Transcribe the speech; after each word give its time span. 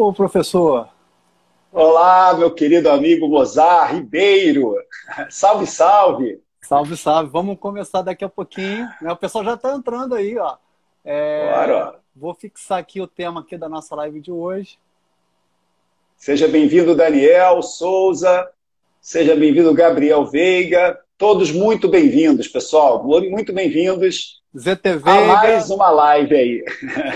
Ô, 0.00 0.12
professor. 0.12 0.88
Olá, 1.72 2.32
meu 2.32 2.54
querido 2.54 2.88
amigo 2.88 3.26
Mozart 3.26 3.94
Ribeiro. 3.94 4.76
Salve, 5.28 5.66
salve. 5.66 6.40
Salve, 6.62 6.96
salve. 6.96 7.28
Vamos 7.30 7.58
começar 7.58 8.02
daqui 8.02 8.24
a 8.24 8.28
pouquinho. 8.28 8.88
Né? 9.02 9.10
O 9.10 9.16
pessoal 9.16 9.42
já 9.42 9.54
está 9.54 9.74
entrando 9.74 10.14
aí, 10.14 10.38
ó. 10.38 10.56
É... 11.04 11.48
Claro. 11.48 11.96
Vou 12.14 12.32
fixar 12.32 12.78
aqui 12.78 13.00
o 13.00 13.08
tema 13.08 13.40
aqui 13.40 13.58
da 13.58 13.68
nossa 13.68 13.96
live 13.96 14.20
de 14.20 14.30
hoje. 14.30 14.78
Seja 16.16 16.46
bem-vindo, 16.46 16.94
Daniel 16.94 17.60
Souza. 17.60 18.48
Seja 19.00 19.34
bem-vindo, 19.34 19.74
Gabriel 19.74 20.24
Veiga. 20.24 20.96
Todos 21.18 21.50
muito 21.50 21.88
bem-vindos, 21.88 22.46
pessoal. 22.46 23.02
Muito 23.02 23.52
bem-vindos. 23.52 24.40
ZT 24.56 24.98
Veiga. 24.98 25.10
A 25.10 25.26
mais 25.26 25.68
uma 25.68 25.90
live 25.90 26.32
aí. 26.32 26.64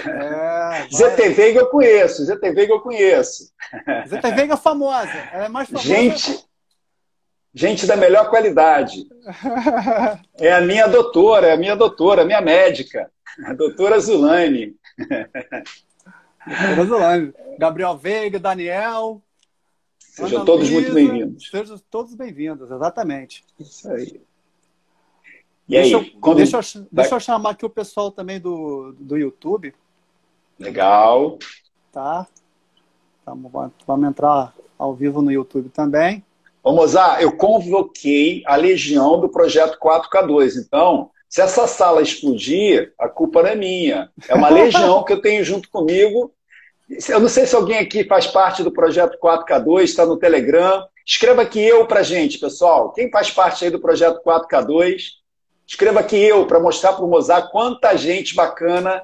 É, 0.09 0.89
ZT 0.93 1.29
Veiga 1.29 1.61
eu 1.61 1.67
conheço, 1.69 2.25
ZT 2.25 2.51
Veiga 2.53 2.73
eu 2.73 2.81
conheço. 2.81 3.53
ZT 4.09 4.33
Veiga 4.35 4.55
é 4.55 4.57
famosa, 4.57 5.13
ela 5.33 5.45
é 5.45 5.49
mais 5.49 5.69
famosa. 5.69 5.87
Gente, 5.87 6.45
gente 7.55 7.87
da 7.87 7.97
melhor 7.97 8.29
qualidade. 8.29 9.07
É 10.41 10.53
a 10.53 10.61
minha 10.61 10.89
doutora, 10.89 11.47
é 11.47 11.53
a 11.53 11.57
minha 11.57 11.77
doutora, 11.77 12.23
a 12.23 12.25
minha 12.25 12.41
médica, 12.41 13.09
a 13.45 13.55
doutora 13.55 14.01
Zulane. 14.01 14.75
Doutora 16.45 16.85
Zulane. 16.87 17.33
Gabriel 17.57 17.97
Veiga, 17.97 18.41
Daniel. 18.41 19.23
Sejam 20.13 20.41
Ana 20.41 20.45
todos 20.45 20.69
Luísa, 20.69 20.93
muito 20.93 20.95
bem-vindos. 20.95 21.49
Sejam 21.49 21.81
todos 21.91 22.15
bem-vindos, 22.15 22.71
exatamente. 22.71 23.43
Isso 23.59 23.91
aí. 23.91 24.21
E 25.67 25.73
deixa, 25.73 25.97
aí, 25.97 26.15
eu, 26.23 26.35
deixa, 26.35 26.57
eu, 26.59 26.87
deixa 26.93 27.15
eu 27.15 27.21
chamar 27.21 27.51
aqui 27.53 27.65
o 27.65 27.71
pessoal 27.71 28.11
também 28.11 28.39
do, 28.39 28.95
do 29.01 29.17
YouTube. 29.17 29.75
Legal. 30.59 31.39
Tá. 31.91 32.27
Vamos, 33.25 33.73
vamos 33.87 34.07
entrar 34.07 34.55
ao 34.79 34.95
vivo 34.95 35.23
no 35.23 35.33
YouTube 35.33 35.71
também. 35.71 36.23
Ô, 36.63 36.73
Mozart, 36.73 37.23
eu 37.23 37.35
convoquei 37.35 38.43
a 38.45 38.55
legião 38.55 39.19
do 39.19 39.31
projeto 39.31 39.79
4K2. 39.79 40.63
Então, 40.63 41.11
se 41.27 41.41
essa 41.41 41.67
sala 41.67 42.03
explodir, 42.03 42.93
a 42.99 43.09
culpa 43.09 43.43
não 43.43 43.49
é 43.49 43.57
minha. 43.57 44.11
É 44.29 44.35
uma 44.35 44.51
legião 44.53 45.05
que 45.05 45.15
eu 45.15 45.23
tenho 45.23 45.43
junto 45.43 45.71
comigo 45.71 46.35
eu 47.09 47.21
não 47.21 47.29
sei 47.29 47.47
se 47.47 47.55
alguém 47.55 47.79
aqui 47.79 48.05
faz 48.05 48.27
parte 48.27 48.63
do 48.63 48.73
projeto 48.73 49.19
4K2, 49.19 49.83
está 49.83 50.07
no 50.07 50.17
Telegram. 50.17 50.87
Escreva 51.07 51.43
aqui 51.43 51.61
eu 51.61 51.87
para 51.87 52.03
gente, 52.03 52.39
pessoal. 52.39 52.93
Quem 52.93 53.11
faz 53.11 53.31
parte 53.31 53.65
aí 53.65 53.71
do 53.71 53.81
projeto 53.81 54.21
4K2? 54.25 55.03
Escreva 55.67 56.01
aqui 56.01 56.17
eu 56.17 56.47
para 56.47 56.61
mostrar 56.61 56.93
para 56.93 57.05
o 57.05 57.09
Mozart 57.09 57.51
quanta 57.51 57.97
gente 57.97 58.35
bacana 58.35 59.03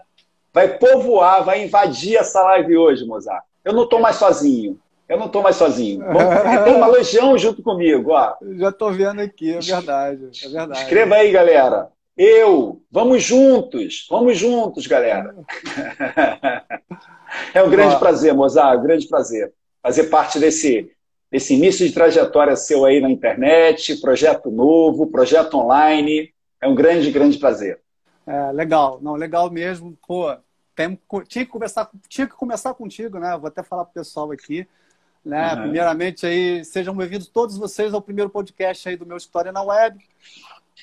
vai 0.52 0.76
povoar, 0.76 1.44
vai 1.44 1.64
invadir 1.64 2.16
essa 2.16 2.42
live 2.42 2.76
hoje, 2.76 3.06
Mozart. 3.06 3.44
Eu 3.64 3.72
não 3.72 3.84
estou 3.84 4.00
mais 4.00 4.16
sozinho. 4.16 4.78
Eu 5.08 5.18
não 5.18 5.26
estou 5.26 5.42
mais 5.42 5.56
sozinho. 5.56 6.04
Tem 6.64 6.74
uma 6.74 6.86
legião 6.86 7.38
junto 7.38 7.62
comigo. 7.62 8.12
Ó. 8.12 8.34
Já 8.56 8.68
estou 8.68 8.92
vendo 8.92 9.20
aqui, 9.20 9.54
é 9.54 9.60
verdade, 9.60 10.28
é 10.44 10.48
verdade. 10.48 10.82
Escreva 10.82 11.14
aí, 11.14 11.30
galera. 11.30 11.88
Eu. 12.16 12.82
Vamos 12.90 13.22
juntos. 13.22 14.06
Vamos 14.10 14.36
juntos, 14.36 14.86
galera. 14.86 15.34
É 17.54 17.62
um 17.62 17.70
grande 17.70 17.98
prazer, 17.98 18.34
Mozart, 18.34 18.78
um 18.78 18.82
grande 18.82 19.08
prazer 19.08 19.52
fazer 19.82 20.04
parte 20.04 20.38
desse, 20.38 20.90
desse 21.30 21.54
início 21.54 21.86
de 21.86 21.94
trajetória 21.94 22.54
seu 22.56 22.84
aí 22.84 23.00
na 23.00 23.10
internet, 23.10 23.96
projeto 24.00 24.50
novo, 24.50 25.06
projeto 25.06 25.54
online. 25.54 26.32
É 26.60 26.68
um 26.68 26.74
grande, 26.74 27.10
grande 27.10 27.38
prazer. 27.38 27.80
É, 28.26 28.52
legal, 28.52 28.98
não, 29.00 29.14
legal 29.14 29.50
mesmo. 29.50 29.96
Pô, 30.06 30.36
tem, 30.74 30.98
tinha, 31.26 31.44
que 31.44 31.50
começar, 31.50 31.90
tinha 32.08 32.26
que 32.26 32.34
começar 32.34 32.74
contigo, 32.74 33.18
né? 33.18 33.36
Vou 33.38 33.48
até 33.48 33.62
falar 33.62 33.84
pro 33.84 33.94
pessoal 33.94 34.30
aqui. 34.30 34.66
Né? 35.24 35.54
Uhum. 35.54 35.62
Primeiramente, 35.62 36.26
aí, 36.26 36.64
sejam 36.64 36.94
bem-vindos 36.94 37.28
todos 37.28 37.56
vocês 37.56 37.94
ao 37.94 38.02
primeiro 38.02 38.30
podcast 38.30 38.88
aí 38.88 38.96
do 38.96 39.06
meu 39.06 39.16
História 39.16 39.52
na 39.52 39.62
Web. 39.62 39.98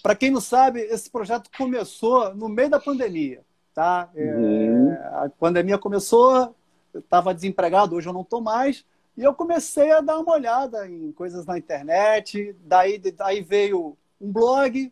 Para 0.01 0.15
quem 0.15 0.31
não 0.31 0.41
sabe, 0.41 0.81
esse 0.81 1.09
projeto 1.09 1.49
começou 1.57 2.33
no 2.33 2.49
meio 2.49 2.69
da 2.69 2.79
pandemia. 2.79 3.41
Tá? 3.75 4.09
É, 4.15 4.23
uhum. 4.23 4.93
a 4.93 5.29
pandemia 5.37 5.77
começou, 5.77 6.55
eu 6.93 7.01
estava 7.01 7.33
desempregado, 7.33 7.95
hoje 7.95 8.07
eu 8.07 8.13
não 8.13 8.21
estou 8.21 8.39
mais, 8.39 8.85
e 9.17 9.23
eu 9.23 9.33
comecei 9.33 9.91
a 9.91 9.99
dar 9.99 10.17
uma 10.17 10.31
olhada 10.31 10.89
em 10.89 11.11
coisas 11.11 11.45
na 11.45 11.57
internet, 11.57 12.55
daí, 12.63 12.97
daí 12.97 13.41
veio 13.41 13.97
um 14.19 14.31
blog, 14.31 14.91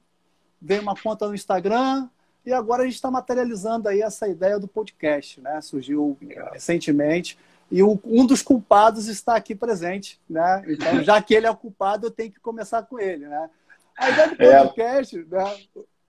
veio 0.62 0.82
uma 0.82 0.96
conta 0.96 1.30
no 1.30 1.34
Instagram, 1.34 2.10
e 2.46 2.52
agora 2.52 2.82
a 2.82 2.86
gente 2.86 2.96
está 2.96 3.10
materializando 3.10 3.88
aí 3.88 4.02
essa 4.02 4.28
ideia 4.28 4.60
do 4.60 4.68
podcast, 4.68 5.40
né? 5.40 5.62
Surgiu 5.62 6.18
recentemente. 6.52 7.40
E 7.72 7.82
o, 7.82 7.98
um 8.04 8.26
dos 8.26 8.42
culpados 8.42 9.08
está 9.08 9.36
aqui 9.36 9.56
presente, 9.56 10.20
né? 10.30 10.62
Então, 10.68 11.02
já 11.02 11.22
que 11.22 11.34
ele 11.34 11.48
é 11.48 11.52
o 11.52 11.56
culpado, 11.56 12.08
eu 12.08 12.12
tenho 12.12 12.32
que 12.32 12.42
começar 12.42 12.84
com 12.84 13.00
ele, 13.00 13.28
né? 13.28 13.50
A 13.96 14.10
ideia 14.10 14.28
do 14.28 14.36
podcast, 14.36 15.18
é. 15.18 15.36
né? 15.36 15.58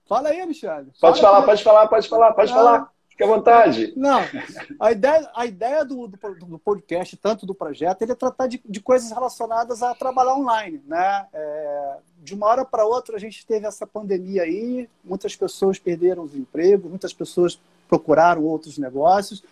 Fala 0.07 0.29
aí, 0.29 0.39
Alexandre. 0.39 0.91
Pode 0.99 1.19
falar, 1.19 1.41
pode 1.43 1.63
falar, 1.63 1.87
pode 1.87 2.07
falar, 2.07 2.33
pode 2.33 2.51
não, 2.51 2.57
falar. 2.57 2.91
Fique 3.09 3.23
à 3.23 3.27
vontade. 3.27 3.93
Não, 3.95 4.21
a 4.79 4.91
ideia, 4.91 5.29
a 5.33 5.45
ideia 5.45 5.85
do, 5.85 6.07
do, 6.07 6.17
do 6.45 6.59
podcast, 6.59 7.15
tanto 7.15 7.45
do 7.45 7.55
projeto, 7.55 8.01
ele 8.01 8.11
é 8.11 8.15
tratar 8.15 8.47
de, 8.47 8.61
de 8.63 8.79
coisas 8.81 9.09
relacionadas 9.09 9.81
a 9.81 9.95
trabalhar 9.95 10.35
online, 10.35 10.81
né? 10.85 11.25
É, 11.33 11.95
de 12.21 12.35
uma 12.35 12.47
hora 12.47 12.65
para 12.65 12.85
outra 12.85 13.15
a 13.15 13.19
gente 13.19 13.45
teve 13.45 13.65
essa 13.65 13.87
pandemia 13.87 14.43
aí, 14.43 14.89
muitas 15.03 15.35
pessoas 15.35 15.79
perderam 15.79 16.23
os 16.23 16.35
empregos, 16.35 16.89
muitas 16.89 17.13
pessoas 17.13 17.59
procuraram 17.87 18.43
outros 18.43 18.77
negócios. 18.77 19.43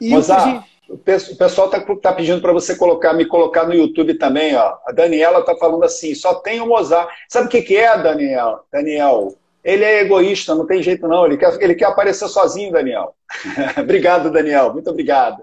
E 0.00 0.10
Mozart, 0.10 0.64
gente... 0.88 0.92
o 0.92 0.98
pessoal 1.36 1.68
está 1.68 1.80
tá 1.80 2.12
pedindo 2.12 2.40
para 2.40 2.52
você 2.52 2.74
colocar, 2.76 3.12
me 3.12 3.24
colocar 3.24 3.64
no 3.66 3.74
YouTube 3.74 4.14
também, 4.14 4.56
ó. 4.56 4.78
A 4.84 4.92
Daniela 4.92 5.40
está 5.40 5.54
falando 5.56 5.84
assim, 5.84 6.14
só 6.14 6.34
tem 6.34 6.60
o 6.60 6.66
Mozart. 6.66 7.08
Sabe 7.28 7.46
o 7.46 7.50
que, 7.50 7.62
que 7.62 7.76
é, 7.76 8.02
Daniel? 8.02 8.64
Daniel, 8.72 9.36
ele 9.64 9.84
é 9.84 10.00
egoísta, 10.00 10.54
não 10.54 10.66
tem 10.66 10.82
jeito 10.82 11.06
não. 11.06 11.26
Ele 11.26 11.36
quer, 11.36 11.62
ele 11.62 11.74
quer 11.74 11.86
aparecer 11.86 12.28
sozinho, 12.28 12.72
Daniel. 12.72 13.14
obrigado, 13.78 14.30
Daniel. 14.30 14.72
Muito 14.72 14.90
obrigado. 14.90 15.42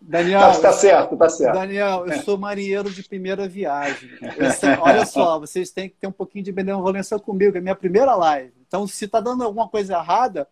Daniel, 0.00 0.40
tá, 0.40 0.60
tá, 0.60 0.72
certo, 0.72 1.16
tá 1.16 1.28
certo. 1.28 1.54
Daniel, 1.54 2.06
eu 2.06 2.20
sou 2.22 2.36
marinheiro 2.36 2.90
de 2.90 3.02
primeira 3.02 3.46
viagem. 3.46 4.10
olha 4.80 5.06
só, 5.06 5.38
vocês 5.38 5.70
têm 5.70 5.88
que 5.88 5.96
ter 6.00 6.06
um 6.06 6.12
pouquinho 6.12 6.44
de 6.44 6.50
benevolência 6.50 7.18
comigo, 7.18 7.56
é 7.56 7.60
minha 7.60 7.76
primeira 7.76 8.14
live. 8.16 8.52
Então, 8.66 8.86
se 8.86 9.04
está 9.04 9.20
dando 9.20 9.44
alguma 9.44 9.68
coisa 9.68 9.94
errada 9.94 10.48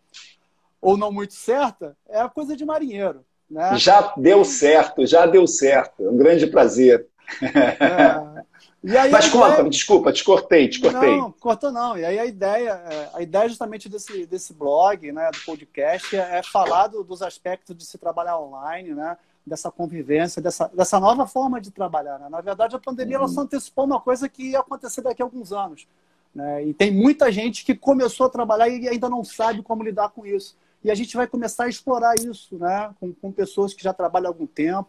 ou 0.80 0.96
não 0.96 1.10
muito 1.10 1.34
certa, 1.34 1.96
é 2.08 2.20
a 2.20 2.28
coisa 2.28 2.54
de 2.54 2.64
marinheiro. 2.64 3.24
Né? 3.50 3.76
Já 3.76 4.12
deu 4.16 4.44
certo, 4.44 5.06
já 5.06 5.26
deu 5.26 5.46
certo. 5.46 6.04
É 6.04 6.10
um 6.10 6.16
grande 6.16 6.46
prazer. 6.46 7.06
É. 7.42 8.44
Mas 9.10 9.28
conta, 9.28 9.54
ideia... 9.54 9.70
desculpa, 9.70 10.12
te 10.12 10.22
cortei, 10.22 10.68
te 10.68 10.80
cortei. 10.80 11.16
Não, 11.16 11.32
cortou 11.32 11.72
não. 11.72 11.98
E 11.98 12.04
aí 12.04 12.18
a 12.18 12.24
ideia, 12.24 12.70
é, 12.70 13.10
a 13.12 13.22
ideia 13.22 13.48
justamente 13.48 13.88
desse, 13.88 14.24
desse 14.26 14.54
blog, 14.54 15.10
né, 15.10 15.30
do 15.32 15.38
podcast, 15.44 16.16
é, 16.16 16.38
é 16.38 16.42
falar 16.42 16.86
do, 16.86 17.02
dos 17.02 17.20
aspectos 17.20 17.76
de 17.76 17.84
se 17.84 17.98
trabalhar 17.98 18.38
online, 18.38 18.94
né, 18.94 19.16
dessa 19.44 19.70
convivência, 19.70 20.40
dessa, 20.40 20.68
dessa 20.68 21.00
nova 21.00 21.26
forma 21.26 21.60
de 21.60 21.70
trabalhar. 21.70 22.18
Né? 22.18 22.28
Na 22.28 22.40
verdade, 22.40 22.76
a 22.76 22.78
pandemia 22.78 23.18
uhum. 23.18 23.24
ela 23.24 23.32
só 23.32 23.40
antecipou 23.40 23.84
uma 23.84 24.00
coisa 24.00 24.28
que 24.28 24.50
ia 24.50 24.60
acontecer 24.60 25.02
daqui 25.02 25.22
a 25.22 25.24
alguns 25.24 25.52
anos. 25.52 25.88
Né? 26.34 26.66
E 26.66 26.74
tem 26.74 26.92
muita 26.92 27.32
gente 27.32 27.64
que 27.64 27.74
começou 27.74 28.26
a 28.26 28.30
trabalhar 28.30 28.68
e 28.68 28.88
ainda 28.88 29.08
não 29.08 29.24
sabe 29.24 29.62
como 29.62 29.82
lidar 29.82 30.10
com 30.10 30.24
isso. 30.24 30.56
E 30.84 30.90
a 30.90 30.94
gente 30.94 31.16
vai 31.16 31.26
começar 31.26 31.64
a 31.64 31.68
explorar 31.68 32.14
isso 32.14 32.56
né? 32.56 32.94
com, 33.00 33.12
com 33.12 33.32
pessoas 33.32 33.74
que 33.74 33.82
já 33.82 33.92
trabalham 33.92 34.28
há 34.28 34.30
algum 34.30 34.46
tempo. 34.46 34.88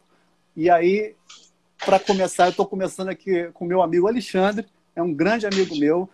E 0.55 0.69
aí 0.69 1.15
para 1.85 1.99
começar, 1.99 2.45
eu 2.45 2.51
estou 2.51 2.65
começando 2.65 3.09
aqui 3.09 3.49
com 3.53 3.65
meu 3.65 3.81
amigo 3.81 4.07
Alexandre, 4.07 4.67
é 4.95 5.01
um 5.01 5.13
grande 5.13 5.45
amigo 5.45 5.77
meu, 5.77 6.09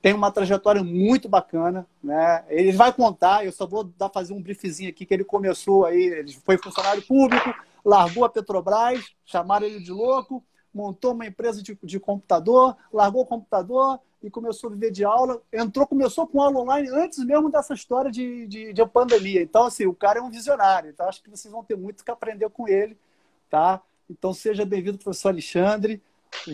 tem 0.00 0.14
uma 0.14 0.30
trajetória 0.30 0.82
muito 0.82 1.28
bacana, 1.28 1.86
né? 2.02 2.44
Ele 2.48 2.72
vai 2.72 2.92
contar, 2.92 3.44
eu 3.44 3.52
só 3.52 3.66
vou 3.66 3.84
dar 3.84 4.08
fazer 4.08 4.32
um 4.32 4.40
briefzinho 4.40 4.90
aqui 4.90 5.04
que 5.04 5.12
ele 5.12 5.24
começou 5.24 5.84
aí, 5.84 6.00
ele 6.00 6.32
foi 6.44 6.56
funcionário 6.56 7.02
público, 7.02 7.52
largou 7.84 8.24
a 8.24 8.28
Petrobras, 8.28 9.04
chamaram 9.24 9.66
ele 9.66 9.80
de 9.80 9.90
louco, 9.90 10.44
montou 10.72 11.12
uma 11.12 11.26
empresa 11.26 11.62
de, 11.62 11.76
de 11.82 11.98
computador, 11.98 12.76
largou 12.92 13.22
o 13.22 13.26
computador 13.26 13.98
e 14.22 14.30
começou 14.30 14.70
a 14.70 14.72
viver 14.72 14.90
de 14.90 15.04
aula. 15.04 15.40
Entrou, 15.52 15.86
começou 15.86 16.26
com 16.26 16.40
aula 16.40 16.60
online 16.60 16.88
antes 16.90 17.18
mesmo 17.24 17.50
dessa 17.50 17.74
história 17.74 18.10
de, 18.10 18.46
de, 18.46 18.72
de 18.72 18.86
pandemia. 18.86 19.42
Então, 19.42 19.64
assim, 19.64 19.86
o 19.86 19.94
cara 19.94 20.20
é 20.20 20.22
um 20.22 20.30
visionário. 20.30 20.90
Então, 20.90 21.08
acho 21.08 21.22
que 21.22 21.30
vocês 21.30 21.50
vão 21.50 21.64
ter 21.64 21.76
muito 21.76 22.04
que 22.04 22.10
aprender 22.10 22.48
com 22.50 22.68
ele, 22.68 22.96
tá? 23.50 23.80
Então, 24.10 24.32
seja 24.32 24.64
bem-vindo, 24.64 24.96
professor 24.96 25.28
Alexandre. 25.28 26.00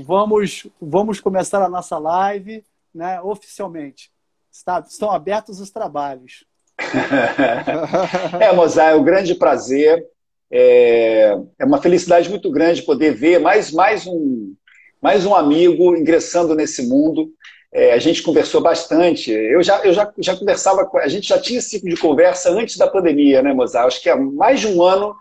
Vamos, 0.05 0.67
vamos 0.81 1.21
começar 1.21 1.63
a 1.63 1.69
nossa 1.69 1.97
live 1.99 2.65
né, 2.93 3.21
oficialmente. 3.23 4.11
Está, 4.51 4.81
estão 4.81 5.13
abertos 5.13 5.61
os 5.61 5.71
trabalhos. 5.71 6.45
é, 8.41 8.53
Mozart, 8.53 8.93
é 8.93 8.97
um 8.97 9.05
grande 9.05 9.37
prazer. 9.37 10.05
É, 10.51 11.37
é 11.57 11.65
uma 11.65 11.81
felicidade 11.81 12.29
muito 12.29 12.51
grande 12.51 12.83
poder 12.83 13.15
ver 13.15 13.39
mais, 13.39 13.71
mais, 13.71 14.05
um, 14.05 14.53
mais 15.01 15.25
um 15.25 15.35
amigo 15.35 15.97
ingressando 15.97 16.57
nesse 16.57 16.89
mundo. 16.89 17.33
É, 17.73 17.93
a 17.93 17.99
gente 17.99 18.21
conversou 18.21 18.61
bastante. 18.61 19.31
Eu 19.31 19.63
já, 19.63 19.79
eu 19.85 19.93
já, 19.93 20.13
já 20.19 20.37
conversava, 20.37 20.91
a 20.95 21.09
gente 21.09 21.29
já 21.29 21.39
tinha 21.41 21.61
esse 21.61 21.71
tipo 21.71 21.89
de 21.89 21.97
conversa 22.01 22.51
antes 22.51 22.77
da 22.77 22.89
pandemia, 22.89 23.43
né, 23.43 23.53
Mozart? 23.53 23.87
Acho 23.87 24.03
que 24.03 24.11
há 24.11 24.17
mais 24.17 24.59
de 24.59 24.67
um 24.67 24.83
ano 24.83 25.15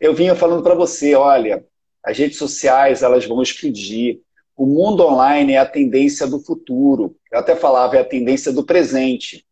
eu 0.00 0.14
vinha 0.14 0.34
falando 0.34 0.62
para 0.62 0.74
você, 0.74 1.14
olha, 1.14 1.64
as 2.04 2.16
redes 2.16 2.38
sociais 2.38 3.02
elas 3.02 3.24
vão 3.24 3.42
explodir. 3.42 4.20
O 4.56 4.66
mundo 4.66 5.06
online 5.06 5.52
é 5.52 5.58
a 5.58 5.66
tendência 5.66 6.26
do 6.26 6.40
futuro. 6.40 7.16
Eu 7.30 7.38
até 7.38 7.54
falava, 7.54 7.96
é 7.96 8.00
a 8.00 8.04
tendência 8.04 8.52
do 8.52 8.64
presente. 8.64 9.44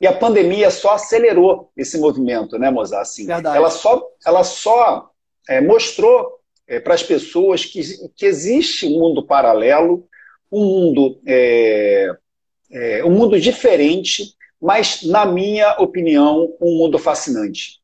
E 0.00 0.06
a 0.06 0.12
pandemia 0.12 0.70
só 0.70 0.94
acelerou 0.94 1.70
esse 1.76 1.98
movimento, 1.98 2.58
né, 2.58 2.70
Mozart? 2.70 3.02
Assim, 3.02 3.26
Verdade. 3.26 3.56
ela 3.56 3.70
só, 3.70 4.02
ela 4.24 4.44
só 4.44 5.10
é, 5.48 5.60
mostrou 5.60 6.38
é, 6.68 6.78
para 6.78 6.94
as 6.94 7.02
pessoas 7.02 7.64
que, 7.64 7.80
que 8.14 8.26
existe 8.26 8.86
um 8.86 8.98
mundo 8.98 9.26
paralelo, 9.26 10.06
um 10.52 10.64
mundo, 10.64 11.20
é, 11.26 12.10
é, 12.70 13.04
um 13.04 13.10
mundo 13.10 13.40
diferente, 13.40 14.34
mas, 14.60 15.02
na 15.02 15.24
minha 15.26 15.76
opinião, 15.78 16.54
um 16.60 16.78
mundo 16.78 16.98
fascinante. 16.98 17.80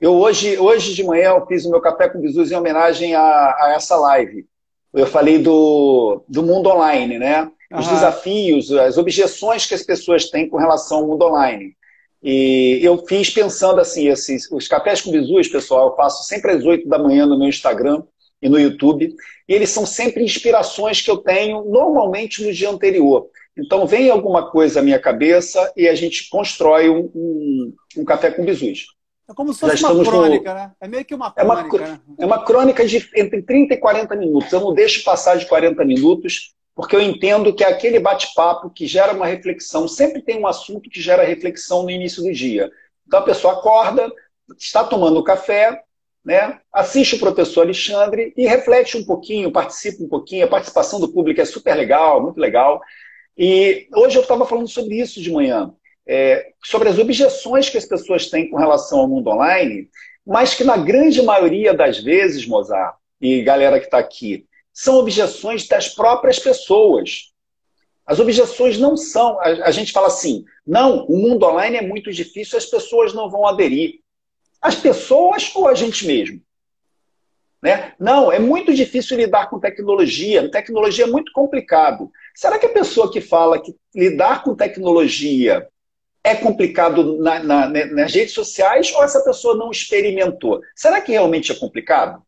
Eu 0.00 0.14
hoje, 0.14 0.58
hoje 0.58 0.94
de 0.94 1.04
manhã 1.04 1.30
eu 1.30 1.46
fiz 1.46 1.66
o 1.66 1.70
meu 1.70 1.80
café 1.80 2.08
com 2.08 2.22
Jesus 2.22 2.50
em 2.50 2.54
homenagem 2.54 3.14
a, 3.14 3.20
a 3.20 3.72
essa 3.76 3.96
live. 3.96 4.46
Eu 4.94 5.06
falei 5.06 5.38
do, 5.38 6.24
do 6.26 6.42
mundo 6.42 6.70
online, 6.70 7.18
né? 7.18 7.50
Os 7.72 7.86
uhum. 7.86 7.92
desafios, 7.92 8.72
as 8.72 8.96
objeções 8.96 9.66
que 9.66 9.74
as 9.74 9.82
pessoas 9.82 10.30
têm 10.30 10.48
com 10.48 10.56
relação 10.56 10.98
ao 10.98 11.06
mundo 11.06 11.26
online. 11.26 11.76
E 12.22 12.80
eu 12.82 12.98
fiz 13.06 13.30
pensando 13.30 13.80
assim, 13.80 14.08
esses, 14.08 14.50
os 14.50 14.66
cafés 14.66 15.02
com 15.02 15.12
Jesus, 15.12 15.48
pessoal, 15.48 15.90
eu 15.90 15.96
faço 15.96 16.24
sempre 16.24 16.52
às 16.52 16.64
8 16.64 16.88
da 16.88 16.98
manhã 16.98 17.26
no 17.26 17.38
meu 17.38 17.48
Instagram 17.48 18.02
e 18.40 18.48
no 18.48 18.58
YouTube. 18.58 19.14
E 19.46 19.52
eles 19.52 19.68
são 19.68 19.84
sempre 19.84 20.24
inspirações 20.24 21.02
que 21.02 21.10
eu 21.10 21.18
tenho 21.18 21.64
normalmente 21.66 22.42
no 22.42 22.52
dia 22.52 22.70
anterior. 22.70 23.28
Então 23.56 23.86
vem 23.86 24.10
alguma 24.10 24.50
coisa 24.50 24.80
à 24.80 24.82
minha 24.82 24.98
cabeça 24.98 25.72
e 25.76 25.86
a 25.86 25.94
gente 25.94 26.28
constrói 26.30 26.88
um, 26.88 27.10
um, 27.14 27.74
um 27.98 28.04
café 28.04 28.30
com 28.30 28.44
bisus. 28.44 28.86
É 29.30 29.34
como 29.34 29.54
se 29.54 29.60
fosse 29.60 29.84
uma 29.84 30.04
crônica, 30.04 30.52
no... 30.52 30.58
né? 30.58 30.72
É 30.80 30.88
meio 30.88 31.04
que 31.04 31.14
uma 31.14 31.30
crônica. 31.30 31.76
É 31.76 31.80
uma, 31.80 32.02
é 32.18 32.26
uma 32.26 32.44
crônica 32.44 32.84
de 32.84 33.08
entre 33.14 33.40
30 33.42 33.74
e 33.74 33.76
40 33.76 34.16
minutos. 34.16 34.52
Eu 34.52 34.58
não 34.58 34.74
deixo 34.74 35.04
passar 35.04 35.36
de 35.36 35.46
40 35.46 35.84
minutos, 35.84 36.52
porque 36.74 36.96
eu 36.96 37.00
entendo 37.00 37.54
que 37.54 37.62
é 37.62 37.68
aquele 37.68 38.00
bate-papo 38.00 38.70
que 38.70 38.88
gera 38.88 39.12
uma 39.12 39.26
reflexão. 39.26 39.86
Sempre 39.86 40.20
tem 40.20 40.36
um 40.36 40.48
assunto 40.48 40.90
que 40.90 41.00
gera 41.00 41.22
reflexão 41.22 41.84
no 41.84 41.90
início 41.90 42.24
do 42.24 42.32
dia. 42.32 42.72
Então 43.06 43.20
a 43.20 43.24
pessoa 43.24 43.52
acorda, 43.52 44.10
está 44.58 44.82
tomando 44.82 45.22
café, 45.22 45.80
né? 46.24 46.58
assiste 46.72 47.14
o 47.14 47.20
professor 47.20 47.62
Alexandre 47.62 48.34
e 48.36 48.48
reflete 48.48 48.96
um 48.96 49.04
pouquinho, 49.04 49.52
participa 49.52 50.02
um 50.02 50.08
pouquinho. 50.08 50.46
A 50.46 50.50
participação 50.50 50.98
do 50.98 51.12
público 51.12 51.40
é 51.40 51.44
super 51.44 51.74
legal, 51.76 52.20
muito 52.20 52.40
legal. 52.40 52.80
E 53.38 53.86
hoje 53.94 54.18
eu 54.18 54.22
estava 54.22 54.44
falando 54.44 54.68
sobre 54.68 54.96
isso 54.96 55.22
de 55.22 55.30
manhã 55.30 55.72
é, 56.12 56.54
sobre 56.60 56.88
as 56.88 56.98
objeções 56.98 57.70
que 57.70 57.78
as 57.78 57.84
pessoas 57.84 58.28
têm 58.28 58.50
com 58.50 58.56
relação 58.56 58.98
ao 58.98 59.08
mundo 59.08 59.30
online, 59.30 59.88
mas 60.26 60.54
que 60.54 60.64
na 60.64 60.76
grande 60.76 61.22
maioria 61.22 61.72
das 61.72 62.00
vezes, 62.02 62.44
Mozart 62.44 62.96
e 63.20 63.40
galera 63.42 63.78
que 63.78 63.84
está 63.84 63.98
aqui, 63.98 64.44
são 64.72 64.96
objeções 64.96 65.68
das 65.68 65.88
próprias 65.88 66.40
pessoas. 66.40 67.32
As 68.04 68.18
objeções 68.18 68.76
não 68.76 68.96
são. 68.96 69.38
A, 69.38 69.68
a, 69.68 69.70
gente 69.70 69.92
fala 69.92 70.08
assim: 70.08 70.44
não, 70.66 71.06
o 71.06 71.16
mundo 71.16 71.46
online 71.46 71.76
é 71.76 71.82
muito 71.82 72.10
difícil, 72.10 72.58
as 72.58 72.66
pessoas 72.66 73.14
não 73.14 73.30
vão 73.30 73.46
aderir. 73.46 74.00
As 74.60 74.74
pessoas 74.74 75.54
ou 75.54 75.68
a 75.68 75.74
gente 75.74 76.04
mesmo? 76.08 76.42
Né? 77.62 77.94
Não, 78.00 78.32
é 78.32 78.38
muito 78.40 78.74
difícil 78.74 79.16
lidar 79.16 79.48
com 79.48 79.60
tecnologia. 79.60 80.50
Tecnologia 80.50 81.04
é 81.04 81.08
muito 81.08 81.30
complicado. 81.30 82.10
Será 82.34 82.58
que 82.58 82.66
a 82.66 82.72
pessoa 82.72 83.12
que 83.12 83.20
fala 83.20 83.60
que 83.60 83.76
lidar 83.94 84.42
com 84.42 84.56
tecnologia 84.56 85.68
é 86.22 86.34
complicado 86.34 87.18
na, 87.18 87.42
na, 87.42 87.68
né, 87.68 87.84
nas 87.86 88.14
redes 88.14 88.34
sociais 88.34 88.92
ou 88.94 89.02
essa 89.02 89.20
pessoa 89.24 89.56
não 89.56 89.70
experimentou? 89.70 90.60
Será 90.74 91.00
que 91.00 91.12
realmente 91.12 91.50
é 91.50 91.54
complicado? 91.54 92.22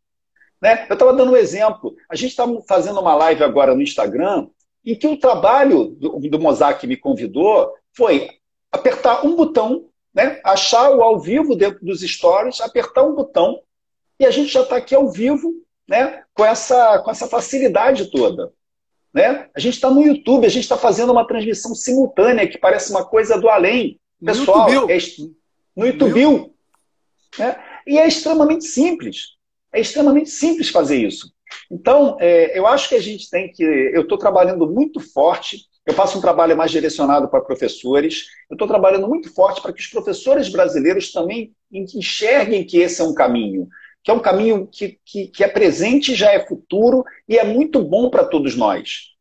Né? 0.60 0.86
Eu 0.88 0.94
estava 0.94 1.12
dando 1.12 1.32
um 1.32 1.36
exemplo. 1.36 1.94
A 2.08 2.14
gente 2.14 2.30
está 2.30 2.44
fazendo 2.66 3.00
uma 3.00 3.14
live 3.14 3.42
agora 3.42 3.74
no 3.74 3.82
Instagram 3.82 4.48
em 4.84 4.94
que 4.94 5.06
o 5.06 5.18
trabalho 5.18 5.88
do, 5.98 6.18
do 6.18 6.38
Mozart 6.38 6.80
que 6.80 6.86
me 6.86 6.96
convidou 6.96 7.72
foi 7.92 8.30
apertar 8.70 9.26
um 9.26 9.36
botão, 9.36 9.88
né? 10.14 10.40
achar 10.44 10.90
o 10.90 11.02
ao 11.02 11.20
vivo 11.20 11.54
dentro 11.54 11.84
dos 11.84 12.00
stories, 12.00 12.60
apertar 12.60 13.02
um 13.02 13.14
botão 13.14 13.60
e 14.18 14.24
a 14.24 14.30
gente 14.30 14.52
já 14.52 14.62
está 14.62 14.76
aqui 14.76 14.94
ao 14.94 15.10
vivo 15.10 15.52
né? 15.86 16.22
com, 16.32 16.44
essa, 16.44 16.98
com 17.00 17.10
essa 17.10 17.26
facilidade 17.26 18.10
toda. 18.10 18.52
Né? 19.12 19.48
A 19.54 19.60
gente 19.60 19.74
está 19.74 19.90
no 19.90 20.02
YouTube, 20.02 20.46
a 20.46 20.50
gente 20.50 20.62
está 20.62 20.76
fazendo 20.76 21.12
uma 21.12 21.26
transmissão 21.26 21.74
simultânea 21.74 22.48
que 22.48 22.58
parece 22.58 22.90
uma 22.90 23.04
coisa 23.04 23.38
do 23.38 23.48
além. 23.48 24.00
Pessoal, 24.24 24.66
no 24.66 24.72
YouTube. 24.72 24.92
É, 24.92 24.98
no 25.76 25.86
YouTube. 25.86 26.52
Né? 27.38 27.56
E 27.86 27.98
é 27.98 28.06
extremamente 28.06 28.64
simples. 28.64 29.36
É 29.72 29.80
extremamente 29.80 30.30
simples 30.30 30.68
fazer 30.68 30.96
isso. 30.96 31.32
Então, 31.70 32.16
é, 32.20 32.58
eu 32.58 32.66
acho 32.66 32.88
que 32.88 32.94
a 32.94 33.00
gente 33.00 33.28
tem 33.28 33.50
que. 33.52 33.62
Eu 33.62 34.02
estou 34.02 34.16
trabalhando 34.16 34.66
muito 34.66 35.00
forte. 35.00 35.66
Eu 35.84 35.92
faço 35.92 36.16
um 36.16 36.20
trabalho 36.20 36.56
mais 36.56 36.70
direcionado 36.70 37.28
para 37.28 37.40
professores. 37.40 38.26
Eu 38.48 38.54
estou 38.54 38.68
trabalhando 38.68 39.08
muito 39.08 39.32
forte 39.34 39.60
para 39.60 39.72
que 39.72 39.80
os 39.80 39.88
professores 39.88 40.48
brasileiros 40.48 41.10
também 41.10 41.52
enxerguem 41.70 42.64
que 42.64 42.78
esse 42.78 43.00
é 43.00 43.04
um 43.04 43.14
caminho 43.14 43.68
que 44.02 44.10
é 44.10 44.14
um 44.14 44.20
caminho 44.20 44.66
que, 44.66 44.98
que, 45.04 45.28
que 45.28 45.44
é 45.44 45.48
presente, 45.48 46.14
já 46.14 46.32
é 46.32 46.44
futuro 46.44 47.04
e 47.28 47.38
é 47.38 47.44
muito 47.44 47.82
bom 47.82 48.10
para 48.10 48.24
todos 48.24 48.56
nós. 48.56 49.12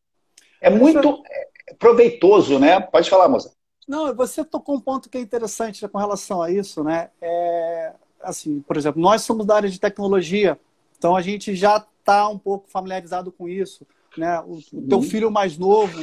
É 0.59 0.69
muito 0.69 1.23
é, 1.27 1.73
proveitoso, 1.75 2.59
né? 2.59 2.79
Pode 2.79 3.09
falar, 3.09 3.29
moça. 3.29 3.53
Não, 3.87 4.13
você 4.15 4.43
tocou 4.43 4.75
um 4.75 4.79
ponto 4.79 5.09
que 5.09 5.17
é 5.17 5.21
interessante 5.21 5.83
né, 5.83 5.89
com 5.89 5.97
relação 5.97 6.41
a 6.41 6.51
isso, 6.51 6.83
né? 6.83 7.09
É, 7.21 7.93
assim, 8.21 8.61
por 8.61 8.77
exemplo, 8.77 9.01
nós 9.01 9.21
somos 9.21 9.45
da 9.45 9.55
área 9.55 9.69
de 9.69 9.79
tecnologia, 9.79 10.59
então 10.97 11.15
a 11.15 11.21
gente 11.21 11.55
já 11.55 11.85
está 11.99 12.27
um 12.29 12.37
pouco 12.37 12.69
familiarizado 12.69 13.31
com 13.31 13.49
isso, 13.49 13.85
né? 14.17 14.39
O, 14.41 14.59
o 14.73 14.87
teu 14.87 14.97
uhum. 14.99 15.03
filho 15.03 15.31
mais 15.31 15.57
novo, 15.57 15.99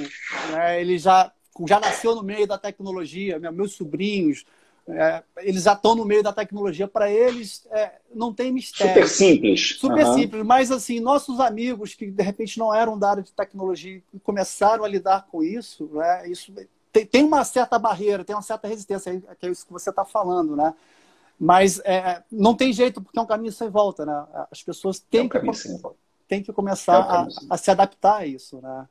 né? 0.52 0.80
Ele 0.80 0.98
já 0.98 1.32
já 1.66 1.80
nasceu 1.80 2.14
no 2.14 2.22
meio 2.22 2.46
da 2.46 2.58
tecnologia, 2.58 3.38
né? 3.38 3.50
meus 3.50 3.72
sobrinhos, 3.72 4.44
é, 4.88 5.22
eles 5.38 5.64
já 5.64 5.74
estão 5.74 5.94
no 5.94 6.04
meio 6.04 6.22
da 6.22 6.32
tecnologia. 6.32 6.88
Para 6.88 7.10
eles, 7.10 7.66
é, 7.70 7.92
não 8.14 8.32
tem 8.32 8.50
mistério. 8.50 8.94
Super 8.94 9.08
simples. 9.08 9.76
Super 9.78 10.06
uhum. 10.06 10.14
simples. 10.14 10.42
Mas, 10.44 10.70
assim, 10.70 11.00
nossos 11.00 11.40
amigos 11.40 11.94
que, 11.94 12.10
de 12.10 12.22
repente, 12.22 12.58
não 12.58 12.74
eram 12.74 12.98
da 12.98 13.10
área 13.10 13.22
de 13.22 13.32
tecnologia 13.32 14.02
e 14.12 14.18
começaram 14.20 14.84
a 14.84 14.88
lidar 14.88 15.26
com 15.30 15.42
isso, 15.42 15.90
né? 15.92 16.28
isso 16.28 16.52
tem, 16.92 17.06
tem 17.06 17.24
uma 17.24 17.44
certa 17.44 17.78
barreira, 17.78 18.24
tem 18.24 18.34
uma 18.34 18.42
certa 18.42 18.66
resistência, 18.66 19.22
que 19.38 19.46
é 19.46 19.50
isso 19.50 19.66
que 19.66 19.72
você 19.72 19.90
está 19.90 20.04
falando, 20.04 20.56
né? 20.56 20.74
Mas 21.38 21.80
é, 21.84 22.22
não 22.32 22.54
tem 22.54 22.72
jeito, 22.72 23.00
porque 23.00 23.18
é 23.18 23.22
um 23.22 23.26
caminho 23.26 23.52
sem 23.52 23.68
volta, 23.68 24.04
né? 24.04 24.24
As 24.50 24.62
pessoas 24.62 24.98
têm, 24.98 25.20
é 25.20 25.24
um 25.24 25.28
que, 25.28 25.38
têm 26.26 26.42
que 26.42 26.52
começar 26.52 26.94
é 26.94 26.98
um 26.98 27.50
a, 27.50 27.54
a 27.54 27.56
se 27.56 27.70
adaptar 27.70 28.16
a 28.18 28.26
isso, 28.26 28.60
né? 28.60 28.88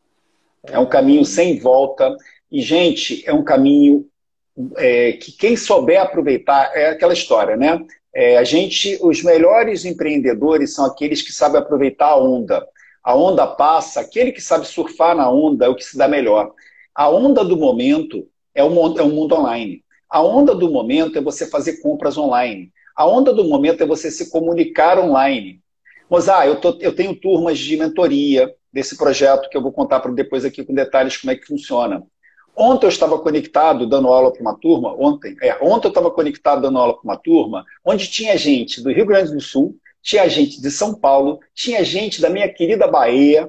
É 0.63 0.79
um 0.79 0.85
caminho 0.85 1.25
sem 1.25 1.59
volta. 1.59 2.15
E, 2.51 2.61
gente, 2.61 3.27
é 3.27 3.33
um 3.33 3.43
caminho 3.43 4.07
é, 4.77 5.13
que 5.13 5.31
quem 5.31 5.55
souber 5.55 6.01
aproveitar 6.01 6.71
é 6.73 6.89
aquela 6.89 7.13
história, 7.13 7.55
né? 7.55 7.85
É, 8.13 8.37
a 8.37 8.43
gente, 8.43 8.97
os 9.01 9.21
melhores 9.21 9.85
empreendedores 9.85 10.73
são 10.73 10.85
aqueles 10.85 11.21
que 11.21 11.31
sabem 11.31 11.59
aproveitar 11.59 12.07
a 12.07 12.17
onda. 12.17 12.67
A 13.03 13.15
onda 13.15 13.45
passa, 13.45 14.01
aquele 14.01 14.31
que 14.31 14.41
sabe 14.41 14.65
surfar 14.65 15.15
na 15.15 15.29
onda 15.29 15.65
é 15.65 15.69
o 15.69 15.75
que 15.75 15.83
se 15.83 15.97
dá 15.97 16.07
melhor. 16.07 16.51
A 16.95 17.09
onda 17.09 17.45
do 17.45 17.55
momento 17.55 18.27
é 18.55 18.63
o, 18.63 18.97
é 18.97 19.03
o 19.03 19.09
mundo 19.09 19.35
online. 19.35 19.83
A 20.09 20.21
onda 20.21 20.55
do 20.55 20.69
momento 20.69 21.17
é 21.17 21.21
você 21.21 21.45
fazer 21.45 21.77
compras 21.77 22.17
online. 22.17 22.71
A 22.95 23.05
onda 23.05 23.31
do 23.31 23.43
momento 23.43 23.83
é 23.83 23.85
você 23.85 24.09
se 24.09 24.31
comunicar 24.31 24.97
online. 24.97 25.61
Mozart, 26.09 26.47
eu, 26.47 26.59
tô, 26.59 26.77
eu 26.79 26.95
tenho 26.95 27.15
turmas 27.15 27.59
de 27.59 27.77
mentoria 27.77 28.51
desse 28.73 28.97
projeto 28.97 29.49
que 29.49 29.57
eu 29.57 29.61
vou 29.61 29.71
contar 29.71 29.99
para 29.99 30.11
depois 30.11 30.43
aqui 30.43 30.63
com 30.63 30.73
detalhes 30.73 31.17
como 31.17 31.31
é 31.31 31.35
que 31.35 31.45
funciona. 31.45 32.03
Ontem 32.59 32.87
eu 32.87 32.89
estava 32.89 33.19
conectado 33.19 33.85
dando 33.85 34.07
aula 34.07 34.33
para 34.33 34.41
uma 34.41 34.57
turma, 34.57 34.91
ontem, 34.97 35.37
é, 35.43 35.55
ontem 35.61 35.85
eu 35.85 35.89
estava 35.89 36.09
conectado 36.09 36.59
dando 36.59 36.79
aula 36.79 36.93
para 36.93 37.03
uma 37.03 37.15
turma, 37.15 37.63
onde 37.85 38.07
tinha 38.07 38.35
gente 38.35 38.81
do 38.81 38.91
Rio 38.91 39.05
Grande 39.05 39.31
do 39.31 39.39
Sul, 39.39 39.75
tinha 40.01 40.27
gente 40.27 40.59
de 40.59 40.71
São 40.71 40.95
Paulo, 40.95 41.39
tinha 41.53 41.83
gente 41.83 42.19
da 42.19 42.31
minha 42.31 42.51
querida 42.51 42.87
Bahia, 42.87 43.47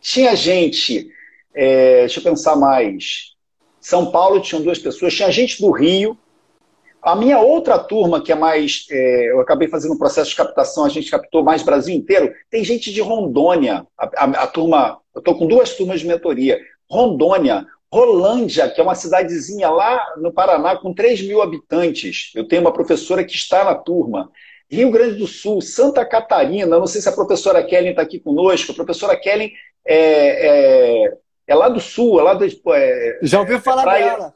tinha 0.00 0.34
gente, 0.34 1.10
é, 1.54 2.00
deixa 2.00 2.20
eu 2.20 2.24
pensar 2.24 2.56
mais, 2.56 3.34
São 3.78 4.10
Paulo 4.10 4.40
tinham 4.40 4.62
duas 4.62 4.78
pessoas, 4.78 5.12
tinha 5.12 5.30
gente 5.30 5.60
do 5.60 5.70
Rio. 5.70 6.16
A 7.02 7.14
minha 7.14 7.38
outra 7.38 7.78
turma, 7.78 8.22
que 8.22 8.30
é 8.30 8.34
mais. 8.34 8.86
É, 8.90 9.30
eu 9.30 9.40
acabei 9.40 9.68
fazendo 9.68 9.94
um 9.94 9.98
processo 9.98 10.30
de 10.30 10.36
captação, 10.36 10.84
a 10.84 10.88
gente 10.90 11.10
captou 11.10 11.42
mais 11.42 11.62
Brasil 11.62 11.94
inteiro. 11.94 12.30
Tem 12.50 12.62
gente 12.62 12.92
de 12.92 13.00
Rondônia. 13.00 13.86
A, 13.96 14.04
a, 14.04 14.24
a 14.42 14.46
turma. 14.46 14.98
Eu 15.14 15.20
estou 15.20 15.34
com 15.34 15.46
duas 15.46 15.74
turmas 15.74 16.00
de 16.00 16.06
mentoria. 16.06 16.60
Rondônia, 16.90 17.66
Rolândia, 17.92 18.70
que 18.70 18.80
é 18.80 18.84
uma 18.84 18.94
cidadezinha 18.94 19.68
lá 19.68 20.14
no 20.16 20.32
Paraná 20.32 20.76
com 20.76 20.94
3 20.94 21.22
mil 21.22 21.42
habitantes. 21.42 22.30
Eu 22.34 22.46
tenho 22.46 22.62
uma 22.62 22.72
professora 22.72 23.24
que 23.24 23.34
está 23.34 23.64
na 23.64 23.74
turma. 23.74 24.30
Rio 24.70 24.90
Grande 24.90 25.16
do 25.16 25.26
Sul, 25.26 25.60
Santa 25.60 26.04
Catarina, 26.04 26.78
não 26.78 26.86
sei 26.86 27.00
se 27.00 27.08
a 27.08 27.12
professora 27.12 27.64
Kellen 27.64 27.90
está 27.90 28.02
aqui 28.02 28.20
conosco. 28.20 28.70
A 28.70 28.74
professora 28.74 29.16
Kellen 29.16 29.52
é, 29.84 31.06
é, 31.06 31.18
é, 31.48 31.54
lá 31.54 31.68
do 31.68 31.80
sul, 31.80 32.20
é 32.20 32.22
lá 32.22 32.34
do. 32.34 32.44
É, 32.44 33.18
Já 33.22 33.40
ouviu 33.40 33.60
falar 33.60 33.82
praia... 33.82 34.04
dela? 34.04 34.34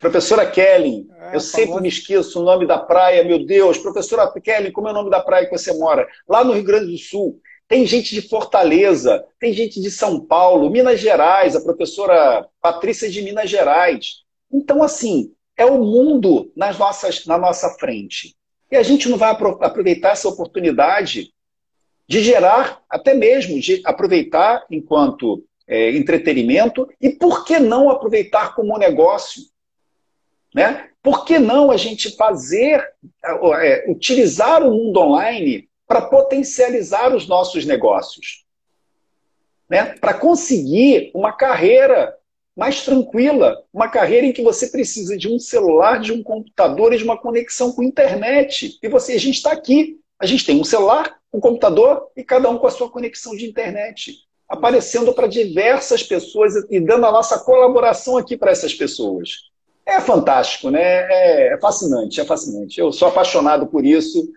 Professora 0.00 0.46
Kelly, 0.46 1.06
é, 1.14 1.36
eu 1.36 1.40
sempre 1.40 1.78
me 1.82 1.88
esqueço 1.88 2.40
o 2.40 2.42
nome 2.42 2.66
da 2.66 2.78
praia, 2.78 3.22
meu 3.22 3.44
Deus. 3.44 3.76
Professora 3.76 4.32
Kelly, 4.40 4.72
como 4.72 4.88
é 4.88 4.92
o 4.92 4.94
nome 4.94 5.10
da 5.10 5.20
praia 5.20 5.44
que 5.44 5.56
você 5.56 5.74
mora? 5.74 6.08
Lá 6.26 6.42
no 6.42 6.54
Rio 6.54 6.64
Grande 6.64 6.90
do 6.90 6.96
Sul. 6.96 7.38
Tem 7.70 7.86
gente 7.86 8.12
de 8.12 8.20
Fortaleza, 8.20 9.24
tem 9.38 9.52
gente 9.52 9.80
de 9.80 9.92
São 9.92 10.18
Paulo, 10.18 10.68
Minas 10.68 10.98
Gerais, 10.98 11.54
a 11.54 11.60
professora 11.60 12.44
Patrícia 12.60 13.08
de 13.08 13.22
Minas 13.22 13.48
Gerais. 13.48 14.24
Então, 14.52 14.82
assim, 14.82 15.32
é 15.56 15.64
o 15.64 15.78
mundo 15.78 16.50
nas 16.56 16.76
nossas, 16.76 17.24
na 17.26 17.38
nossa 17.38 17.70
frente. 17.78 18.34
E 18.72 18.76
a 18.76 18.82
gente 18.82 19.08
não 19.08 19.16
vai 19.16 19.30
aproveitar 19.30 20.10
essa 20.10 20.28
oportunidade 20.28 21.32
de 22.08 22.20
gerar, 22.24 22.82
até 22.90 23.14
mesmo 23.14 23.60
de 23.60 23.80
aproveitar 23.84 24.66
enquanto 24.68 25.44
é, 25.68 25.92
entretenimento, 25.92 26.88
e 27.00 27.10
por 27.10 27.44
que 27.44 27.60
não 27.60 27.88
aproveitar 27.88 28.52
como 28.56 28.76
negócio? 28.78 29.42
Né? 30.52 30.88
Por 31.00 31.24
que 31.24 31.38
não 31.38 31.70
a 31.70 31.76
gente 31.76 32.16
fazer, 32.16 32.84
é, 33.62 33.88
utilizar 33.88 34.60
o 34.60 34.72
mundo 34.72 34.98
online 34.98 35.69
para 35.90 36.02
potencializar 36.02 37.12
os 37.12 37.26
nossos 37.26 37.64
negócios? 37.64 38.44
Né? 39.68 39.86
Para 39.98 40.14
conseguir 40.14 41.10
uma 41.12 41.32
carreira 41.32 42.16
mais 42.56 42.84
tranquila, 42.84 43.60
uma 43.74 43.88
carreira 43.88 44.24
em 44.24 44.32
que 44.32 44.40
você 44.40 44.68
precisa 44.68 45.16
de 45.16 45.28
um 45.28 45.40
celular, 45.40 45.98
de 45.98 46.12
um 46.12 46.22
computador 46.22 46.92
e 46.92 46.98
de 46.98 47.02
uma 47.02 47.18
conexão 47.18 47.72
com 47.72 47.82
a 47.82 47.84
internet. 47.84 48.78
E 48.80 48.88
você, 48.88 49.14
a 49.14 49.18
gente 49.18 49.38
está 49.38 49.50
aqui, 49.50 49.98
a 50.16 50.26
gente 50.26 50.46
tem 50.46 50.60
um 50.60 50.64
celular, 50.64 51.18
um 51.32 51.40
computador 51.40 52.06
e 52.16 52.22
cada 52.22 52.48
um 52.48 52.58
com 52.58 52.68
a 52.68 52.70
sua 52.70 52.88
conexão 52.88 53.34
de 53.34 53.44
internet, 53.44 54.14
aparecendo 54.48 55.12
para 55.12 55.26
diversas 55.26 56.04
pessoas 56.04 56.54
e 56.70 56.78
dando 56.78 57.04
a 57.04 57.10
nossa 57.10 57.36
colaboração 57.40 58.16
aqui 58.16 58.36
para 58.36 58.52
essas 58.52 58.72
pessoas. 58.72 59.50
É 59.84 60.00
fantástico, 60.00 60.70
né? 60.70 60.82
É, 60.82 61.54
é 61.54 61.58
fascinante, 61.58 62.20
é 62.20 62.24
fascinante. 62.24 62.78
Eu 62.78 62.92
sou 62.92 63.08
apaixonado 63.08 63.66
por 63.66 63.84
isso. 63.84 64.30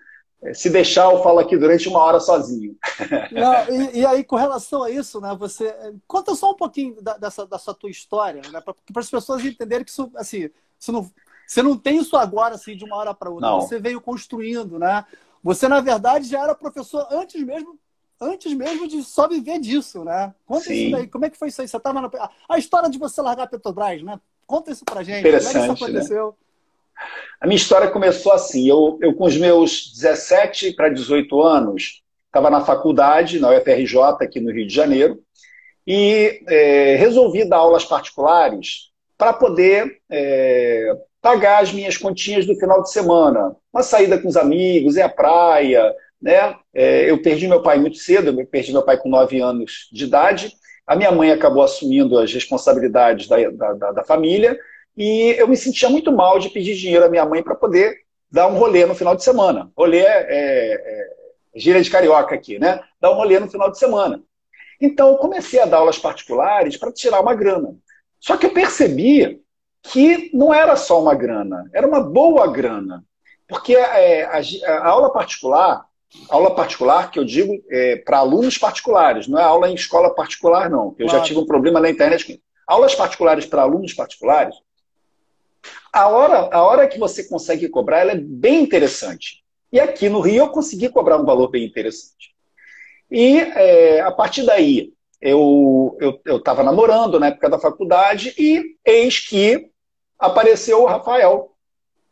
É, 0.43 0.53
se 0.53 0.69
deixar, 0.69 1.11
eu 1.11 1.23
falo 1.23 1.39
aqui 1.39 1.57
durante 1.57 1.87
uma 1.87 1.99
hora 1.99 2.19
sozinho. 2.19 2.75
Não, 3.31 3.75
e, 3.75 3.99
e, 3.99 4.05
aí, 4.05 4.23
com 4.23 4.35
relação 4.35 4.83
a 4.83 4.91
isso, 4.91 5.21
né, 5.21 5.35
você 5.37 5.73
conta 6.07 6.35
só 6.35 6.51
um 6.51 6.55
pouquinho 6.55 7.01
da, 7.01 7.17
dessa, 7.17 7.45
dessa 7.45 7.73
tua 7.73 7.89
história, 7.89 8.41
né, 8.51 8.61
para 8.61 8.75
as 8.97 9.09
pessoas 9.09 9.43
entenderem 9.43 9.85
que 9.85 9.91
isso, 9.91 10.11
assim, 10.15 10.49
você 10.77 10.91
não, 10.91 11.09
você 11.47 11.63
não 11.63 11.77
tem 11.77 11.97
isso 11.97 12.17
agora, 12.17 12.55
assim, 12.55 12.75
de 12.75 12.83
uma 12.83 12.97
hora 12.97 13.13
para 13.13 13.29
outra. 13.29 13.49
Não. 13.49 13.61
Você 13.61 13.79
veio 13.79 14.01
construindo, 14.01 14.77
né? 14.77 15.05
Você, 15.41 15.67
na 15.67 15.79
verdade, 15.79 16.27
já 16.27 16.41
era 16.41 16.55
professor 16.55 17.07
antes 17.11 17.41
mesmo, 17.41 17.77
antes 18.19 18.53
mesmo 18.53 18.87
de 18.87 19.03
só 19.03 19.27
viver 19.27 19.59
disso, 19.59 20.03
né? 20.03 20.33
Conta 20.45 20.65
Sim. 20.65 20.73
isso 20.73 20.91
daí. 20.91 21.07
Como 21.07 21.25
é 21.25 21.29
que 21.29 21.37
foi 21.37 21.49
isso 21.49 21.61
aí? 21.61 21.67
Você 21.67 21.77
estava 21.77 22.01
na... 22.01 22.09
A 22.49 22.57
história 22.57 22.89
de 22.89 22.97
você 22.97 23.21
largar 23.21 23.43
a 23.43 23.47
Petrobras, 23.47 24.01
né? 24.03 24.19
Conta 24.45 24.71
isso 24.71 24.83
pra 24.85 25.03
gente. 25.03 25.19
Interessante, 25.19 25.53
Como 25.53 25.65
é 25.65 25.67
que 25.67 25.73
isso 25.73 25.83
né? 25.83 25.91
aconteceu? 25.91 26.27
Né? 26.27 26.33
A 27.39 27.45
minha 27.45 27.57
história 27.57 27.89
começou 27.89 28.31
assim. 28.31 28.67
Eu, 28.67 28.97
eu 29.01 29.13
com 29.13 29.25
os 29.25 29.35
meus 29.37 29.91
17 29.93 30.73
para 30.73 30.89
18 30.89 31.41
anos, 31.41 32.01
estava 32.27 32.49
na 32.49 32.61
faculdade, 32.61 33.39
na 33.39 33.49
UFRJ, 33.49 33.99
aqui 34.21 34.39
no 34.39 34.51
Rio 34.51 34.65
de 34.65 34.73
Janeiro, 34.73 35.19
e 35.85 36.41
é, 36.47 36.95
resolvi 36.95 37.43
dar 37.43 37.57
aulas 37.57 37.83
particulares 37.83 38.91
para 39.17 39.33
poder 39.33 39.99
é, 40.09 40.95
pagar 41.21 41.61
as 41.61 41.73
minhas 41.73 41.97
continhas 41.97 42.45
do 42.45 42.55
final 42.55 42.81
de 42.81 42.91
semana. 42.91 43.55
Uma 43.73 43.83
saída 43.83 44.17
com 44.17 44.27
os 44.27 44.37
amigos, 44.37 44.97
é 44.97 45.01
a 45.01 45.09
praia, 45.09 45.93
né? 46.21 46.55
É, 46.73 47.09
eu 47.09 47.21
perdi 47.21 47.47
meu 47.47 47.61
pai 47.61 47.77
muito 47.77 47.97
cedo, 47.97 48.39
eu 48.39 48.47
perdi 48.47 48.71
meu 48.71 48.83
pai 48.83 48.97
com 48.97 49.09
9 49.09 49.39
anos 49.41 49.89
de 49.91 50.05
idade. 50.05 50.53
A 50.87 50.95
minha 50.95 51.11
mãe 51.11 51.31
acabou 51.31 51.63
assumindo 51.63 52.17
as 52.17 52.33
responsabilidades 52.33 53.27
da, 53.27 53.37
da, 53.49 53.91
da 53.91 54.03
família 54.03 54.57
e 54.95 55.35
eu 55.37 55.47
me 55.47 55.57
sentia 55.57 55.89
muito 55.89 56.11
mal 56.11 56.39
de 56.39 56.49
pedir 56.49 56.75
dinheiro 56.75 57.05
à 57.05 57.09
minha 57.09 57.25
mãe 57.25 57.41
para 57.41 57.55
poder 57.55 57.97
dar 58.31 58.47
um 58.47 58.57
rolê 58.57 58.85
no 58.85 58.95
final 58.95 59.15
de 59.15 59.23
semana. 59.23 59.71
Rolê 59.77 59.99
é, 59.99 60.25
é, 60.29 60.73
é 61.55 61.59
gíria 61.59 61.81
de 61.81 61.89
carioca 61.89 62.33
aqui, 62.33 62.59
né? 62.59 62.81
Dar 62.99 63.11
um 63.11 63.15
rolê 63.15 63.39
no 63.39 63.49
final 63.49 63.71
de 63.71 63.77
semana. 63.77 64.21
Então, 64.81 65.09
eu 65.09 65.17
comecei 65.17 65.59
a 65.59 65.65
dar 65.65 65.77
aulas 65.77 65.97
particulares 65.97 66.77
para 66.77 66.91
tirar 66.91 67.21
uma 67.21 67.33
grana. 67.33 67.75
Só 68.19 68.37
que 68.37 68.45
eu 68.45 68.53
percebi 68.53 69.41
que 69.83 70.29
não 70.33 70.53
era 70.53 70.75
só 70.75 71.01
uma 71.01 71.13
grana, 71.13 71.69
era 71.73 71.87
uma 71.87 72.01
boa 72.01 72.47
grana. 72.47 73.03
Porque 73.47 73.75
é, 73.75 74.23
a, 74.23 74.41
a, 74.71 74.87
aula 74.87 75.11
particular, 75.11 75.85
aula 76.29 76.55
particular 76.55 77.11
que 77.11 77.19
eu 77.19 77.25
digo 77.25 77.53
é, 77.69 77.97
para 77.97 78.17
alunos 78.17 78.57
particulares, 78.57 79.27
não 79.27 79.39
é 79.39 79.43
aula 79.43 79.69
em 79.69 79.75
escola 79.75 80.13
particular, 80.13 80.69
não. 80.69 80.95
Eu 80.97 81.07
claro. 81.07 81.11
já 81.11 81.21
tive 81.21 81.39
um 81.39 81.45
problema 81.45 81.79
na 81.79 81.89
internet. 81.89 82.41
Aulas 82.65 82.95
particulares 82.95 83.45
para 83.45 83.61
alunos 83.61 83.93
particulares, 83.93 84.55
a 85.93 86.07
hora, 86.07 86.49
a 86.51 86.63
hora 86.63 86.87
que 86.87 86.97
você 86.97 87.23
consegue 87.23 87.69
cobrar, 87.69 87.99
ela 87.99 88.13
é 88.13 88.17
bem 88.17 88.63
interessante. 88.63 89.43
E 89.71 89.79
aqui 89.79 90.09
no 90.09 90.19
Rio 90.19 90.45
eu 90.45 90.49
consegui 90.49 90.89
cobrar 90.89 91.17
um 91.17 91.25
valor 91.25 91.49
bem 91.49 91.63
interessante. 91.63 92.33
E 93.11 93.37
é, 93.37 94.01
a 94.01 94.11
partir 94.11 94.43
daí, 94.43 94.91
eu 95.21 95.95
estava 96.25 96.61
eu, 96.61 96.65
eu 96.65 96.65
namorando 96.65 97.19
na 97.19 97.27
época 97.27 97.47
da 97.47 97.59
faculdade 97.59 98.33
e 98.37 98.75
eis 98.83 99.19
que 99.19 99.69
apareceu 100.17 100.81
o 100.81 100.85
Rafael 100.85 101.51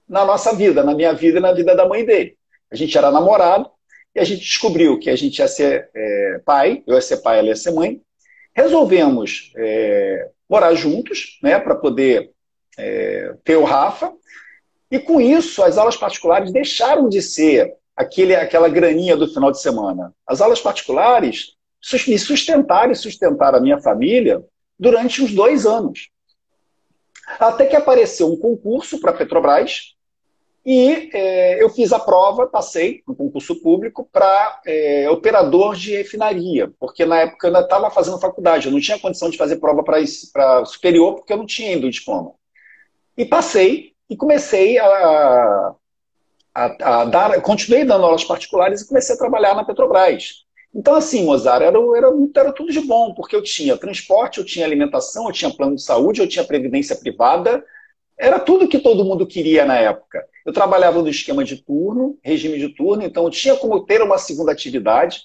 na 0.08 0.24
nossa 0.24 0.54
vida, 0.54 0.84
na 0.84 0.94
minha 0.94 1.14
vida 1.14 1.40
e 1.40 1.42
na 1.42 1.52
vida 1.52 1.76
da 1.76 1.88
mãe 1.88 2.06
dele. 2.06 2.38
A 2.72 2.76
gente 2.76 2.96
era 2.96 3.10
namorado 3.10 3.68
e 4.14 4.20
a 4.20 4.24
gente 4.24 4.42
descobriu 4.42 5.00
que 5.00 5.10
a 5.10 5.16
gente 5.16 5.40
ia 5.40 5.48
ser 5.48 5.90
é, 5.96 6.42
pai, 6.46 6.84
eu 6.86 6.94
ia 6.94 7.02
ser 7.02 7.18
pai, 7.18 7.40
ela 7.40 7.48
ia 7.48 7.56
ser 7.56 7.72
mãe. 7.72 8.00
Resolvemos 8.54 9.52
é, 9.58 10.30
morar 10.48 10.76
juntos, 10.76 11.40
né, 11.42 11.60
para 11.60 11.76
poder 11.76 12.32
é, 12.78 13.36
ter 13.44 13.56
o 13.56 13.64
Rafa. 13.64 14.14
E 14.90 15.00
com 15.00 15.22
isso, 15.22 15.64
as 15.64 15.78
aulas 15.78 15.96
particulares 15.96 16.52
deixaram 16.52 17.08
de 17.08 17.22
ser 17.22 17.74
aquele, 17.96 18.36
aquela 18.36 18.70
graninha 18.70 19.16
do 19.16 19.28
final 19.28 19.52
de 19.52 19.62
semana. 19.62 20.14
As 20.28 20.42
aulas 20.42 20.60
particulares 20.60 21.56
me 22.08 22.20
sustentaram 22.20 22.92
e 22.92 22.96
sustentaram 22.96 23.58
a 23.58 23.62
minha 23.62 23.80
família 23.80 24.44
durante 24.78 25.22
uns 25.22 25.34
dois 25.34 25.66
anos. 25.66 26.10
Até 27.40 27.66
que 27.66 27.76
apareceu 27.76 28.28
um 28.28 28.38
concurso 28.38 29.00
para 29.00 29.12
a 29.12 29.14
Petrobras 29.14 29.96
e 30.66 31.10
é, 31.14 31.64
eu 31.64 31.70
fiz 31.70 31.92
a 31.92 32.00
prova, 32.00 32.48
passei 32.48 33.02
no 33.08 33.16
concurso 33.16 33.56
público 33.62 34.08
para 34.12 34.62
é, 34.66 35.10
operador 35.10 35.76
de 35.76 35.96
refinaria, 35.96 36.72
porque 36.80 37.04
na 37.04 37.22
época 37.22 37.48
eu 37.48 37.50
ainda 37.50 37.66
estava 37.66 37.90
fazendo 37.90 38.20
faculdade, 38.20 38.68
eu 38.68 38.72
não 38.72 38.80
tinha 38.80 39.00
condição 39.00 39.30
de 39.30 39.38
fazer 39.38 39.56
prova 39.56 39.84
para 39.84 40.66
superior 40.66 41.16
porque 41.16 41.34
eu 41.34 41.38
não 41.38 41.48
tinha 41.48 41.74
ainda 41.74 41.88
o 41.88 41.92
diploma. 41.92 42.34
E 43.22 43.26
passei 43.26 43.94
e 44.10 44.18
comecei 44.18 44.80
a, 44.80 45.76
a, 46.56 47.02
a 47.02 47.06
dar, 47.06 47.40
continuei 47.44 47.86
dando 47.86 48.04
aulas 48.04 48.24
particulares 48.24 48.82
e 48.82 48.88
comecei 48.88 49.14
a 49.14 49.18
trabalhar 49.18 49.54
na 49.54 49.64
Petrobras. 49.64 50.44
Então, 50.74 50.96
assim, 50.96 51.24
Mozart, 51.24 51.62
era, 51.62 51.78
era, 51.96 52.08
era 52.36 52.52
tudo 52.52 52.72
de 52.72 52.82
bom, 52.82 53.14
porque 53.14 53.36
eu 53.36 53.44
tinha 53.44 53.78
transporte, 53.78 54.40
eu 54.40 54.44
tinha 54.44 54.66
alimentação, 54.66 55.28
eu 55.28 55.32
tinha 55.32 55.54
plano 55.54 55.76
de 55.76 55.84
saúde, 55.84 56.20
eu 56.20 56.28
tinha 56.28 56.44
previdência 56.44 56.96
privada, 56.96 57.64
era 58.18 58.40
tudo 58.40 58.68
que 58.68 58.80
todo 58.80 59.06
mundo 59.06 59.28
queria 59.28 59.66
na 59.66 59.78
época. 59.78 60.26
Eu 60.44 60.52
trabalhava 60.52 61.00
no 61.00 61.08
esquema 61.08 61.44
de 61.44 61.58
turno, 61.58 62.18
regime 62.24 62.58
de 62.58 62.70
turno, 62.70 63.04
então 63.04 63.26
eu 63.26 63.30
tinha 63.30 63.56
como 63.56 63.86
ter 63.86 64.02
uma 64.02 64.18
segunda 64.18 64.52
atividade. 64.52 65.22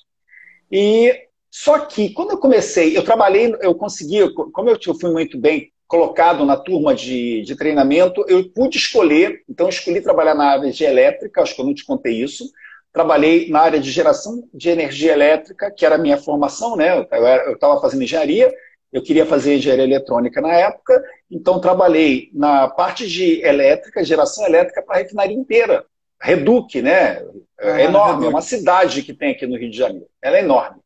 E 0.70 1.18
só 1.50 1.78
que 1.78 2.10
quando 2.10 2.32
eu 2.32 2.38
comecei, 2.38 2.94
eu 2.94 3.02
trabalhei, 3.02 3.56
eu 3.62 3.74
consegui, 3.74 4.30
como 4.52 4.68
eu 4.68 4.78
fui 5.00 5.10
muito 5.10 5.38
bem 5.38 5.72
colocado 5.86 6.44
na 6.44 6.56
turma 6.56 6.94
de, 6.94 7.42
de 7.42 7.56
treinamento, 7.56 8.24
eu 8.28 8.48
pude 8.50 8.76
escolher, 8.76 9.42
então 9.48 9.68
escolhi 9.68 10.00
trabalhar 10.00 10.34
na 10.34 10.44
área 10.44 10.70
de 10.70 10.84
elétrica, 10.84 11.42
acho 11.42 11.54
que 11.54 11.60
eu 11.60 11.66
não 11.66 11.74
te 11.74 11.84
contei 11.84 12.14
isso. 12.14 12.44
Trabalhei 12.92 13.48
na 13.50 13.60
área 13.60 13.78
de 13.78 13.90
geração 13.90 14.48
de 14.52 14.68
energia 14.70 15.12
elétrica, 15.12 15.70
que 15.70 15.84
era 15.84 15.96
a 15.96 15.98
minha 15.98 16.16
formação, 16.16 16.76
né? 16.76 17.06
Eu 17.46 17.52
estava 17.52 17.80
fazendo 17.80 18.02
engenharia, 18.02 18.52
eu 18.92 19.02
queria 19.02 19.26
fazer 19.26 19.56
engenharia 19.56 19.84
eletrônica 19.84 20.40
na 20.40 20.52
época, 20.52 21.02
então 21.30 21.60
trabalhei 21.60 22.30
na 22.32 22.68
parte 22.68 23.06
de 23.06 23.42
elétrica, 23.42 24.04
geração 24.04 24.46
elétrica 24.46 24.82
para 24.82 24.96
a 24.96 24.98
refinaria 24.98 25.36
inteira. 25.36 25.84
Reduc, 26.20 26.80
né? 26.80 27.22
É 27.60 27.70
ah, 27.72 27.82
enorme, 27.82 28.26
é 28.26 28.28
uma 28.28 28.40
cidade 28.40 29.02
que 29.02 29.12
tem 29.12 29.32
aqui 29.32 29.46
no 29.46 29.58
Rio 29.58 29.70
de 29.70 29.76
Janeiro. 29.76 30.06
Ela 30.22 30.38
é 30.38 30.40
enorme. 30.40 30.80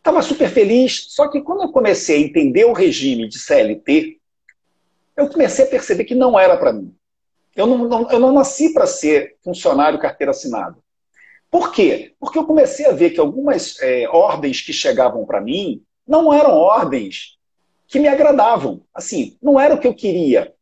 Estava 0.00 0.22
super 0.22 0.48
feliz, 0.48 1.06
só 1.10 1.28
que 1.28 1.42
quando 1.42 1.62
eu 1.62 1.72
comecei 1.72 2.16
a 2.16 2.26
entender 2.26 2.64
o 2.64 2.72
regime 2.72 3.28
de 3.28 3.38
CLT, 3.38 4.18
eu 5.14 5.28
comecei 5.28 5.66
a 5.66 5.68
perceber 5.68 6.04
que 6.04 6.14
não 6.14 6.38
era 6.38 6.56
para 6.56 6.72
mim. 6.72 6.94
Eu 7.54 7.66
não, 7.66 7.78
não, 7.86 8.10
eu 8.10 8.18
não 8.18 8.32
nasci 8.32 8.72
para 8.72 8.86
ser 8.86 9.36
funcionário 9.44 9.98
carteira 9.98 10.30
assinada. 10.30 10.78
Por 11.50 11.70
quê? 11.70 12.14
Porque 12.18 12.38
eu 12.38 12.46
comecei 12.46 12.86
a 12.86 12.92
ver 12.92 13.10
que 13.10 13.20
algumas 13.20 13.78
é, 13.82 14.08
ordens 14.08 14.62
que 14.62 14.72
chegavam 14.72 15.26
para 15.26 15.40
mim 15.40 15.82
não 16.06 16.32
eram 16.32 16.52
ordens 16.52 17.36
que 17.86 17.98
me 17.98 18.08
agradavam. 18.08 18.82
Assim, 18.94 19.36
não 19.42 19.60
era 19.60 19.74
o 19.74 19.78
que 19.78 19.86
eu 19.86 19.94
queria. 19.94 20.54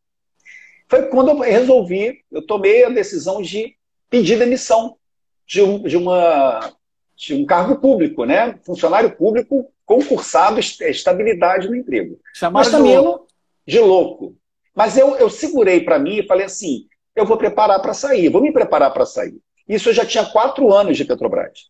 Foi 0.89 1.03
quando 1.03 1.29
eu 1.29 1.39
resolvi, 1.39 2.25
eu 2.29 2.45
tomei 2.45 2.83
a 2.83 2.89
decisão 2.89 3.41
de 3.41 3.75
pedir 4.09 4.37
demissão 4.37 4.97
de, 5.47 5.61
um, 5.61 5.83
de 5.83 5.95
uma 5.95 6.73
um 7.31 7.45
cargo 7.45 7.77
público, 7.77 8.25
né? 8.25 8.57
Funcionário 8.63 9.15
público 9.15 9.71
concursado, 9.85 10.59
estabilidade 10.59 11.67
no 11.67 11.75
emprego. 11.75 12.19
Chamaram 12.33 12.65
Mas 12.65 12.71
também 12.71 12.91
de 12.91 12.99
louco. 12.99 13.27
De 13.65 13.79
louco. 13.79 14.35
Mas 14.75 14.97
eu, 14.97 15.15
eu 15.17 15.29
segurei 15.29 15.81
para 15.81 15.99
mim 15.99 16.19
e 16.19 16.27
falei 16.27 16.45
assim: 16.45 16.87
eu 17.15 17.25
vou 17.25 17.37
preparar 17.37 17.81
para 17.81 17.93
sair, 17.93 18.29
vou 18.29 18.41
me 18.41 18.53
preparar 18.53 18.93
para 18.93 19.05
sair. 19.05 19.37
Isso 19.67 19.89
eu 19.89 19.93
já 19.93 20.05
tinha 20.05 20.25
quatro 20.25 20.73
anos 20.73 20.95
de 20.97 21.05
Petrobras. 21.05 21.69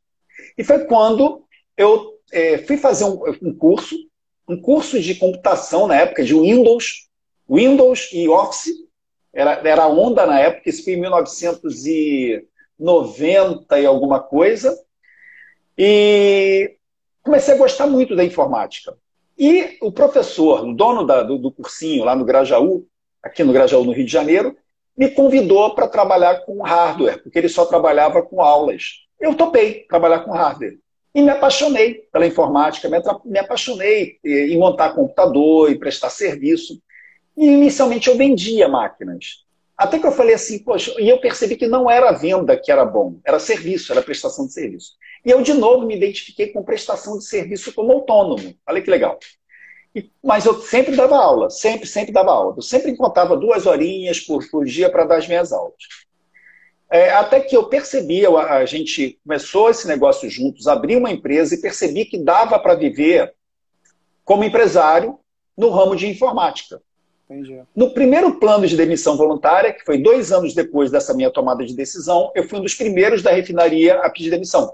E 0.57 0.63
foi 0.63 0.85
quando 0.85 1.43
eu 1.75 2.17
é, 2.31 2.59
fui 2.59 2.77
fazer 2.77 3.03
um, 3.05 3.19
um, 3.41 3.53
curso, 3.53 3.95
um 4.47 4.61
curso 4.61 4.99
de 4.99 5.15
computação 5.15 5.87
na 5.87 5.95
época 5.95 6.23
de 6.23 6.33
Windows, 6.33 7.09
Windows 7.49 8.09
e 8.13 8.29
Office. 8.29 8.71
Era, 9.33 9.53
era 9.67 9.87
onda 9.87 10.25
na 10.25 10.39
época, 10.39 10.69
isso 10.69 10.83
foi 10.83 10.93
em 10.93 11.01
1990 11.01 13.79
e 13.79 13.85
alguma 13.85 14.19
coisa. 14.19 14.75
E 15.81 16.75
comecei 17.23 17.53
a 17.53 17.57
gostar 17.57 17.87
muito 17.87 18.13
da 18.13 18.25
informática. 18.25 18.97
E 19.37 19.77
o 19.81 19.93
professor, 19.93 20.67
o 20.67 20.73
dono 20.73 21.05
da, 21.05 21.23
do, 21.23 21.37
do 21.37 21.49
cursinho 21.49 22.03
lá 22.03 22.13
no 22.13 22.25
Grajaú, 22.25 22.85
aqui 23.23 23.45
no 23.45 23.53
Grajaú, 23.53 23.85
no 23.85 23.93
Rio 23.93 24.05
de 24.05 24.11
Janeiro, 24.11 24.57
me 24.97 25.09
convidou 25.09 25.73
para 25.73 25.87
trabalhar 25.87 26.41
com 26.41 26.61
hardware, 26.61 27.23
porque 27.23 27.39
ele 27.39 27.47
só 27.47 27.65
trabalhava 27.65 28.21
com 28.21 28.41
aulas. 28.41 29.05
Eu 29.17 29.33
topei 29.35 29.85
trabalhar 29.87 30.19
com 30.19 30.31
hardware. 30.31 30.77
E 31.15 31.21
me 31.21 31.29
apaixonei 31.29 32.03
pela 32.11 32.27
informática, 32.27 32.89
me 33.23 33.39
apaixonei 33.39 34.17
em 34.21 34.57
montar 34.57 34.89
computador 34.89 35.71
e 35.71 35.79
prestar 35.79 36.09
serviço. 36.09 36.77
E 37.37 37.45
inicialmente 37.45 38.09
eu 38.09 38.17
vendia 38.17 38.67
máquinas. 38.67 39.45
Até 39.77 39.97
que 39.97 40.05
eu 40.05 40.11
falei 40.11 40.35
assim, 40.35 40.59
poxa, 40.59 40.93
e 40.99 41.07
eu 41.07 41.21
percebi 41.21 41.55
que 41.55 41.65
não 41.65 41.89
era 41.89 42.11
venda 42.11 42.57
que 42.57 42.69
era 42.69 42.83
bom, 42.83 43.15
era 43.23 43.39
serviço, 43.39 43.93
era 43.93 44.01
prestação 44.01 44.45
de 44.45 44.51
serviço. 44.51 44.97
E 45.25 45.31
eu, 45.31 45.41
de 45.41 45.53
novo, 45.53 45.85
me 45.85 45.95
identifiquei 45.95 46.47
com 46.47 46.63
prestação 46.63 47.17
de 47.17 47.25
serviço 47.25 47.73
como 47.73 47.91
autônomo. 47.91 48.55
Olha 48.67 48.81
que 48.81 48.89
legal. 48.89 49.19
E, 49.95 50.09
mas 50.23 50.45
eu 50.45 50.61
sempre 50.61 50.95
dava 50.95 51.17
aula, 51.17 51.49
sempre, 51.49 51.87
sempre 51.87 52.11
dava 52.11 52.31
aula. 52.31 52.55
Eu 52.57 52.61
sempre 52.61 52.91
encontrava 52.91 53.35
duas 53.35 53.65
horinhas 53.65 54.19
por, 54.19 54.47
por 54.49 54.65
dia 54.65 54.89
para 54.89 55.05
dar 55.05 55.17
as 55.17 55.27
minhas 55.27 55.51
aulas. 55.51 55.75
É, 56.91 57.11
até 57.11 57.39
que 57.39 57.55
eu 57.55 57.65
percebi, 57.65 58.25
a, 58.25 58.57
a 58.57 58.65
gente 58.65 59.19
começou 59.23 59.69
esse 59.69 59.87
negócio 59.87 60.29
juntos, 60.29 60.67
abri 60.67 60.95
uma 60.95 61.11
empresa 61.11 61.53
e 61.53 61.61
percebi 61.61 62.05
que 62.05 62.17
dava 62.17 62.57
para 62.57 62.75
viver 62.75 63.33
como 64.25 64.43
empresário 64.43 65.19
no 65.57 65.69
ramo 65.69 65.95
de 65.95 66.07
informática. 66.07 66.81
Entendi. 67.29 67.61
No 67.75 67.93
primeiro 67.93 68.39
plano 68.39 68.65
de 68.65 68.75
demissão 68.75 69.15
voluntária, 69.15 69.71
que 69.71 69.85
foi 69.85 69.99
dois 69.99 70.31
anos 70.31 70.55
depois 70.55 70.89
dessa 70.89 71.13
minha 71.13 71.29
tomada 71.29 71.63
de 71.63 71.75
decisão, 71.75 72.31
eu 72.33 72.47
fui 72.47 72.57
um 72.57 72.63
dos 72.63 72.73
primeiros 72.73 73.21
da 73.21 73.31
refinaria 73.31 73.99
a 73.99 74.09
pedir 74.09 74.31
demissão. 74.31 74.73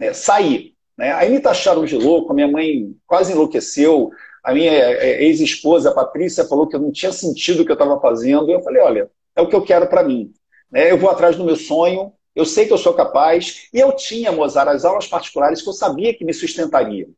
Né, 0.00 0.14
saí. 0.14 0.72
Né? 0.96 1.12
Aí 1.12 1.30
me 1.30 1.38
taxaram 1.38 1.84
de 1.84 1.96
louco, 1.96 2.32
a 2.32 2.34
minha 2.34 2.48
mãe 2.48 2.96
quase 3.06 3.32
enlouqueceu, 3.32 4.10
a 4.42 4.54
minha 4.54 4.72
é, 4.72 5.22
ex-esposa, 5.24 5.90
a 5.90 5.94
Patrícia, 5.94 6.46
falou 6.46 6.66
que 6.66 6.74
eu 6.74 6.80
não 6.80 6.90
tinha 6.90 7.12
sentido 7.12 7.60
o 7.60 7.64
que 7.66 7.70
eu 7.70 7.74
estava 7.74 8.00
fazendo. 8.00 8.50
Eu 8.50 8.62
falei, 8.62 8.82
olha, 8.82 9.10
é 9.36 9.42
o 9.42 9.46
que 9.46 9.54
eu 9.54 9.62
quero 9.62 9.86
para 9.86 10.02
mim. 10.02 10.32
Né? 10.72 10.90
Eu 10.90 10.96
vou 10.96 11.10
atrás 11.10 11.36
do 11.36 11.44
meu 11.44 11.56
sonho, 11.56 12.12
eu 12.34 12.46
sei 12.46 12.66
que 12.66 12.72
eu 12.72 12.78
sou 12.78 12.94
capaz. 12.94 13.68
E 13.72 13.78
eu 13.78 13.94
tinha, 13.94 14.32
Mozart, 14.32 14.68
as 14.68 14.84
aulas 14.84 15.06
particulares 15.06 15.60
que 15.60 15.68
eu 15.68 15.74
sabia 15.74 16.14
que 16.14 16.24
me 16.24 16.32
sustentariam. 16.32 17.10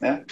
Né? 0.00 0.24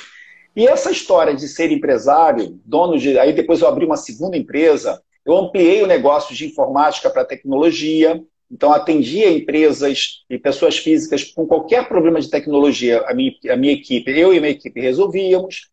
E 0.57 0.66
essa 0.66 0.90
história 0.90 1.35
de 1.35 1.47
ser 1.47 1.71
empresário, 1.71 2.59
dono 2.64 2.99
de. 2.99 3.19
Aí 3.19 3.33
depois 3.33 3.61
eu 3.61 3.69
abri 3.69 3.85
uma 3.85 3.97
segunda 3.97 4.37
empresa, 4.37 5.02
eu 5.25 5.37
ampliei 5.37 5.83
o 5.83 5.87
negócio 5.87 6.35
de 6.35 6.47
informática 6.47 7.11
para 7.11 7.25
tecnologia, 7.25 8.23
então, 8.50 8.73
atendia 8.73 9.31
empresas 9.31 10.25
e 10.31 10.38
pessoas 10.38 10.79
físicas 10.79 11.25
com 11.25 11.47
qualquer 11.47 11.88
problema 11.88 12.21
de 12.21 12.31
tecnologia, 12.31 13.05
a 13.07 13.12
minha, 13.12 13.33
a 13.50 13.57
minha 13.57 13.73
equipe, 13.73 14.11
eu 14.11 14.33
e 14.33 14.41
minha 14.41 14.53
equipe 14.53 14.81
resolvíamos, 14.81 15.71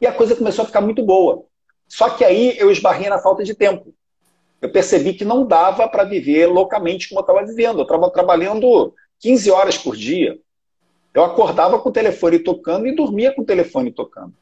e 0.00 0.06
a 0.06 0.12
coisa 0.12 0.34
começou 0.34 0.62
a 0.62 0.66
ficar 0.66 0.80
muito 0.80 1.02
boa. 1.04 1.44
Só 1.86 2.10
que 2.10 2.24
aí 2.24 2.58
eu 2.58 2.70
esbarrei 2.70 3.08
na 3.08 3.18
falta 3.18 3.44
de 3.44 3.54
tempo. 3.54 3.94
Eu 4.60 4.70
percebi 4.70 5.14
que 5.14 5.24
não 5.24 5.46
dava 5.46 5.86
para 5.88 6.04
viver 6.04 6.46
loucamente 6.46 7.08
como 7.08 7.20
eu 7.20 7.22
estava 7.22 7.46
vivendo. 7.46 7.78
Eu 7.78 7.82
estava 7.82 8.10
trabalhando 8.10 8.94
15 9.20 9.50
horas 9.50 9.78
por 9.78 9.94
dia. 9.94 10.38
Eu 11.14 11.24
acordava 11.24 11.78
com 11.78 11.88
o 11.88 11.92
telefone 11.92 12.38
tocando 12.38 12.86
e 12.86 12.94
dormia 12.94 13.32
com 13.32 13.42
o 13.42 13.46
telefone 13.46 13.92
tocando. 13.92 14.34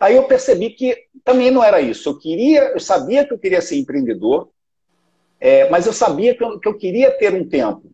Aí 0.00 0.16
eu 0.16 0.24
percebi 0.24 0.70
que 0.70 0.96
também 1.24 1.50
não 1.50 1.62
era 1.62 1.80
isso. 1.80 2.08
Eu 2.08 2.18
queria, 2.18 2.72
eu 2.72 2.80
sabia 2.80 3.24
que 3.24 3.32
eu 3.32 3.38
queria 3.38 3.60
ser 3.60 3.76
empreendedor, 3.76 4.50
é, 5.40 5.68
mas 5.70 5.86
eu 5.86 5.92
sabia 5.92 6.34
que 6.34 6.42
eu, 6.42 6.58
que 6.58 6.68
eu, 6.68 6.74
queria 6.74 7.10
ter 7.10 7.32
um 7.32 7.48
tempo 7.48 7.90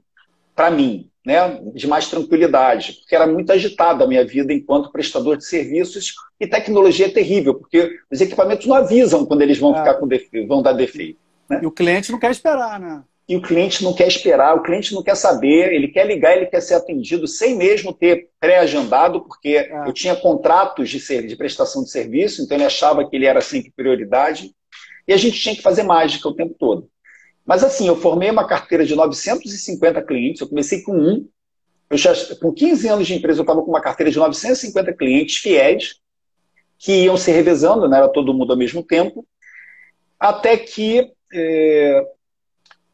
para 0.55 0.71
mim, 0.71 1.11
né, 1.25 1.61
de 1.75 1.87
mais 1.87 2.09
tranquilidade, 2.09 2.95
porque 2.95 3.15
era 3.15 3.27
muito 3.27 3.51
agitada 3.51 4.05
a 4.05 4.07
minha 4.07 4.25
vida 4.25 4.53
enquanto 4.53 4.93
prestador 4.93 5.37
de 5.37 5.45
serviços 5.45 6.15
e 6.39 6.47
tecnologia 6.47 7.07
é 7.07 7.11
terrível, 7.11 7.55
porque 7.55 7.99
os 8.11 8.21
equipamentos 8.21 8.67
não 8.67 8.77
avisam 8.77 9.25
quando 9.25 9.43
eles 9.43 9.59
vão 9.59 9.75
é. 9.75 9.79
ficar 9.79 9.95
com 9.95 10.07
defeito, 10.07 10.49
vão 10.49 10.63
dar 10.63 10.73
defeito. 10.73 11.19
Né? 11.49 11.61
E 11.63 11.67
o 11.67 11.71
cliente 11.71 12.13
não 12.13 12.19
quer 12.19 12.31
esperar, 12.31 12.79
né? 12.79 13.03
E 13.27 13.37
o 13.37 13.43
cliente 13.43 13.83
não 13.83 13.95
quer 13.95 14.07
esperar, 14.07 14.55
o 14.55 14.63
cliente 14.63 14.93
não 14.93 15.03
quer 15.03 15.15
saber, 15.15 15.73
ele 15.73 15.89
quer 15.89 16.07
ligar, 16.07 16.37
ele 16.37 16.45
quer 16.45 16.61
ser 16.61 16.75
atendido 16.75 17.27
sem 17.27 17.57
mesmo 17.57 17.91
ter 17.91 18.29
pré-agendado, 18.39 19.23
porque 19.23 19.57
é. 19.57 19.89
eu 19.89 19.93
tinha 19.95 20.15
contratos 20.15 20.91
de, 20.91 21.01
ser, 21.01 21.27
de 21.27 21.35
prestação 21.35 21.83
de 21.83 21.91
serviço, 21.91 22.43
então 22.43 22.55
ele 22.55 22.67
achava 22.67 23.09
que 23.09 23.17
ele 23.17 23.25
era 23.25 23.41
sempre 23.41 23.73
prioridade, 23.75 24.51
e 25.09 25.13
a 25.13 25.17
gente 25.17 25.41
tinha 25.41 25.57
que 25.57 25.63
fazer 25.63 25.85
mágica 25.85 26.29
o 26.29 26.35
tempo 26.35 26.55
todo. 26.59 26.87
Mas 27.45 27.63
assim, 27.63 27.87
eu 27.87 27.97
formei 27.97 28.31
uma 28.31 28.47
carteira 28.47 28.85
de 28.87 28.95
950 28.95 30.03
clientes, 30.03 30.41
eu 30.41 30.49
comecei 30.49 30.83
com 30.83 30.97
um. 30.97 31.29
Eu 31.91 31.99
já, 31.99 32.13
com 32.41 32.53
15 32.53 32.89
anos 32.89 33.07
de 33.07 33.15
empresa, 33.15 33.41
eu 33.41 33.43
estava 33.45 33.63
com 33.63 33.71
uma 33.71 33.81
carteira 33.81 34.11
de 34.11 34.19
950 34.19 34.93
clientes 34.95 35.37
fiéis, 35.37 35.97
que 36.79 37.05
iam 37.05 37.17
se 37.17 37.31
revezando, 37.31 37.89
né? 37.89 37.99
era 37.99 38.09
todo 38.09 38.33
mundo 38.35 38.53
ao 38.53 38.59
mesmo 38.59 38.83
tempo, 38.83 39.27
até 40.19 40.57
que 40.57 41.13
é, 41.33 42.07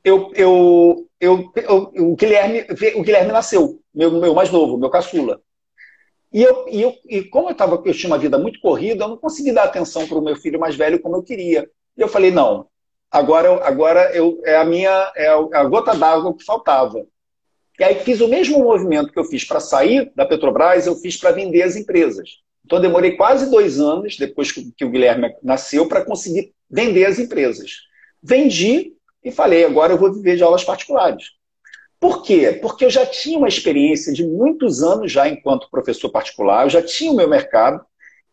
eu, 0.03 0.33
eu, 0.35 1.09
eu, 1.21 1.53
eu, 1.55 1.93
o, 1.99 2.17
Guilherme, 2.17 2.67
o 2.97 3.03
Guilherme 3.03 3.33
nasceu, 3.33 3.81
meu, 3.95 4.11
meu 4.11 4.35
mais 4.35 4.51
novo, 4.51 4.77
meu 4.79 4.91
caçula. 4.91 5.41
E, 6.33 6.43
eu, 6.43 6.67
e, 6.69 6.81
eu, 6.81 6.95
e 7.09 7.23
como 7.25 7.51
eu, 7.51 7.55
tava, 7.55 7.83
eu 7.85 7.95
tinha 7.95 8.11
uma 8.11 8.19
vida 8.19 8.39
muito 8.39 8.61
corrida, 8.61 9.05
eu 9.05 9.09
não 9.09 9.17
consegui 9.17 9.53
dar 9.53 9.65
atenção 9.65 10.07
para 10.07 10.19
o 10.19 10.23
meu 10.23 10.37
filho 10.37 10.61
mais 10.61 10.77
velho 10.77 11.01
como 11.01 11.17
eu 11.17 11.23
queria. 11.23 11.69
E 11.97 12.01
eu 12.01 12.09
falei, 12.09 12.31
não, 12.31 12.67
agora, 13.11 13.65
agora 13.67 14.15
eu, 14.15 14.41
é 14.45 14.57
a 14.57 14.65
minha 14.65 15.13
é 15.17 15.29
a 15.29 15.65
gota 15.65 15.95
d'água 15.95 16.37
que 16.37 16.45
faltava. 16.45 17.05
E 17.79 17.85
aí 17.85 17.95
fiz 17.97 18.21
o 18.21 18.29
mesmo 18.29 18.59
movimento 18.63 19.13
que 19.13 19.19
eu 19.19 19.25
fiz 19.25 19.45
para 19.45 19.59
sair 19.59 20.13
da 20.15 20.27
Petrobras, 20.27 20.87
eu 20.87 20.97
fiz 20.97 21.17
para 21.17 21.33
vender 21.33 21.63
as 21.63 21.77
empresas. 21.77 22.29
Então 22.65 22.81
demorei 22.81 23.17
quase 23.17 23.51
dois 23.51 23.81
anos, 23.81 24.17
depois 24.17 24.53
que 24.53 24.85
o 24.85 24.91
Guilherme 24.91 25.35
nasceu, 25.43 25.89
para 25.89 26.05
conseguir 26.05 26.53
vender 26.71 27.07
as 27.07 27.19
empresas. 27.19 27.73
Vendi 28.23 28.93
e 29.25 29.31
falei, 29.31 29.65
agora 29.65 29.93
eu 29.93 29.99
vou 29.99 30.13
viver 30.13 30.37
de 30.37 30.43
aulas 30.43 30.63
particulares. 30.63 31.25
Por 31.99 32.23
quê? 32.23 32.59
Porque 32.63 32.85
eu 32.85 32.91
já 32.91 33.05
tinha 33.05 33.39
uma 33.39 33.49
experiência 33.49 34.13
de 34.13 34.27
muitos 34.27 34.83
anos 34.83 35.13
já 35.13 35.29
enquanto 35.29 35.71
professor 35.71 36.11
particular, 36.11 36.65
eu 36.65 36.71
já 36.71 36.83
tinha 36.83 37.13
o 37.13 37.17
meu 37.17 37.29
mercado, 37.29 37.85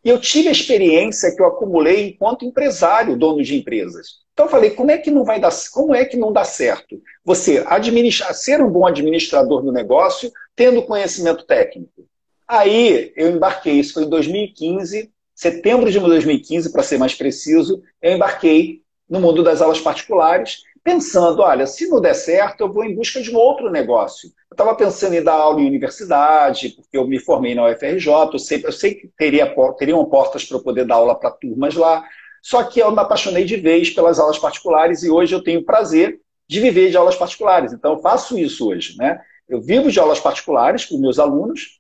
e 0.08 0.10
eu 0.10 0.22
tive 0.22 0.48
a 0.48 0.54
experiência 0.54 1.36
que 1.36 1.42
eu 1.42 1.46
acumulei 1.46 2.12
enquanto 2.12 2.46
empresário, 2.46 3.18
dono 3.18 3.44
de 3.44 3.58
empresas. 3.58 4.20
Então 4.32 4.46
eu 4.46 4.50
falei, 4.50 4.70
como 4.70 4.90
é 4.90 4.98
que 4.98 5.12
não 5.12 5.26
vai 5.26 5.38
dar, 5.38 5.52
como 5.74 5.94
é 5.94 6.06
que 6.06 6.16
não 6.16 6.32
dá 6.32 6.46
certo? 6.46 7.02
Você 7.26 7.62
administrar, 7.68 8.34
ser 8.34 8.64
um 8.64 8.70
bom 8.70 8.88
administrador 8.88 9.62
do 9.62 9.70
negócio, 9.70 10.32
tendo 10.56 10.82
conhecimento 10.84 11.44
técnico. 11.46 12.08
Aí 12.48 13.12
eu 13.18 13.32
embarquei, 13.32 13.82
isso 13.82 13.96
foi 13.96 14.04
em 14.04 14.10
2015, 14.10 15.12
setembro 15.36 15.92
de 15.92 16.00
2015, 16.00 16.72
para 16.72 16.84
ser 16.84 16.98
mais 16.98 17.14
preciso, 17.14 17.84
eu 18.02 18.14
embarquei 18.14 18.84
no 19.10 19.20
mundo 19.20 19.44
das 19.44 19.62
aulas 19.62 19.82
particulares, 19.82 20.64
pensando, 20.86 21.42
olha, 21.42 21.68
se 21.68 21.86
não 21.86 22.00
der 22.00 22.14
certo, 22.14 22.62
eu 22.62 22.72
vou 22.72 22.86
em 22.86 22.96
busca 22.96 23.20
de 23.20 23.30
um 23.30 23.36
outro 23.36 23.70
negócio. 23.70 24.30
Estava 24.58 24.74
pensando 24.74 25.14
em 25.14 25.22
dar 25.22 25.36
aula 25.36 25.62
em 25.62 25.68
universidade, 25.68 26.70
porque 26.70 26.98
eu 26.98 27.08
me 27.08 27.20
formei 27.20 27.54
na 27.54 27.70
UFRJ, 27.70 28.10
eu 28.34 28.40
sei, 28.40 28.66
eu 28.66 28.72
sei 28.72 28.96
que 28.96 29.08
teria, 29.16 29.56
teriam 29.78 30.04
portas 30.06 30.44
para 30.46 30.58
eu 30.58 30.64
poder 30.64 30.84
dar 30.84 30.96
aula 30.96 31.14
para 31.14 31.30
turmas 31.30 31.76
lá, 31.76 32.04
só 32.42 32.64
que 32.64 32.80
eu 32.80 32.90
me 32.90 33.00
apaixonei 33.00 33.46
de 33.46 33.56
vez 33.56 33.92
pelas 33.92 34.18
aulas 34.18 34.40
particulares 34.40 35.04
e 35.04 35.12
hoje 35.12 35.36
eu 35.36 35.44
tenho 35.44 35.60
o 35.60 35.64
prazer 35.64 36.20
de 36.50 36.60
viver 36.60 36.90
de 36.90 36.98
aulas 36.98 37.16
particulares. 37.16 37.72
Então 37.72 37.94
eu 37.94 38.00
faço 38.00 38.36
isso 38.36 38.68
hoje. 38.68 38.98
Né? 38.98 39.22
Eu 39.48 39.62
vivo 39.62 39.92
de 39.92 40.00
aulas 40.00 40.20
particulares 40.20 40.86
com 40.86 40.98
meus 40.98 41.20
alunos 41.20 41.80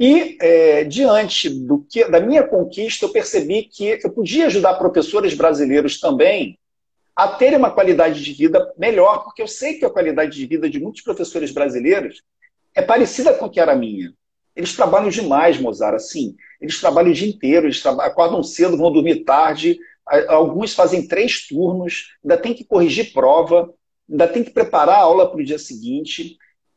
e, 0.00 0.38
é, 0.40 0.82
diante 0.84 1.50
do 1.50 1.84
que, 1.90 2.06
da 2.06 2.20
minha 2.20 2.42
conquista, 2.42 3.04
eu 3.04 3.10
percebi 3.10 3.64
que 3.64 4.00
eu 4.02 4.10
podia 4.10 4.46
ajudar 4.46 4.78
professores 4.78 5.34
brasileiros 5.34 6.00
também 6.00 6.58
a 7.14 7.28
terem 7.28 7.58
uma 7.58 7.70
qualidade 7.70 8.22
de 8.22 8.32
vida 8.32 8.72
melhor, 8.76 9.24
porque 9.24 9.42
eu 9.42 9.48
sei 9.48 9.74
que 9.74 9.84
a 9.84 9.90
qualidade 9.90 10.36
de 10.36 10.46
vida 10.46 10.68
de 10.68 10.80
muitos 10.80 11.02
professores 11.02 11.52
brasileiros 11.52 12.22
é 12.74 12.82
parecida 12.82 13.32
com 13.34 13.44
a 13.44 13.50
que 13.50 13.60
era 13.60 13.72
a 13.72 13.76
minha. 13.76 14.12
Eles 14.56 14.74
trabalham 14.74 15.08
demais, 15.08 15.58
Mozart, 15.58 15.94
assim. 15.94 16.36
Eles 16.60 16.80
trabalham 16.80 17.10
o 17.10 17.14
dia 17.14 17.28
inteiro, 17.28 17.66
eles 17.66 17.84
acordam 17.84 18.42
cedo, 18.42 18.76
vão 18.76 18.92
dormir 18.92 19.24
tarde, 19.24 19.78
Alguns 20.28 20.74
fazem 20.74 21.06
três 21.06 21.46
turnos, 21.46 22.10
ainda 22.22 22.36
tem 22.36 22.52
que 22.52 22.64
corrigir 22.64 23.12
prova, 23.12 23.72
ainda 24.08 24.28
tem 24.28 24.44
que 24.44 24.50
preparar 24.50 24.96
a 24.96 25.02
aula 25.02 25.30
para 25.30 25.40
o 25.40 25.44
dia 25.44 25.58
seguinte. 25.58 26.36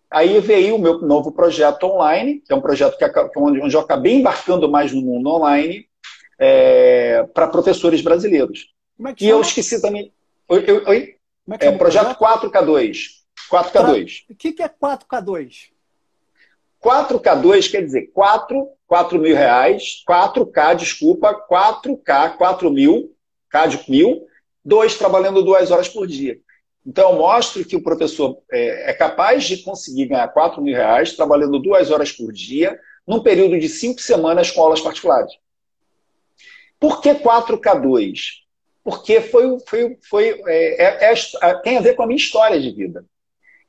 Aí 0.10 0.40
veio 0.40 0.76
o 0.76 0.80
meu 0.80 1.02
novo 1.02 1.34
projeto 1.34 1.84
online, 1.84 2.40
que 2.40 2.54
é 2.54 2.56
um 2.56 2.62
projeto 2.62 2.98
que, 2.98 3.06
onde 3.38 3.76
eu 3.76 3.82
acabei 3.82 4.14
embarcando 4.14 4.70
mais 4.70 4.94
no 4.94 5.02
mundo 5.02 5.30
online, 5.30 5.86
é, 6.40 7.24
para 7.34 7.50
professores 7.50 8.02
brasileiros. 8.02 8.74
É 9.06 9.14
e 9.20 9.28
eu 9.28 9.42
esqueci 9.42 9.82
também. 9.82 10.14
Oi? 10.50 10.66
oi? 10.88 11.16
É, 11.60 11.68
é 11.68 11.72
projeto 11.78 12.18
4K2. 12.18 13.18
4K2. 13.52 14.26
O 14.30 14.36
que, 14.36 14.54
que 14.54 14.64
é 14.64 14.70
4K2? 14.70 15.70
4K2 16.84 17.72
quer 17.72 17.84
dizer 17.84 18.12
4, 18.14 18.68
4 18.86 19.20
mil 19.20 19.36
reais, 19.36 20.04
4K, 20.08 20.76
desculpa, 20.76 21.34
4K, 21.50 22.38
4 22.38 22.72
mil, 22.72 23.16
K 23.50 23.68
de 23.68 23.92
mil, 23.92 24.26
dois 24.64 24.98
trabalhando 24.98 25.44
duas 25.44 25.72
horas 25.72 25.90
por 25.90 26.06
dia. 26.08 26.40
Então, 26.86 27.12
eu 27.12 27.18
mostro 27.18 27.66
que 27.66 27.76
o 27.76 27.84
professor 27.84 28.38
é, 28.52 28.92
é 28.92 28.94
capaz 28.94 29.44
de 29.44 29.58
conseguir 29.58 30.06
ganhar 30.06 30.28
4 30.30 30.62
mil 30.62 30.76
reais 30.76 31.14
trabalhando 31.14 31.60
duas 31.60 31.92
horas 31.92 32.12
por 32.12 32.32
dia, 32.32 32.80
num 33.06 33.22
período 33.22 33.60
de 33.60 33.68
cinco 33.68 34.02
semanas 34.02 34.52
com 34.52 34.62
aulas 34.62 34.82
particulares. 34.82 35.34
Por 36.80 37.02
que 37.02 37.16
4K2? 37.16 38.47
Porque 38.88 39.20
foi, 39.20 39.60
foi, 39.68 39.98
foi, 40.10 40.42
é, 40.48 41.12
é, 41.12 41.14
é, 41.42 41.54
tem 41.56 41.76
a 41.78 41.82
ver 41.82 41.94
com 41.94 42.04
a 42.04 42.08
minha 42.08 42.16
história 42.16 42.58
de 42.58 42.72
vida. 42.72 43.04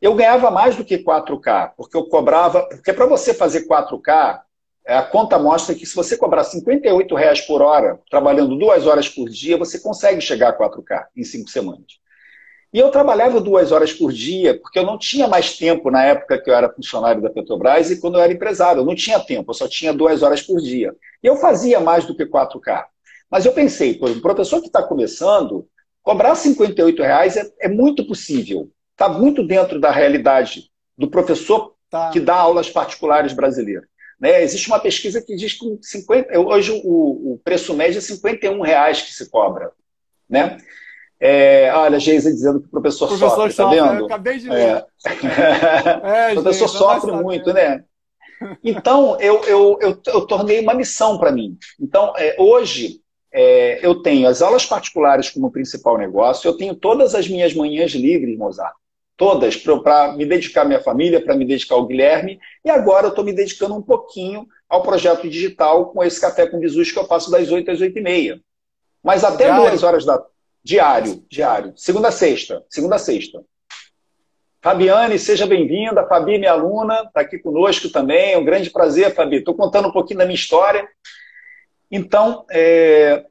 Eu 0.01 0.15
ganhava 0.15 0.49
mais 0.49 0.77
do 0.77 0.85
que 0.85 0.97
4K, 0.97 1.73
porque 1.77 1.97
eu 1.97 2.05
cobrava. 2.05 2.63
Porque 2.69 2.93
para 2.93 3.05
você 3.05 3.35
fazer 3.35 3.67
4K, 3.67 4.43
é, 4.87 4.97
a 4.97 5.03
conta 5.03 5.37
mostra 5.37 5.75
que 5.75 5.85
se 5.85 5.97
você 5.97 6.17
cobrar 6.17 6.45
58 6.45 7.13
reais 7.17 7.41
por 7.41 7.61
hora, 7.61 7.99
trabalhando 8.09 8.57
duas 8.57 8.87
horas 8.87 9.09
por 9.09 9.29
dia, 9.29 9.57
você 9.57 9.81
consegue 9.81 10.21
chegar 10.21 10.51
a 10.51 10.57
4K 10.57 11.07
em 11.17 11.25
cinco 11.25 11.51
semanas. 11.51 11.99
E 12.73 12.79
eu 12.79 12.89
trabalhava 12.89 13.41
duas 13.41 13.73
horas 13.73 13.93
por 13.93 14.13
dia, 14.13 14.57
porque 14.61 14.79
eu 14.79 14.87
não 14.87 14.97
tinha 14.97 15.27
mais 15.27 15.59
tempo 15.59 15.91
na 15.91 16.05
época 16.05 16.41
que 16.41 16.49
eu 16.49 16.55
era 16.55 16.73
funcionário 16.73 17.21
da 17.21 17.29
Petrobras 17.29 17.91
e 17.91 18.01
quando 18.01 18.19
eu 18.19 18.23
era 18.23 18.33
empresário. 18.33 18.83
Eu 18.83 18.87
não 18.87 18.95
tinha 18.95 19.19
tempo, 19.19 19.51
eu 19.51 19.55
só 19.55 19.67
tinha 19.67 19.93
duas 19.93 20.23
horas 20.23 20.43
por 20.43 20.61
dia. 20.61 20.95
E 21.21 21.27
eu 21.27 21.35
fazia 21.39 21.81
mais 21.81 22.07
do 22.07 22.15
que 22.15 22.25
4K. 22.25 22.85
Mas 23.31 23.45
eu 23.45 23.53
pensei, 23.53 23.95
pô, 23.95 24.07
um 24.09 24.21
professor 24.21 24.61
que 24.61 24.69
está 24.69 24.83
começando, 24.83 25.67
cobrar 26.03 26.35
58 26.35 27.03
reais 27.03 27.37
é, 27.37 27.51
é 27.61 27.69
muito 27.69 28.07
possível 28.07 28.71
está 28.99 29.09
muito 29.09 29.47
dentro 29.47 29.79
da 29.79 29.93
realidade 29.93 30.69
do 30.97 31.09
professor 31.09 31.75
tá. 31.88 32.11
que 32.11 32.19
dá 32.19 32.35
aulas 32.35 32.69
particulares 32.69 33.33
brasileiro. 33.33 33.87
Né? 34.21 34.43
Existe 34.43 34.67
uma 34.67 34.81
pesquisa 34.81 35.23
que 35.23 35.37
diz 35.37 35.53
que 35.53 35.79
50, 35.81 36.37
hoje 36.41 36.73
o, 36.85 37.35
o 37.35 37.41
preço 37.45 37.73
médio 37.75 37.99
é 37.99 38.01
51 38.01 38.61
reais 38.61 39.01
que 39.03 39.12
se 39.14 39.31
cobra. 39.31 39.71
Né? 40.29 40.59
É, 41.21 41.73
olha, 41.73 41.97
a 41.97 42.01
Geisa 42.01 42.31
dizendo 42.31 42.61
que 42.61 42.67
o 42.67 42.71
professor, 42.71 43.05
o 43.05 43.09
professor 43.17 43.51
sofre, 43.53 43.55
tá 43.55 43.71
vendo? 43.71 44.01
Eu 44.01 44.07
acabei 44.07 44.38
de 44.38 44.49
ler. 44.49 44.85
É. 45.07 46.31
é, 46.33 46.33
o 46.33 46.43
professor 46.43 46.69
sofre 46.69 47.12
muito, 47.12 47.53
né? 47.53 47.85
Então, 48.62 49.19
eu, 49.21 49.43
eu, 49.45 49.79
eu, 49.81 50.03
eu, 50.07 50.27
tornei 50.27 50.61
uma 50.61 50.75
missão 50.75 51.19
para 51.19 51.33
mim. 51.33 51.59
Então, 51.81 52.12
é, 52.17 52.37
hoje, 52.38 53.01
é, 53.33 53.85
eu 53.85 54.03
tenho 54.03 54.29
as 54.29 54.43
aulas 54.43 54.64
particulares 54.67 55.31
como 55.31 55.51
principal 55.51 55.99
negócio, 55.99 56.49
eu 56.49 56.57
tenho 56.57 56.75
todas 56.75 57.14
as 57.14 57.29
minhas 57.29 57.55
manhãs 57.55 57.93
livres, 57.93 58.37
Mozart 58.37 58.75
todas 59.19 59.57
para 59.57 60.12
me 60.12 60.25
dedicar 60.25 60.62
à 60.62 60.64
minha 60.64 60.81
família, 60.81 61.21
para 61.21 61.35
me 61.35 61.45
dedicar 61.45 61.75
ao 61.75 61.87
Guilherme, 61.87 62.38
e 62.64 62.71
agora 62.71 63.07
eu 63.07 63.11
estou 63.11 63.25
me 63.25 63.33
dedicando 63.33 63.75
um 63.75 63.83
pouquinho 63.83 64.47
ao 64.69 64.81
projeto 64.81 65.29
digital 65.29 65.87
com 65.87 66.05
esse 66.05 66.21
Café 66.21 66.47
com 66.47 66.61
Jesus 66.61 66.93
que 66.93 66.99
eu 66.99 67.05
passo 67.05 67.29
das 67.29 67.51
8 67.51 67.69
às 67.69 67.81
8 67.81 67.99
e 67.99 68.01
meia. 68.01 68.41
Mas 69.03 69.25
até 69.25 69.47
diário. 69.47 69.64
duas 69.64 69.83
horas 69.83 70.05
da... 70.05 70.25
Diário, 70.62 71.25
diário. 71.29 71.73
Segunda 71.77 72.09
a 72.09 72.12
sexta. 72.12 72.64
Segunda 72.69 72.97
a 72.97 72.99
sexta. 72.99 73.43
Fabiane, 74.62 75.19
seja 75.19 75.47
bem-vinda. 75.47 76.07
Fabi, 76.07 76.38
minha 76.38 76.53
aluna, 76.53 77.05
está 77.05 77.21
aqui 77.23 77.38
conosco 77.38 77.88
também. 77.88 78.33
É 78.33 78.38
um 78.38 78.45
grande 78.45 78.71
prazer, 78.71 79.14
Fabi. 79.14 79.37
Estou 79.37 79.55
contando 79.55 79.88
um 79.88 79.93
pouquinho 79.93 80.19
da 80.19 80.27
minha 80.27 80.35
história. 80.35 80.87
Então, 81.90 82.44
é... 82.51 83.24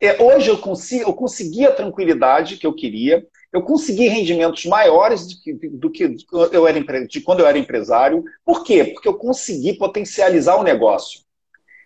É, 0.00 0.20
hoje 0.20 0.50
eu, 0.50 0.58
consigo, 0.58 1.08
eu 1.08 1.14
consegui 1.14 1.64
a 1.64 1.72
tranquilidade 1.72 2.56
que 2.56 2.66
eu 2.66 2.74
queria 2.74 3.24
eu 3.52 3.62
consegui 3.62 4.08
rendimentos 4.08 4.64
maiores 4.64 5.26
do 5.28 5.40
que, 5.40 5.68
do 5.68 5.90
que 5.90 6.16
eu 6.52 6.66
era, 6.66 7.06
de 7.06 7.20
quando 7.20 7.40
eu 7.40 7.46
era 7.46 7.58
empresário. 7.58 8.24
Por 8.44 8.64
quê? 8.64 8.84
Porque 8.84 9.06
eu 9.06 9.14
consegui 9.14 9.74
potencializar 9.74 10.56
o 10.56 10.62
negócio. 10.62 11.20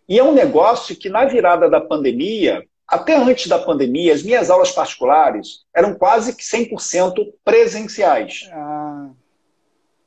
E 0.09 0.17
é 0.17 0.23
um 0.23 0.33
negócio 0.33 0.95
que, 0.95 1.09
na 1.09 1.25
virada 1.25 1.69
da 1.69 1.81
pandemia, 1.81 2.65
até 2.87 3.17
antes 3.17 3.49
da 3.49 3.59
pandemia, 3.59 4.15
as 4.15 4.23
minhas 4.23 4.49
aulas 4.49 4.71
particulares 4.71 5.65
eram 5.75 5.97
quase 5.97 6.37
que 6.37 6.45
100% 6.45 7.33
presenciais. 7.45 8.49
Ah. 8.53 9.11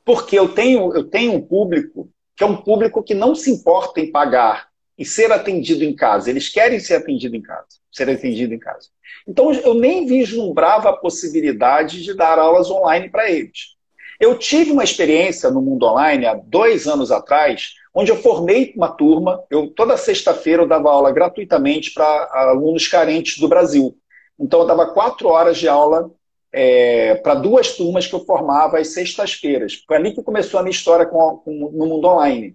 Porque 0.02 0.38
eu 0.38 0.54
tenho, 0.54 0.94
eu 0.96 1.04
tenho 1.04 1.34
um 1.34 1.42
público 1.42 2.08
que 2.34 2.42
é 2.42 2.46
um 2.46 2.56
público 2.56 3.02
que 3.02 3.12
não 3.12 3.34
se 3.34 3.50
importa 3.50 4.00
em 4.00 4.10
pagar 4.10 4.69
e 5.00 5.04
ser 5.06 5.32
atendido 5.32 5.82
em 5.82 5.94
casa. 5.96 6.28
Eles 6.28 6.50
querem 6.50 6.78
ser 6.78 6.96
atendidos 6.96 7.38
em 7.38 7.40
casa, 7.40 7.66
ser 7.90 8.10
atendido 8.10 8.52
em 8.52 8.58
casa. 8.58 8.88
Então, 9.26 9.50
eu 9.50 9.72
nem 9.72 10.04
vislumbrava 10.04 10.90
a 10.90 10.96
possibilidade 10.96 12.02
de 12.04 12.12
dar 12.12 12.38
aulas 12.38 12.70
online 12.70 13.08
para 13.08 13.30
eles. 13.30 13.76
Eu 14.20 14.36
tive 14.36 14.70
uma 14.70 14.84
experiência 14.84 15.50
no 15.50 15.62
mundo 15.62 15.86
online 15.86 16.26
há 16.26 16.34
dois 16.34 16.86
anos 16.86 17.10
atrás, 17.10 17.70
onde 17.94 18.10
eu 18.10 18.16
formei 18.16 18.74
uma 18.76 18.88
turma. 18.88 19.42
Eu 19.50 19.68
toda 19.68 19.96
sexta-feira 19.96 20.62
eu 20.62 20.68
dava 20.68 20.90
aula 20.90 21.10
gratuitamente 21.10 21.94
para 21.94 22.28
alunos 22.34 22.86
carentes 22.86 23.38
do 23.38 23.48
Brasil. 23.48 23.96
Então, 24.38 24.60
eu 24.60 24.66
dava 24.66 24.92
quatro 24.92 25.28
horas 25.28 25.56
de 25.56 25.66
aula 25.66 26.10
é, 26.52 27.14
para 27.14 27.34
duas 27.36 27.74
turmas 27.74 28.06
que 28.06 28.14
eu 28.14 28.24
formava 28.26 28.78
às 28.78 28.88
sextas-feiras. 28.88 29.82
Foi 29.86 29.96
ali 29.96 30.12
que 30.12 30.22
começou 30.22 30.60
a 30.60 30.62
minha 30.62 30.72
história 30.72 31.06
com, 31.06 31.38
com, 31.38 31.70
no 31.72 31.86
mundo 31.86 32.06
online. 32.06 32.54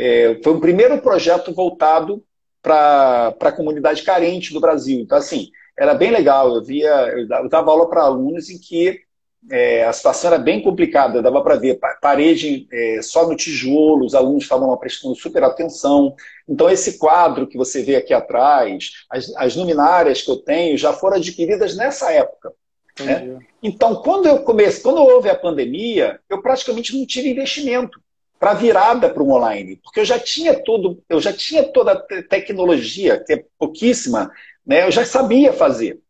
É, 0.00 0.38
foi 0.44 0.52
o 0.52 0.60
primeiro 0.60 1.02
projeto 1.02 1.52
voltado 1.52 2.22
para 2.62 3.34
a 3.40 3.52
comunidade 3.52 4.04
carente 4.04 4.52
do 4.52 4.60
Brasil. 4.60 5.00
Então, 5.00 5.18
assim, 5.18 5.48
era 5.76 5.92
bem 5.92 6.12
legal. 6.12 6.54
Eu 6.54 6.62
via, 6.62 6.88
eu 7.08 7.48
dava 7.48 7.72
aula 7.72 7.90
para 7.90 8.02
alunos 8.02 8.48
em 8.48 8.60
que 8.60 9.00
é, 9.50 9.84
a 9.84 9.92
situação 9.92 10.32
era 10.32 10.38
bem 10.40 10.62
complicada, 10.62 11.20
dava 11.20 11.42
para 11.42 11.56
ver 11.56 11.80
parede 12.00 12.68
é, 12.72 13.00
só 13.02 13.28
no 13.28 13.34
tijolo, 13.34 14.04
os 14.06 14.14
alunos 14.14 14.44
estavam 14.44 14.76
prestando 14.76 15.16
super 15.16 15.42
atenção. 15.42 16.14
Então, 16.48 16.70
esse 16.70 16.96
quadro 16.96 17.48
que 17.48 17.58
você 17.58 17.82
vê 17.82 17.96
aqui 17.96 18.14
atrás, 18.14 18.92
as, 19.10 19.34
as 19.34 19.56
luminárias 19.56 20.22
que 20.22 20.30
eu 20.30 20.36
tenho, 20.36 20.78
já 20.78 20.92
foram 20.92 21.16
adquiridas 21.16 21.76
nessa 21.76 22.12
época. 22.12 22.52
Né? 23.00 23.36
Então, 23.60 23.96
quando 23.96 24.26
eu 24.26 24.44
comecei, 24.44 24.80
quando 24.80 25.02
houve 25.02 25.28
a 25.28 25.34
pandemia, 25.34 26.20
eu 26.30 26.40
praticamente 26.40 26.96
não 26.96 27.04
tive 27.04 27.30
investimento 27.30 28.00
para 28.38 28.54
virada 28.54 29.10
para 29.10 29.22
o 29.22 29.30
online, 29.30 29.76
porque 29.82 30.00
eu 30.00 30.04
já 30.04 30.18
tinha 30.18 30.54
tudo, 30.62 31.02
eu 31.08 31.20
já 31.20 31.32
tinha 31.32 31.64
toda 31.64 31.92
a 31.92 32.22
tecnologia, 32.22 33.22
que 33.22 33.32
é 33.32 33.44
pouquíssima, 33.58 34.30
né? 34.64 34.86
Eu 34.86 34.90
já 34.90 35.04
sabia 35.04 35.52
fazer. 35.52 36.00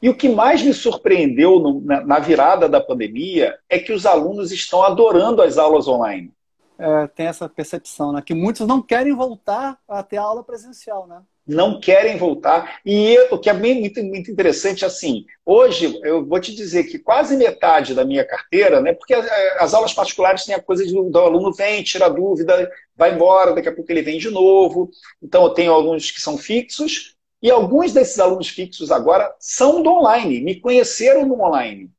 E 0.00 0.08
o 0.08 0.16
que 0.16 0.28
mais 0.28 0.62
me 0.62 0.72
surpreendeu 0.72 1.58
no, 1.58 1.80
na, 1.80 2.04
na, 2.04 2.18
virada 2.20 2.68
da 2.68 2.80
pandemia 2.80 3.58
é 3.68 3.78
que 3.78 3.92
os 3.92 4.06
alunos 4.06 4.52
estão 4.52 4.82
adorando 4.82 5.42
as 5.42 5.58
aulas 5.58 5.88
online. 5.88 6.32
É, 6.78 7.08
tem 7.08 7.26
essa 7.26 7.48
percepção, 7.48 8.12
né? 8.12 8.22
Que 8.22 8.34
muitos 8.34 8.66
não 8.66 8.80
querem 8.80 9.14
voltar 9.14 9.76
a 9.88 10.02
ter 10.02 10.16
aula 10.16 10.44
presencial, 10.44 11.06
né? 11.08 11.20
Não 11.48 11.80
querem 11.80 12.18
voltar. 12.18 12.78
E 12.84 13.18
o 13.30 13.38
que 13.38 13.48
é 13.48 13.54
muito, 13.54 14.02
muito 14.04 14.30
interessante, 14.30 14.84
assim, 14.84 15.24
hoje 15.46 15.98
eu 16.04 16.26
vou 16.26 16.38
te 16.38 16.54
dizer 16.54 16.84
que 16.84 16.98
quase 16.98 17.38
metade 17.38 17.94
da 17.94 18.04
minha 18.04 18.22
carteira, 18.22 18.82
né? 18.82 18.92
Porque 18.92 19.14
as 19.14 19.72
aulas 19.72 19.94
particulares 19.94 20.44
têm 20.44 20.54
a 20.54 20.62
coisa 20.62 20.84
de, 20.84 20.92
do 20.92 21.18
aluno 21.18 21.54
vem, 21.54 21.82
tira 21.82 22.10
dúvida, 22.10 22.70
vai 22.94 23.14
embora, 23.14 23.54
daqui 23.54 23.68
a 23.68 23.74
pouco 23.74 23.90
ele 23.90 24.02
vem 24.02 24.18
de 24.18 24.28
novo. 24.28 24.90
Então 25.22 25.44
eu 25.44 25.50
tenho 25.50 25.72
alunos 25.72 26.10
que 26.10 26.20
são 26.20 26.36
fixos 26.36 27.16
e 27.40 27.50
alguns 27.50 27.92
desses 27.92 28.18
alunos 28.18 28.48
fixos 28.48 28.90
agora 28.90 29.34
são 29.38 29.82
do 29.82 29.90
online, 29.90 30.40
me 30.40 30.60
conheceram 30.60 31.24
no 31.24 31.40
online. 31.42 31.90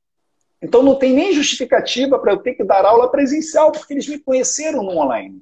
Então 0.61 0.83
não 0.83 0.95
tem 0.95 1.13
nem 1.13 1.33
justificativa 1.33 2.19
para 2.19 2.33
eu 2.33 2.37
ter 2.37 2.53
que 2.53 2.63
dar 2.63 2.85
aula 2.85 3.09
presencial, 3.09 3.71
porque 3.71 3.93
eles 3.93 4.07
me 4.07 4.19
conheceram 4.19 4.83
no 4.83 4.91
online. 4.91 5.41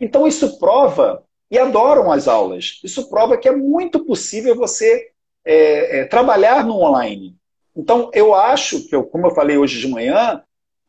Então 0.00 0.26
isso 0.26 0.58
prova, 0.58 1.22
e 1.52 1.58
adoram 1.58 2.10
as 2.10 2.26
aulas, 2.26 2.80
isso 2.82 3.10
prova 3.10 3.36
que 3.36 3.46
é 3.46 3.54
muito 3.54 4.06
possível 4.06 4.56
você 4.56 5.10
é, 5.44 5.98
é, 5.98 6.04
trabalhar 6.06 6.64
no 6.64 6.80
online. 6.80 7.36
Então 7.76 8.10
eu 8.14 8.34
acho 8.34 8.88
que, 8.88 8.96
eu, 8.96 9.04
como 9.04 9.26
eu 9.26 9.34
falei 9.34 9.58
hoje 9.58 9.78
de 9.78 9.86
manhã, 9.86 10.42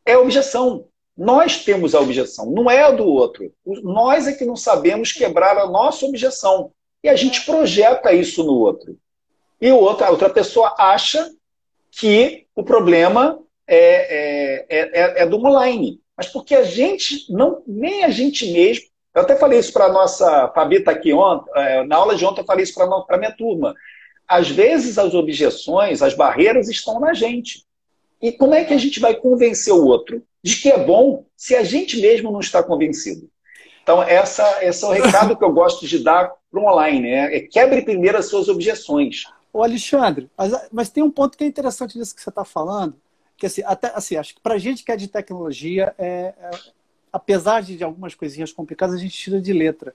é 0.06 0.16
objeção. 0.16 0.86
Nós 1.14 1.62
temos 1.62 1.94
a 1.94 2.00
objeção, 2.00 2.50
não 2.50 2.70
é 2.70 2.82
a 2.82 2.90
do 2.90 3.06
outro. 3.06 3.52
Nós 3.82 4.26
é 4.26 4.32
que 4.32 4.46
não 4.46 4.56
sabemos 4.56 5.12
quebrar 5.12 5.58
a 5.58 5.66
nossa 5.66 6.06
objeção 6.06 6.72
e 7.02 7.10
a 7.10 7.14
gente 7.14 7.44
projeta 7.44 8.14
isso 8.14 8.42
no 8.42 8.54
outro. 8.54 8.96
E 9.60 9.70
o 9.70 9.76
outro, 9.76 10.06
a 10.06 10.10
outra 10.10 10.30
pessoa 10.30 10.74
acha 10.78 11.30
que 11.90 12.46
o 12.56 12.64
problema 12.64 13.38
é, 13.66 14.64
é, 14.70 14.76
é, 14.80 15.22
é 15.22 15.26
do 15.26 15.36
online. 15.36 16.00
Mas 16.16 16.28
porque 16.28 16.54
a 16.54 16.64
gente, 16.64 17.30
não, 17.30 17.62
nem 17.66 18.02
a 18.02 18.08
gente 18.08 18.50
mesmo. 18.50 18.93
Eu 19.14 19.22
até 19.22 19.36
falei 19.36 19.58
isso 19.58 19.72
para 19.72 19.86
a 19.86 19.92
nossa 19.92 20.48
Fabi 20.54 20.76
está 20.76 20.90
aqui 20.90 21.12
ontem, 21.12 21.50
é, 21.54 21.84
na 21.84 21.96
aula 21.96 22.16
de 22.16 22.24
ontem 22.24 22.40
eu 22.40 22.46
falei 22.46 22.64
isso 22.64 22.74
para 22.74 22.86
a 23.08 23.18
minha 23.18 23.32
turma. 23.32 23.74
Às 24.26 24.48
vezes 24.48 24.98
as 24.98 25.14
objeções, 25.14 26.02
as 26.02 26.14
barreiras 26.14 26.68
estão 26.68 26.98
na 26.98 27.14
gente. 27.14 27.64
E 28.20 28.32
como 28.32 28.54
é 28.54 28.64
que 28.64 28.72
a 28.72 28.78
gente 28.78 28.98
vai 28.98 29.14
convencer 29.14 29.72
o 29.72 29.84
outro 29.84 30.22
de 30.42 30.56
que 30.56 30.70
é 30.70 30.78
bom 30.78 31.24
se 31.36 31.54
a 31.54 31.62
gente 31.62 32.00
mesmo 32.00 32.32
não 32.32 32.40
está 32.40 32.62
convencido? 32.62 33.28
Então, 33.82 34.02
essa, 34.02 34.64
esse 34.64 34.82
é 34.82 34.88
o 34.88 34.92
recado 34.92 35.36
que 35.36 35.44
eu 35.44 35.52
gosto 35.52 35.86
de 35.86 36.02
dar 36.02 36.32
para 36.50 36.60
o 36.60 36.64
online. 36.64 37.02
Né? 37.02 37.36
É 37.36 37.40
quebre 37.40 37.82
primeiro 37.82 38.16
as 38.16 38.26
suas 38.26 38.48
objeções. 38.48 39.24
Ô, 39.52 39.62
Alexandre, 39.62 40.28
mas, 40.36 40.52
mas, 40.72 40.88
tem 40.88 41.02
um 41.02 41.10
ponto 41.10 41.36
que 41.36 41.44
é 41.44 41.46
interessante 41.46 41.98
nisso 41.98 42.14
que 42.14 42.22
você 42.22 42.30
está 42.30 42.44
falando, 42.44 42.96
que 43.36 43.46
assim, 43.46 43.62
até, 43.64 43.92
assim, 43.94 44.16
acho 44.16 44.34
que 44.34 44.40
para 44.40 44.54
a 44.54 44.58
gente 44.58 44.82
que 44.82 44.90
é 44.90 44.96
de 44.96 45.06
tecnologia, 45.06 45.94
é, 45.98 46.34
é, 46.36 46.50
apesar 47.14 47.62
de, 47.62 47.76
de 47.76 47.84
algumas 47.84 48.12
coisinhas 48.12 48.52
complicadas, 48.52 48.96
a 48.96 48.98
gente 48.98 49.16
tira 49.16 49.40
de 49.40 49.52
letra. 49.52 49.94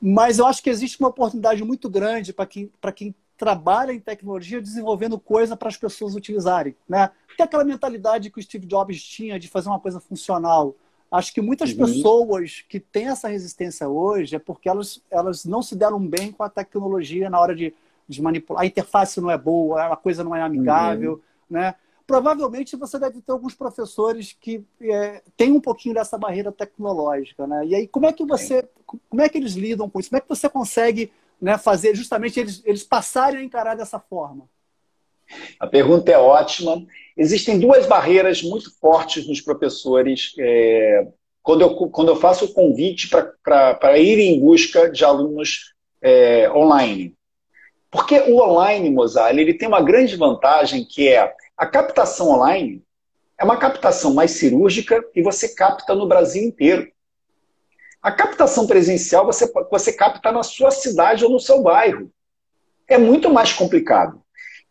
Mas 0.00 0.38
eu 0.38 0.46
acho 0.46 0.62
que 0.62 0.70
existe 0.70 0.98
uma 0.98 1.10
oportunidade 1.10 1.62
muito 1.62 1.90
grande 1.90 2.32
para 2.32 2.46
quem, 2.46 2.70
quem 2.94 3.14
trabalha 3.36 3.92
em 3.92 4.00
tecnologia 4.00 4.62
desenvolvendo 4.62 5.18
coisa 5.18 5.54
para 5.54 5.68
as 5.68 5.76
pessoas 5.76 6.14
utilizarem. 6.14 6.74
Né? 6.88 7.10
Tem 7.36 7.44
aquela 7.44 7.62
mentalidade 7.62 8.30
que 8.30 8.40
o 8.40 8.42
Steve 8.42 8.66
Jobs 8.66 9.02
tinha 9.02 9.38
de 9.38 9.48
fazer 9.48 9.68
uma 9.68 9.78
coisa 9.78 10.00
funcional. 10.00 10.74
Acho 11.12 11.34
que 11.34 11.42
muitas 11.42 11.72
uhum. 11.72 11.76
pessoas 11.76 12.64
que 12.66 12.80
têm 12.80 13.08
essa 13.08 13.28
resistência 13.28 13.86
hoje 13.86 14.36
é 14.36 14.38
porque 14.38 14.66
elas, 14.66 15.02
elas 15.10 15.44
não 15.44 15.60
se 15.60 15.76
deram 15.76 16.00
bem 16.00 16.32
com 16.32 16.42
a 16.42 16.48
tecnologia 16.48 17.28
na 17.28 17.38
hora 17.38 17.54
de, 17.54 17.74
de 18.08 18.22
manipular. 18.22 18.62
A 18.62 18.66
interface 18.66 19.20
não 19.20 19.30
é 19.30 19.36
boa, 19.36 19.92
a 19.92 19.96
coisa 19.96 20.24
não 20.24 20.34
é 20.34 20.40
amigável. 20.40 21.12
Uhum. 21.12 21.20
Né? 21.50 21.74
Provavelmente 22.06 22.76
você 22.76 22.98
deve 22.98 23.20
ter 23.20 23.32
alguns 23.32 23.54
professores 23.54 24.36
que 24.40 24.64
é, 24.80 25.22
têm 25.36 25.52
um 25.52 25.60
pouquinho 25.60 25.94
dessa 25.94 26.16
barreira 26.16 26.52
tecnológica. 26.52 27.46
Né? 27.46 27.66
E 27.66 27.74
aí, 27.74 27.88
como 27.88 28.06
é 28.06 28.12
que 28.12 28.24
você. 28.24 28.68
Como 28.86 29.20
é 29.20 29.28
que 29.28 29.38
eles 29.38 29.54
lidam 29.54 29.90
com 29.90 29.98
isso? 29.98 30.10
Como 30.10 30.18
é 30.18 30.20
que 30.20 30.28
você 30.28 30.48
consegue 30.48 31.10
né, 31.40 31.58
fazer 31.58 31.96
justamente 31.96 32.38
eles, 32.38 32.62
eles 32.64 32.84
passarem 32.84 33.40
a 33.40 33.42
encarar 33.42 33.74
dessa 33.74 33.98
forma? 33.98 34.48
A 35.58 35.66
pergunta 35.66 36.12
é 36.12 36.18
ótima. 36.18 36.86
Existem 37.16 37.58
duas 37.58 37.86
barreiras 37.86 38.42
muito 38.42 38.70
fortes 38.78 39.26
nos 39.26 39.40
professores 39.40 40.32
é, 40.38 41.08
quando, 41.42 41.62
eu, 41.62 41.74
quando 41.74 42.08
eu 42.08 42.16
faço 42.16 42.44
o 42.44 42.52
convite 42.52 43.08
para 43.08 43.98
ir 43.98 44.18
em 44.18 44.40
busca 44.40 44.90
de 44.90 45.04
alunos 45.04 45.74
é, 46.00 46.50
online. 46.50 47.14
Porque 47.90 48.18
o 48.20 48.40
online, 48.40 48.90
Mozart, 48.90 49.36
ele 49.36 49.54
tem 49.54 49.66
uma 49.66 49.82
grande 49.82 50.16
vantagem 50.16 50.84
que 50.84 51.08
é 51.08 51.32
a 51.56 51.66
captação 51.66 52.30
online 52.30 52.82
é 53.38 53.44
uma 53.44 53.56
captação 53.56 54.12
mais 54.12 54.32
cirúrgica 54.32 55.02
e 55.14 55.22
você 55.22 55.48
capta 55.48 55.94
no 55.94 56.06
Brasil 56.06 56.42
inteiro. 56.42 56.90
A 58.02 58.12
captação 58.12 58.66
presencial 58.66 59.24
você, 59.24 59.50
você 59.70 59.92
capta 59.92 60.30
na 60.30 60.42
sua 60.42 60.70
cidade 60.70 61.24
ou 61.24 61.30
no 61.30 61.40
seu 61.40 61.62
bairro. 61.62 62.10
É 62.86 62.98
muito 62.98 63.30
mais 63.30 63.52
complicado. 63.52 64.22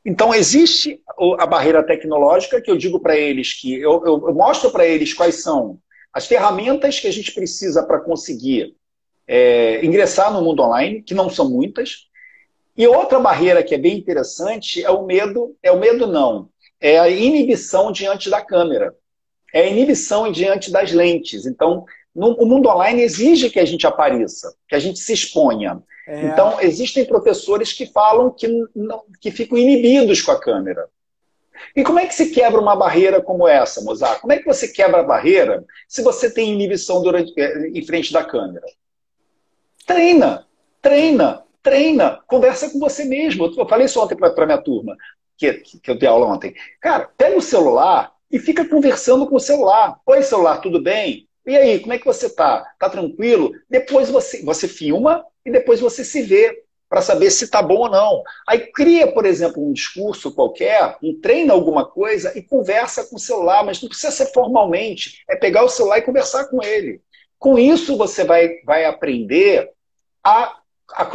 Então, 0.06 0.34
existe 0.34 1.02
a 1.40 1.48
barreira 1.48 1.84
tecnológica, 1.84 2.62
que 2.62 2.70
eu 2.70 2.78
digo 2.78 3.00
para 3.00 3.18
eles 3.18 3.60
que 3.60 3.74
eu, 3.74 4.04
eu, 4.06 4.28
eu 4.28 4.34
mostro 4.36 4.70
para 4.70 4.86
eles 4.86 5.14
quais 5.14 5.42
são 5.42 5.80
as 6.14 6.28
ferramentas 6.28 7.00
que 7.00 7.08
a 7.08 7.12
gente 7.12 7.34
precisa 7.34 7.84
para 7.84 8.00
conseguir 8.00 8.76
é, 9.28 9.84
ingressar 9.84 10.32
no 10.32 10.42
mundo 10.42 10.62
online, 10.62 11.02
que 11.02 11.16
não 11.16 11.30
são 11.30 11.50
muitas. 11.50 12.08
E 12.78 12.88
outra 12.88 13.20
barreira 13.20 13.64
que 13.64 13.74
é 13.74 13.78
bem 13.78 13.98
interessante 13.98 14.84
é 14.84 14.92
o 14.92 15.06
medo, 15.06 15.56
é 15.64 15.72
o 15.72 15.80
medo 15.80 16.06
não, 16.06 16.50
é 16.86 17.00
a 17.00 17.10
inibição 17.10 17.92
diante 17.92 18.30
da 18.30 18.42
câmera. 18.42 18.94
É 19.52 19.62
a 19.62 19.68
inibição 19.68 20.32
diante 20.32 20.72
das 20.72 20.92
lentes. 20.92 21.48
Então, 21.48 21.84
no, 22.14 22.36
o 22.36 22.46
mundo 22.46 22.70
online 22.70 23.02
exige 23.02 23.50
que 23.50 23.60
a 23.60 23.66
gente 23.66 23.88
apareça, 23.88 24.54
que 24.68 24.76
a 24.76 24.80
gente 24.80 25.00
se 25.00 25.12
exponha. 25.12 25.82
É. 26.08 26.28
Então, 26.28 26.62
existem 26.62 27.04
professores 27.04 27.74
que 27.74 27.88
falam 27.88 28.30
que, 28.30 28.48
não, 28.76 29.02
que 29.20 29.32
ficam 29.32 29.58
inibidos 29.58 30.22
com 30.22 30.32
a 30.32 30.40
câmera. 30.40 30.88
E 31.76 31.84
como 31.84 31.98
é 31.98 32.06
que 32.06 32.14
se 32.14 32.30
quebra 32.30 32.62
uma 32.62 32.76
barreira 32.76 33.20
como 33.20 33.48
essa, 33.48 33.82
Mozart? 33.82 34.22
Como 34.22 34.34
é 34.34 34.38
que 34.38 34.46
você 34.46 34.68
quebra 34.68 35.00
a 35.00 35.04
barreira 35.04 35.66
se 35.88 36.04
você 36.04 36.30
tem 36.30 36.54
inibição 36.54 37.02
durante, 37.02 37.34
eh, 37.36 37.70
em 37.74 37.84
frente 37.84 38.14
da 38.14 38.24
câmera? 38.24 38.66
Treina, 39.88 40.46
treina, 40.84 41.44
treina, 41.64 42.20
conversa 42.28 42.70
com 42.70 42.78
você 42.78 43.06
mesmo. 43.06 43.52
Eu 43.58 43.68
falei 43.68 43.88
isso 43.88 44.00
ontem 44.00 44.16
para 44.16 44.30
a 44.30 44.46
minha 44.46 44.62
turma, 44.62 44.96
que, 45.38 45.54
que 45.54 45.92
eu 45.92 45.98
dei 45.98 46.08
aula 46.08 46.28
ontem. 46.28 46.54
Cara, 46.82 47.10
pega 47.18 47.38
o 47.38 47.42
celular 47.42 48.14
e 48.32 48.40
fica 48.40 48.68
conversando 48.68 49.28
com 49.28 49.36
o 49.36 49.40
celular. 49.40 50.00
Oi, 50.06 50.24
celular, 50.24 50.58
tudo 50.58 50.82
bem? 50.82 51.28
E 51.46 51.56
aí, 51.56 51.80
como 51.80 51.94
é 51.94 52.00
que 52.00 52.06
você 52.06 52.30
tá? 52.30 52.66
Tá 52.80 52.90
tranquilo? 52.90 53.52
Depois 53.70 54.10
você, 54.10 54.44
você 54.44 54.68
filma 54.68 55.24
e 55.46 55.52
depois 55.52 55.80
você 55.80 56.04
se 56.04 56.22
vê 56.24 56.64
para 56.90 57.02
saber 57.02 57.30
se 57.32 57.50
tá 57.50 57.62
bom 57.62 57.80
ou 57.80 57.90
não. 57.90 58.24
Aí 58.48 58.72
cria, 58.72 59.12
por 59.12 59.26
exemplo, 59.26 59.64
um 59.64 59.74
discurso 59.74 60.34
qualquer, 60.34 60.98
um 61.04 61.20
treina 61.20 61.54
alguma 61.54 61.86
coisa 61.86 62.38
e 62.38 62.42
conversa 62.42 63.06
com 63.06 63.16
o 63.16 63.20
celular, 63.20 63.64
mas 63.64 63.82
não 63.82 63.90
precisa 63.90 64.12
ser 64.12 64.28
formalmente. 64.28 65.24
É 65.30 65.36
pegar 65.36 65.64
o 65.64 65.70
celular 65.70 66.00
e 66.00 66.04
conversar 66.04 66.46
com 66.46 66.64
ele. 66.64 67.02
Com 67.38 67.60
isso 67.60 67.98
você 67.98 68.24
vai, 68.24 68.62
vai 68.66 68.86
aprender 68.86 69.70
a, 70.24 70.58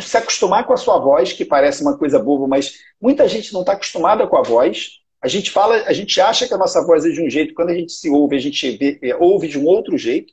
se 0.00 0.16
acostumar 0.16 0.66
com 0.66 0.72
a 0.72 0.76
sua 0.76 0.98
voz, 0.98 1.32
que 1.32 1.44
parece 1.44 1.82
uma 1.82 1.96
coisa 1.96 2.18
boba, 2.18 2.46
mas 2.46 2.80
muita 3.00 3.28
gente 3.28 3.52
não 3.52 3.60
está 3.60 3.72
acostumada 3.72 4.26
com 4.26 4.36
a 4.36 4.42
voz. 4.42 5.00
A 5.22 5.28
gente 5.28 5.50
fala, 5.50 5.76
a 5.86 5.92
gente 5.92 6.20
acha 6.20 6.46
que 6.48 6.54
a 6.54 6.58
nossa 6.58 6.84
voz 6.84 7.04
é 7.04 7.10
de 7.10 7.22
um 7.22 7.28
jeito, 7.28 7.54
quando 7.54 7.70
a 7.70 7.74
gente 7.74 7.92
se 7.92 8.08
ouve, 8.10 8.36
a 8.36 8.40
gente 8.40 8.70
vê, 8.76 8.98
é, 9.02 9.14
ouve 9.16 9.48
de 9.48 9.58
um 9.58 9.66
outro 9.66 9.96
jeito, 9.96 10.32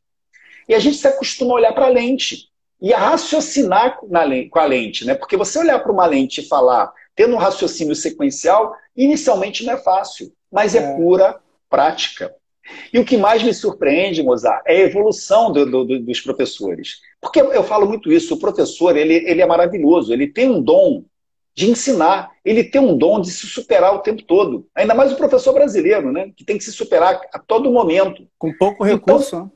e 0.68 0.74
a 0.74 0.80
gente 0.80 0.98
se 0.98 1.08
acostuma 1.08 1.54
a 1.54 1.56
olhar 1.56 1.74
para 1.74 1.86
a 1.86 1.90
lente 1.90 2.50
e 2.82 2.94
a 2.94 2.98
raciocinar 2.98 3.98
com 4.00 4.60
a 4.60 4.66
lente, 4.66 5.06
né? 5.06 5.16
Porque 5.16 5.36
você 5.36 5.60
olhar 5.60 5.80
para 5.80 5.92
uma 5.92 6.06
lente 6.06 6.42
e 6.42 6.48
falar, 6.48 6.92
tendo 7.16 7.34
um 7.34 7.40
raciocínio 7.40 7.96
sequencial, 7.96 8.76
inicialmente 8.96 9.66
não 9.66 9.74
é 9.74 9.78
fácil, 9.78 10.32
mas 10.52 10.76
é, 10.76 10.80
é 10.80 10.96
pura 10.96 11.40
prática. 11.70 12.34
E 12.94 13.00
o 13.00 13.06
que 13.06 13.18
mais 13.18 13.42
me 13.44 13.54
surpreende, 13.54 14.22
Mozart, 14.22 14.62
é 14.68 14.78
a 14.78 14.86
evolução 14.86 15.52
do, 15.52 15.66
do, 15.66 16.00
dos 16.00 16.22
professores. 16.22 17.00
Porque 17.22 17.42
eu 17.42 17.64
falo 17.64 17.88
muito 17.88 18.12
isso, 18.12 18.36
o 18.36 18.40
professor 18.40 18.96
ele, 18.96 19.16
ele 19.16 19.42
é 19.42 19.46
maravilhoso, 19.46 20.14
ele 20.14 20.28
tem 20.28 20.50
um 20.50 20.62
dom 20.62 21.04
de 21.58 21.72
ensinar. 21.72 22.30
Ele 22.46 22.64
tem 22.64 22.80
um 22.80 22.96
dom 22.96 23.20
de 23.20 23.32
se 23.32 23.48
superar 23.48 23.96
o 23.96 24.00
tempo 24.00 24.22
todo. 24.22 24.68
Ainda 24.76 24.94
mais 24.94 25.12
o 25.12 25.18
professor 25.18 25.54
brasileiro, 25.54 26.12
né? 26.12 26.32
Que 26.38 26.46
tem 26.46 26.56
que 26.56 26.64
se 26.64 26.72
superar 26.72 27.20
a 27.34 27.40
todo 27.40 27.72
momento. 27.72 28.28
Com 28.38 28.54
pouco 28.54 28.84
recurso. 28.84 29.36
Então, 29.36 29.52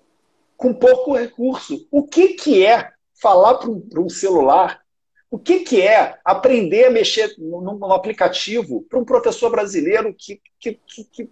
com 0.57 0.73
pouco 0.73 1.15
recurso. 1.15 1.87
O 1.91 2.03
que, 2.03 2.29
que 2.29 2.65
é 2.65 2.89
falar 3.21 3.53
para 3.55 3.69
um, 3.69 3.87
um, 3.97 4.09
celular? 4.09 4.81
O 5.29 5.37
que, 5.37 5.59
que 5.59 5.79
é 5.79 6.17
aprender 6.25 6.85
a 6.85 6.89
mexer 6.89 7.35
num, 7.37 7.61
num 7.61 7.93
aplicativo 7.93 8.83
para 8.89 8.97
um 8.97 9.05
professor 9.05 9.51
brasileiro 9.51 10.15
que, 10.17 10.41
que, 10.59 10.79
que, 11.13 11.29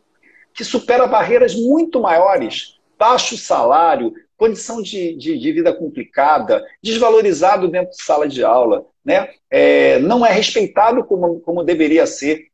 que 0.54 0.64
supera 0.64 1.08
barreiras 1.08 1.56
muito 1.56 2.00
maiores? 2.00 2.80
Baixo 2.96 3.38
salário, 3.38 4.14
condição 4.40 4.82
de, 4.82 5.18
de, 5.18 5.38
de, 5.38 5.52
vida 5.52 5.74
complicada, 5.74 6.66
desvalorizado 6.82 7.68
dentro 7.68 7.92
de 7.92 8.02
sala 8.02 8.26
de 8.26 8.42
aula, 8.42 8.86
né? 9.04 9.30
É, 9.52 10.00
não 10.00 10.26
é 10.26 10.32
respeitado 10.32 11.04
como, 11.04 11.42
como 11.42 11.62
deveria 11.62 12.08
ser. 12.08 12.48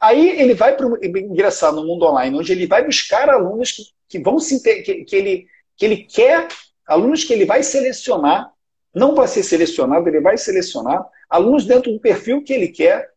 Aí 0.00 0.40
ele 0.40 0.54
vai 0.54 0.76
pro, 0.76 0.96
ingressar 1.04 1.72
no 1.72 1.84
mundo 1.84 2.06
online, 2.06 2.38
onde 2.38 2.52
ele 2.52 2.68
vai 2.68 2.86
buscar 2.86 3.28
alunos 3.28 3.72
que, 3.72 3.82
que 4.08 4.18
vão 4.20 4.38
se 4.38 4.62
que, 4.62 5.04
que, 5.04 5.16
ele, 5.16 5.46
que 5.76 5.84
ele 5.84 5.96
quer, 5.96 6.46
alunos 6.86 7.24
que 7.24 7.32
ele 7.32 7.44
vai 7.44 7.64
selecionar, 7.64 8.52
não 8.94 9.16
vai 9.16 9.26
ser 9.26 9.42
selecionado, 9.42 10.08
ele 10.08 10.20
vai 10.20 10.38
selecionar 10.38 11.04
alunos 11.28 11.66
dentro 11.66 11.92
do 11.92 11.98
perfil 11.98 12.44
que 12.44 12.52
ele 12.52 12.68
quer. 12.68 13.10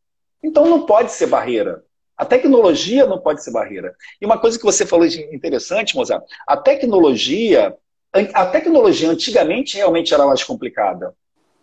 Então 0.43 0.65
não 0.65 0.87
pode 0.87 1.11
ser 1.11 1.27
barreira. 1.27 1.83
A 2.17 2.25
tecnologia 2.25 3.05
não 3.05 3.19
pode 3.19 3.43
ser 3.43 3.51
barreira. 3.51 3.95
E 4.19 4.25
uma 4.25 4.39
coisa 4.39 4.57
que 4.57 4.65
você 4.65 4.87
falou 4.87 5.07
de 5.07 5.21
interessante, 5.35 5.95
Mozart, 5.95 6.25
a 6.47 6.57
tecnologia 6.57 7.77
a 8.33 8.45
tecnologia 8.45 9.09
antigamente 9.09 9.77
realmente 9.77 10.13
era 10.13 10.25
mais 10.25 10.43
complicada. 10.43 11.13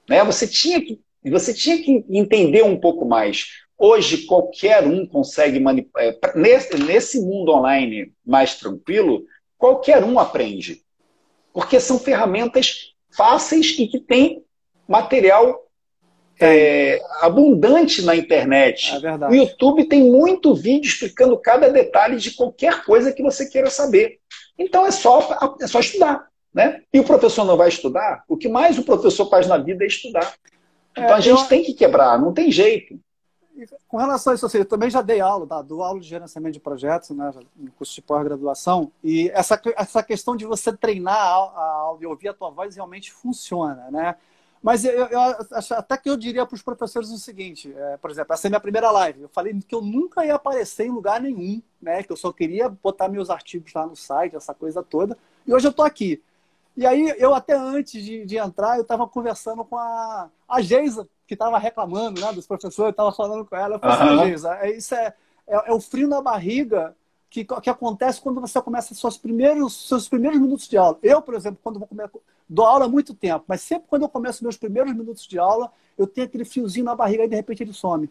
Né? 0.08 0.22
Você, 0.24 0.46
tinha 0.46 0.80
que, 0.80 1.00
você 1.24 1.54
tinha 1.54 1.82
que 1.82 2.04
entender 2.08 2.62
um 2.62 2.78
pouco 2.78 3.04
mais. 3.04 3.46
Hoje, 3.78 4.26
qualquer 4.26 4.86
um 4.86 5.06
consegue 5.06 5.58
manipular. 5.58 6.04
É, 6.06 6.18
nesse, 6.34 6.76
nesse 6.78 7.20
mundo 7.20 7.52
online 7.52 8.12
mais 8.24 8.56
tranquilo, 8.56 9.24
qualquer 9.58 10.04
um 10.04 10.18
aprende. 10.18 10.82
Porque 11.52 11.80
são 11.80 11.98
ferramentas 11.98 12.94
fáceis 13.10 13.76
e 13.78 13.86
que 13.86 14.00
têm 14.00 14.44
material 14.88 15.64
é, 16.40 17.00
abundante 17.20 18.02
na 18.02 18.16
internet. 18.16 18.90
É 19.04 19.28
o 19.28 19.34
YouTube 19.34 19.84
tem 19.84 20.02
muito 20.02 20.54
vídeo 20.54 20.88
explicando 20.88 21.38
cada 21.38 21.68
detalhe 21.68 22.16
de 22.16 22.32
qualquer 22.32 22.84
coisa 22.84 23.12
que 23.12 23.22
você 23.22 23.46
queira 23.46 23.70
saber. 23.70 24.18
Então 24.58 24.86
é 24.86 24.90
só, 24.90 25.56
é 25.60 25.66
só 25.66 25.80
estudar. 25.80 26.26
Né? 26.54 26.82
E 26.92 27.00
o 27.00 27.04
professor 27.04 27.44
não 27.44 27.56
vai 27.56 27.68
estudar? 27.68 28.22
O 28.28 28.36
que 28.36 28.48
mais 28.48 28.78
o 28.78 28.84
professor 28.84 29.28
faz 29.28 29.48
na 29.48 29.58
vida 29.58 29.82
é 29.82 29.88
estudar. 29.88 30.34
Então 30.92 31.04
é, 31.04 31.12
a 31.12 31.20
gente 31.20 31.42
eu... 31.42 31.48
tem 31.48 31.64
que 31.64 31.74
quebrar, 31.74 32.16
não 32.18 32.32
tem 32.32 32.50
jeito. 32.52 32.98
Com 33.88 33.98
relação 33.98 34.32
a 34.32 34.34
isso, 34.34 34.46
assim, 34.46 34.58
eu 34.58 34.64
também 34.64 34.90
já 34.90 35.00
dei 35.00 35.20
aula, 35.20 35.46
tá? 35.46 35.62
dou 35.62 35.82
aula 35.82 36.00
de 36.00 36.08
gerenciamento 36.08 36.54
de 36.54 36.60
projetos, 36.60 37.10
né, 37.10 37.32
no 37.56 37.70
curso 37.72 37.94
de 37.94 38.02
pós-graduação, 38.02 38.90
e 39.02 39.30
essa, 39.32 39.60
essa 39.76 40.02
questão 40.02 40.34
de 40.36 40.44
você 40.44 40.76
treinar 40.76 41.16
a 41.16 41.28
aula 41.28 41.98
e 42.00 42.06
ouvir 42.06 42.28
a 42.28 42.34
tua 42.34 42.50
voz 42.50 42.74
realmente 42.74 43.12
funciona, 43.12 43.88
né? 43.92 44.16
Mas 44.60 44.84
eu, 44.84 45.06
eu 45.06 45.20
até 45.76 45.96
que 45.96 46.08
eu 46.08 46.16
diria 46.16 46.46
para 46.46 46.54
os 46.54 46.62
professores 46.62 47.10
o 47.10 47.18
seguinte, 47.18 47.72
é, 47.76 47.96
por 47.98 48.10
exemplo, 48.10 48.32
essa 48.32 48.46
é 48.46 48.48
a 48.48 48.50
minha 48.50 48.60
primeira 48.60 48.90
live, 48.90 49.22
eu 49.22 49.28
falei 49.28 49.56
que 49.60 49.74
eu 49.74 49.82
nunca 49.82 50.24
ia 50.24 50.34
aparecer 50.34 50.86
em 50.86 50.90
lugar 50.90 51.20
nenhum, 51.20 51.62
né? 51.80 52.02
Que 52.02 52.10
eu 52.10 52.16
só 52.16 52.32
queria 52.32 52.68
botar 52.68 53.08
meus 53.08 53.30
artigos 53.30 53.72
lá 53.72 53.86
no 53.86 53.94
site, 53.94 54.34
essa 54.34 54.54
coisa 54.54 54.82
toda, 54.82 55.16
e 55.46 55.54
hoje 55.54 55.66
eu 55.66 55.70
estou 55.70 55.84
aqui. 55.84 56.20
E 56.76 56.84
aí, 56.86 57.14
eu 57.18 57.34
até 57.34 57.54
antes 57.54 58.02
de, 58.02 58.24
de 58.24 58.36
entrar, 58.36 58.76
eu 58.76 58.82
estava 58.82 59.06
conversando 59.06 59.64
com 59.64 59.78
a, 59.78 60.28
a 60.48 60.60
Geisa, 60.60 61.08
que 61.26 61.34
estava 61.34 61.58
reclamando 61.58 62.20
né, 62.20 62.32
dos 62.32 62.46
professores, 62.46 62.88
eu 62.88 62.90
estava 62.90 63.12
falando 63.12 63.44
com 63.44 63.56
ela. 63.56 63.76
Eu 63.76 63.80
falei 63.80 63.96
assim, 63.96 64.24
Geisa, 64.24 64.54
é, 64.56 64.76
isso 64.76 64.94
é, 64.94 65.14
é, 65.46 65.70
é, 65.70 65.72
o 65.72 65.80
frio 65.80 66.08
na 66.08 66.20
barriga 66.20 66.96
que, 67.30 67.44
que 67.44 67.70
acontece 67.70 68.20
quando 68.20 68.40
você 68.40 68.60
começa 68.60 68.94
seus 68.94 69.16
primeiros, 69.16 69.88
seus 69.88 70.08
primeiros 70.08 70.40
minutos 70.40 70.68
de 70.68 70.76
aula. 70.76 70.98
Eu, 71.02 71.22
por 71.22 71.34
exemplo, 71.34 71.58
quando 71.62 71.78
vou 71.78 71.88
comer, 71.88 72.10
dou 72.48 72.64
aula 72.64 72.86
há 72.86 72.88
muito 72.88 73.14
tempo, 73.14 73.44
mas 73.46 73.60
sempre 73.60 73.88
quando 73.88 74.02
eu 74.02 74.08
começo 74.08 74.42
meus 74.42 74.56
primeiros 74.56 74.92
minutos 74.92 75.26
de 75.26 75.38
aula, 75.38 75.72
eu 75.96 76.06
tenho 76.06 76.26
aquele 76.26 76.44
friozinho 76.44 76.84
na 76.84 76.94
barriga 76.94 77.24
e 77.24 77.28
de 77.28 77.36
repente 77.36 77.62
ele 77.62 77.72
some. 77.72 78.10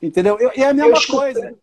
Entendeu? 0.00 0.38
Eu, 0.38 0.50
e 0.56 0.62
é 0.62 0.68
a 0.68 0.74
mesma 0.74 0.98
coisa. 1.06 1.54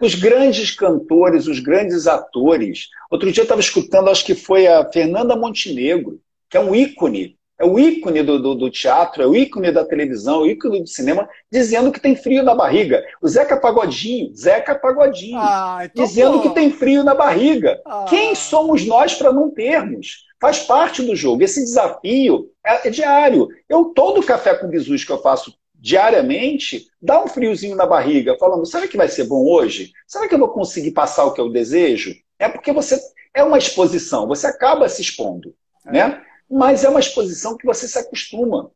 Os 0.00 0.14
grandes 0.14 0.70
cantores, 0.70 1.46
os 1.46 1.60
grandes 1.60 2.06
atores. 2.06 2.88
Outro 3.10 3.30
dia 3.32 3.42
eu 3.42 3.44
estava 3.44 3.60
escutando, 3.60 4.10
acho 4.10 4.24
que 4.24 4.34
foi 4.34 4.66
a 4.66 4.84
Fernanda 4.90 5.36
Montenegro, 5.36 6.20
que 6.48 6.56
é 6.56 6.60
um 6.60 6.74
ícone, 6.74 7.38
é 7.60 7.64
o 7.66 7.78
ícone 7.78 8.22
do, 8.22 8.40
do, 8.40 8.54
do, 8.54 8.70
teatro, 8.70 9.22
é 9.22 9.26
o 9.26 9.36
ícone 9.36 9.70
da 9.70 9.84
televisão, 9.84 10.36
é 10.36 10.38
o 10.38 10.46
ícone 10.46 10.80
do 10.80 10.88
cinema, 10.88 11.28
dizendo 11.52 11.92
que 11.92 12.00
tem 12.00 12.16
frio 12.16 12.42
na 12.42 12.54
barriga. 12.54 13.04
O 13.20 13.28
Zeca 13.28 13.54
Pagodinho, 13.54 14.34
Zeca 14.34 14.74
Pagodinho, 14.74 15.38
ah, 15.38 15.80
então 15.84 16.02
dizendo 16.02 16.38
bom. 16.38 16.40
que 16.40 16.54
tem 16.54 16.70
frio 16.70 17.04
na 17.04 17.14
barriga. 17.14 17.78
Ah. 17.84 18.06
Quem 18.08 18.34
somos 18.34 18.86
nós 18.86 19.14
para 19.14 19.30
não 19.30 19.50
termos? 19.50 20.24
Faz 20.40 20.60
parte 20.60 21.02
do 21.02 21.14
jogo. 21.14 21.42
Esse 21.42 21.62
desafio 21.62 22.48
é, 22.64 22.88
é 22.88 22.90
diário. 22.90 23.48
Eu, 23.68 23.92
todo 23.94 24.22
café 24.22 24.54
com 24.54 24.66
bisus 24.66 25.04
que 25.04 25.12
eu 25.12 25.20
faço 25.20 25.52
diariamente, 25.80 26.86
dá 27.00 27.24
um 27.24 27.26
friozinho 27.26 27.74
na 27.74 27.86
barriga, 27.86 28.36
falando: 28.38 28.66
será 28.66 28.86
que 28.86 28.96
vai 28.96 29.08
ser 29.08 29.24
bom 29.24 29.46
hoje? 29.46 29.92
Será 30.06 30.28
que 30.28 30.34
eu 30.34 30.38
vou 30.38 30.48
conseguir 30.48 30.90
passar 30.90 31.24
o 31.24 31.32
que 31.32 31.40
eu 31.40 31.50
desejo? 31.50 32.14
É 32.38 32.48
porque 32.48 32.72
você 32.72 33.00
é 33.32 33.42
uma 33.42 33.58
exposição, 33.58 34.28
você 34.28 34.46
acaba 34.46 34.88
se 34.88 35.00
expondo, 35.00 35.54
é. 35.86 35.92
né? 35.92 36.22
Mas 36.50 36.84
é 36.84 36.88
uma 36.88 37.00
exposição 37.00 37.56
que 37.56 37.66
você 37.66 37.88
se 37.88 37.98
acostuma. 37.98 38.70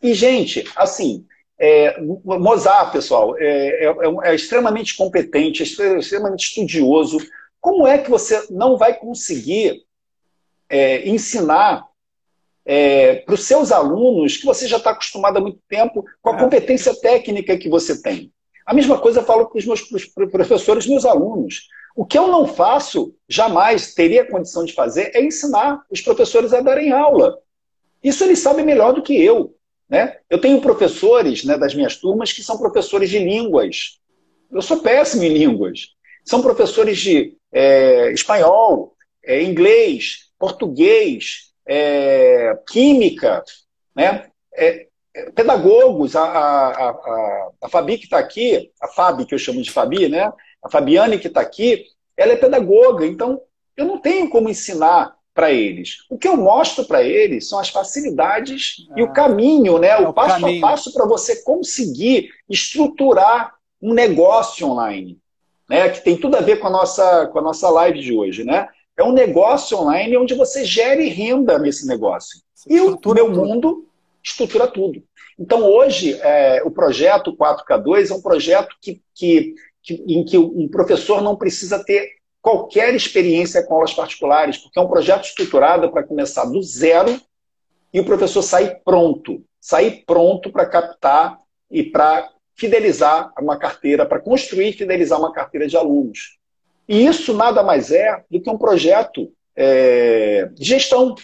E, 0.00 0.14
gente, 0.14 0.64
assim, 0.74 1.26
é, 1.58 2.00
Mozart, 2.00 2.92
pessoal, 2.92 3.36
é, 3.38 3.84
é, 3.84 3.94
é, 4.24 4.34
extremamente 4.34 4.96
competente, 4.96 5.62
é 5.62 5.98
extremamente 5.98 6.46
estudioso. 6.46 7.18
Como 7.60 7.86
é 7.86 7.98
que 7.98 8.10
você 8.10 8.46
não 8.50 8.76
vai 8.76 8.94
conseguir 8.94 9.84
é, 10.68 11.08
ensinar 11.08 11.86
é, 12.64 13.16
para 13.16 13.34
os 13.34 13.44
seus 13.44 13.72
alunos 13.72 14.36
que 14.36 14.46
você 14.46 14.66
já 14.66 14.76
está 14.76 14.90
acostumado 14.90 15.38
há 15.38 15.40
muito 15.40 15.60
tempo 15.68 16.04
com 16.20 16.30
a 16.30 16.36
é. 16.36 16.40
competência 16.40 16.94
técnica 16.94 17.58
que 17.58 17.68
você 17.68 18.00
tem. 18.00 18.32
A 18.64 18.72
mesma 18.72 18.98
coisa 18.98 19.20
eu 19.20 19.24
falo 19.24 19.46
para 19.46 19.58
os 19.58 19.66
meus 19.66 19.82
professores, 20.30 20.86
meus 20.86 21.04
alunos. 21.04 21.68
O 21.94 22.06
que 22.06 22.16
eu 22.16 22.28
não 22.28 22.46
faço, 22.46 23.14
jamais 23.28 23.94
teria 23.94 24.24
condição 24.24 24.64
de 24.64 24.72
fazer, 24.72 25.10
é 25.14 25.22
ensinar 25.22 25.82
os 25.90 26.00
professores 26.00 26.52
a 26.52 26.60
darem 26.60 26.92
aula. 26.92 27.38
Isso 28.02 28.24
eles 28.24 28.38
sabem 28.38 28.64
melhor 28.64 28.92
do 28.92 29.02
que 29.02 29.14
eu. 29.14 29.54
Né? 29.88 30.16
Eu 30.30 30.40
tenho 30.40 30.60
professores 30.60 31.44
né, 31.44 31.58
das 31.58 31.74
minhas 31.74 31.96
turmas 31.96 32.32
que 32.32 32.42
são 32.42 32.56
professores 32.56 33.10
de 33.10 33.18
línguas. 33.18 34.00
Eu 34.50 34.62
sou 34.62 34.78
péssimo 34.78 35.24
em 35.24 35.34
línguas. 35.34 35.88
São 36.24 36.40
professores 36.40 36.98
de 36.98 37.36
é, 37.52 38.10
espanhol, 38.12 38.94
é, 39.22 39.42
inglês, 39.42 40.30
português, 40.38 41.51
é, 41.66 42.58
química, 42.68 43.44
né? 43.94 44.26
É, 44.54 44.86
é, 45.14 45.30
pedagogos, 45.30 46.16
a, 46.16 46.24
a, 46.24 46.90
a, 46.90 47.48
a 47.62 47.68
Fabi 47.68 47.98
que 47.98 48.04
está 48.04 48.18
aqui, 48.18 48.70
a 48.80 48.88
Fabi 48.88 49.26
que 49.26 49.34
eu 49.34 49.38
chamo 49.38 49.60
de 49.62 49.70
Fabi, 49.70 50.08
né? 50.08 50.32
A 50.62 50.68
Fabiane 50.68 51.18
que 51.18 51.28
está 51.28 51.40
aqui, 51.40 51.86
ela 52.16 52.32
é 52.32 52.36
pedagoga, 52.36 53.06
então 53.06 53.40
eu 53.76 53.84
não 53.84 53.98
tenho 53.98 54.30
como 54.30 54.48
ensinar 54.48 55.14
para 55.34 55.50
eles. 55.50 55.98
O 56.10 56.18
que 56.18 56.28
eu 56.28 56.36
mostro 56.36 56.84
para 56.84 57.02
eles 57.02 57.48
são 57.48 57.58
as 57.58 57.70
facilidades 57.70 58.86
e 58.96 59.02
o 59.02 59.06
ah. 59.06 59.12
caminho, 59.12 59.78
né? 59.78 59.96
O, 59.98 60.04
é 60.04 60.08
o 60.08 60.12
passo 60.12 60.40
caminho. 60.40 60.64
a 60.64 60.68
passo 60.68 60.92
para 60.92 61.06
você 61.06 61.42
conseguir 61.42 62.30
estruturar 62.48 63.54
um 63.80 63.94
negócio 63.94 64.66
online, 64.68 65.18
né? 65.68 65.88
Que 65.88 66.00
tem 66.02 66.16
tudo 66.16 66.36
a 66.36 66.40
ver 66.40 66.58
com 66.58 66.68
a 66.68 66.70
nossa, 66.70 67.26
com 67.26 67.38
a 67.38 67.42
nossa 67.42 67.68
live 67.70 68.00
de 68.00 68.14
hoje, 68.14 68.44
né? 68.44 68.68
É 68.96 69.02
um 69.02 69.12
negócio 69.12 69.78
online 69.78 70.16
onde 70.16 70.34
você 70.34 70.64
gere 70.64 71.08
renda 71.08 71.58
nesse 71.58 71.86
negócio. 71.86 72.40
e 72.68 72.80
o 72.80 72.98
meu 73.14 73.30
mundo 73.30 73.86
estrutura 74.22 74.68
tudo. 74.68 75.02
Então, 75.38 75.64
hoje, 75.64 76.14
é, 76.20 76.62
o 76.64 76.70
projeto 76.70 77.36
4K2 77.36 78.10
é 78.10 78.14
um 78.14 78.22
projeto 78.22 78.76
que, 78.80 79.02
que, 79.14 79.54
que, 79.82 79.94
em 80.06 80.24
que 80.24 80.38
um 80.38 80.68
professor 80.68 81.20
não 81.20 81.34
precisa 81.34 81.82
ter 81.82 82.10
qualquer 82.40 82.94
experiência 82.94 83.64
com 83.64 83.74
aulas 83.74 83.94
particulares, 83.94 84.58
porque 84.58 84.78
é 84.78 84.82
um 84.82 84.88
projeto 84.88 85.24
estruturado 85.24 85.90
para 85.90 86.02
começar 86.02 86.44
do 86.44 86.62
zero 86.62 87.20
e 87.92 88.00
o 88.00 88.04
professor 88.04 88.42
sair 88.42 88.80
pronto. 88.84 89.42
Sair 89.60 90.04
pronto 90.04 90.50
para 90.50 90.66
captar 90.66 91.38
e 91.70 91.82
para 91.82 92.30
fidelizar 92.54 93.32
uma 93.40 93.56
carteira, 93.56 94.04
para 94.04 94.20
construir 94.20 94.68
e 94.68 94.72
fidelizar 94.72 95.18
uma 95.18 95.32
carteira 95.32 95.66
de 95.66 95.76
alunos. 95.76 96.38
E 96.88 97.06
isso 97.06 97.32
nada 97.34 97.62
mais 97.62 97.90
é 97.90 98.24
do 98.30 98.40
que 98.40 98.50
um 98.50 98.58
projeto 98.58 99.32
é, 99.56 100.48
de 100.52 100.64
gestão. 100.64 101.14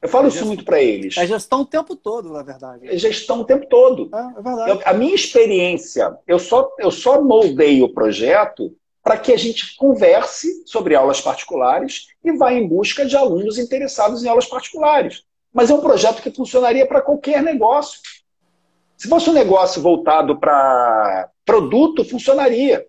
Eu 0.00 0.08
falo 0.08 0.26
é 0.26 0.28
isso 0.28 0.44
muito 0.44 0.64
para 0.64 0.82
eles. 0.82 1.16
É 1.16 1.26
gestão 1.26 1.62
o 1.62 1.66
tempo 1.66 1.94
todo, 1.94 2.32
na 2.32 2.42
verdade. 2.42 2.88
É 2.88 2.96
gestão 2.96 3.40
o 3.40 3.44
tempo 3.44 3.66
todo. 3.66 4.10
É, 4.12 4.38
é 4.38 4.42
verdade. 4.42 4.70
Eu, 4.70 4.80
a 4.84 4.92
minha 4.92 5.14
experiência, 5.14 6.16
eu 6.26 6.38
só, 6.38 6.70
eu 6.78 6.90
só 6.90 7.22
moldei 7.22 7.82
o 7.82 7.88
projeto 7.88 8.74
para 9.02 9.16
que 9.16 9.32
a 9.32 9.36
gente 9.36 9.76
converse 9.76 10.62
sobre 10.66 10.94
aulas 10.94 11.20
particulares 11.20 12.06
e 12.24 12.32
vá 12.32 12.52
em 12.52 12.66
busca 12.66 13.04
de 13.04 13.16
alunos 13.16 13.58
interessados 13.58 14.22
em 14.22 14.28
aulas 14.28 14.46
particulares. 14.46 15.24
Mas 15.52 15.70
é 15.70 15.74
um 15.74 15.80
projeto 15.80 16.22
que 16.22 16.30
funcionaria 16.30 16.86
para 16.86 17.02
qualquer 17.02 17.42
negócio. 17.42 18.00
Se 18.96 19.08
fosse 19.08 19.28
um 19.28 19.32
negócio 19.32 19.82
voltado 19.82 20.38
para 20.38 21.28
produto, 21.44 22.04
funcionaria. 22.04 22.86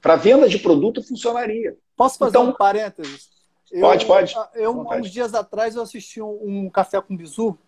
Para 0.00 0.16
venda 0.16 0.48
de 0.48 0.58
produto 0.58 1.02
funcionaria. 1.02 1.76
Posso 1.96 2.18
fazer 2.18 2.38
então, 2.38 2.50
um 2.50 2.52
parênteses? 2.52 3.28
Eu, 3.70 3.80
pode, 3.82 4.06
pode. 4.06 4.34
Eu, 4.54 4.80
uns 4.80 5.10
dias 5.10 5.34
atrás, 5.34 5.76
eu 5.76 5.82
assisti 5.82 6.22
um, 6.22 6.38
um 6.42 6.70
Café 6.70 7.00
com 7.00 7.16
Bizu, 7.16 7.58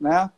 né? 0.00 0.30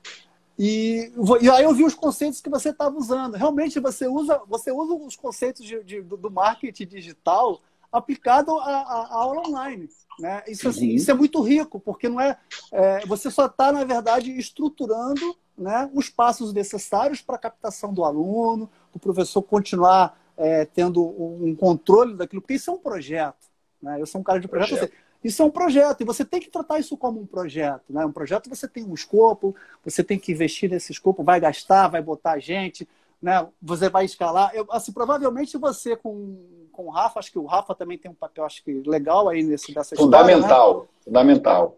E, 0.58 1.12
e, 1.42 1.50
aí 1.50 1.64
eu 1.64 1.74
vi 1.74 1.84
os 1.84 1.94
conceitos 1.94 2.40
que 2.40 2.48
você 2.48 2.70
estava 2.70 2.96
usando. 2.96 3.34
Realmente 3.34 3.78
você 3.78 4.06
usa, 4.06 4.40
você 4.46 4.72
usa 4.72 4.94
os 4.94 5.14
conceitos 5.14 5.64
de, 5.64 5.82
de, 5.84 6.00
do 6.00 6.30
marketing 6.30 6.86
digital 6.86 7.60
aplicado 7.92 8.58
à, 8.58 9.08
aula 9.10 9.46
online. 9.46 9.88
Né? 10.18 10.42
Isso, 10.48 10.68
assim, 10.68 10.88
uhum. 10.88 10.96
isso 10.96 11.10
é 11.10 11.14
muito 11.14 11.42
rico, 11.42 11.78
porque 11.78 12.08
não 12.08 12.20
é, 12.20 12.38
é 12.72 13.06
você 13.06 13.30
só 13.30 13.46
está, 13.46 13.70
na 13.70 13.84
verdade, 13.84 14.30
estruturando 14.32 15.36
né, 15.56 15.90
os 15.92 16.08
passos 16.08 16.52
necessários 16.52 17.20
para 17.20 17.36
a 17.36 17.38
captação 17.38 17.92
do 17.92 18.04
aluno, 18.04 18.68
o 18.94 18.98
professor 18.98 19.42
continuar 19.42 20.18
é, 20.36 20.64
tendo 20.64 21.02
um 21.04 21.54
controle 21.54 22.14
daquilo, 22.14 22.42
porque 22.42 22.54
isso 22.54 22.70
é 22.70 22.74
um 22.74 22.78
projeto. 22.78 23.46
Né? 23.80 24.00
Eu 24.00 24.06
sou 24.06 24.20
um 24.20 24.24
cara 24.24 24.40
de 24.40 24.48
projeto. 24.48 24.78
projeto. 24.78 24.92
Isso 25.24 25.42
é 25.42 25.44
um 25.44 25.50
projeto, 25.50 26.00
e 26.00 26.04
você 26.04 26.24
tem 26.24 26.40
que 26.40 26.50
tratar 26.50 26.78
isso 26.78 26.96
como 26.96 27.20
um 27.20 27.26
projeto. 27.26 27.84
Né? 27.88 28.04
Um 28.04 28.12
projeto 28.12 28.48
você 28.48 28.68
tem 28.68 28.84
um 28.84 28.94
escopo, 28.94 29.56
você 29.84 30.04
tem 30.04 30.18
que 30.18 30.30
investir 30.30 30.70
nesse 30.70 30.92
escopo, 30.92 31.24
vai 31.24 31.40
gastar, 31.40 31.88
vai 31.88 32.00
botar 32.00 32.38
gente, 32.38 32.86
né? 33.20 33.46
você 33.60 33.88
vai 33.88 34.04
escalar. 34.04 34.52
Eu, 34.54 34.66
assim, 34.70 34.92
provavelmente 34.92 35.56
você 35.58 35.96
com, 35.96 36.68
com 36.70 36.86
o 36.86 36.90
Rafa, 36.90 37.18
acho 37.18 37.32
que 37.32 37.38
o 37.38 37.46
Rafa 37.46 37.74
também 37.74 37.98
tem 37.98 38.10
um 38.10 38.14
papel 38.14 38.44
acho 38.44 38.62
que 38.62 38.82
legal 38.86 39.28
aí 39.28 39.42
nesse, 39.42 39.74
dessa 39.74 39.96
Fundamental, 39.96 40.38
história, 40.38 40.80
né? 40.82 40.88
fundamental. 41.04 41.76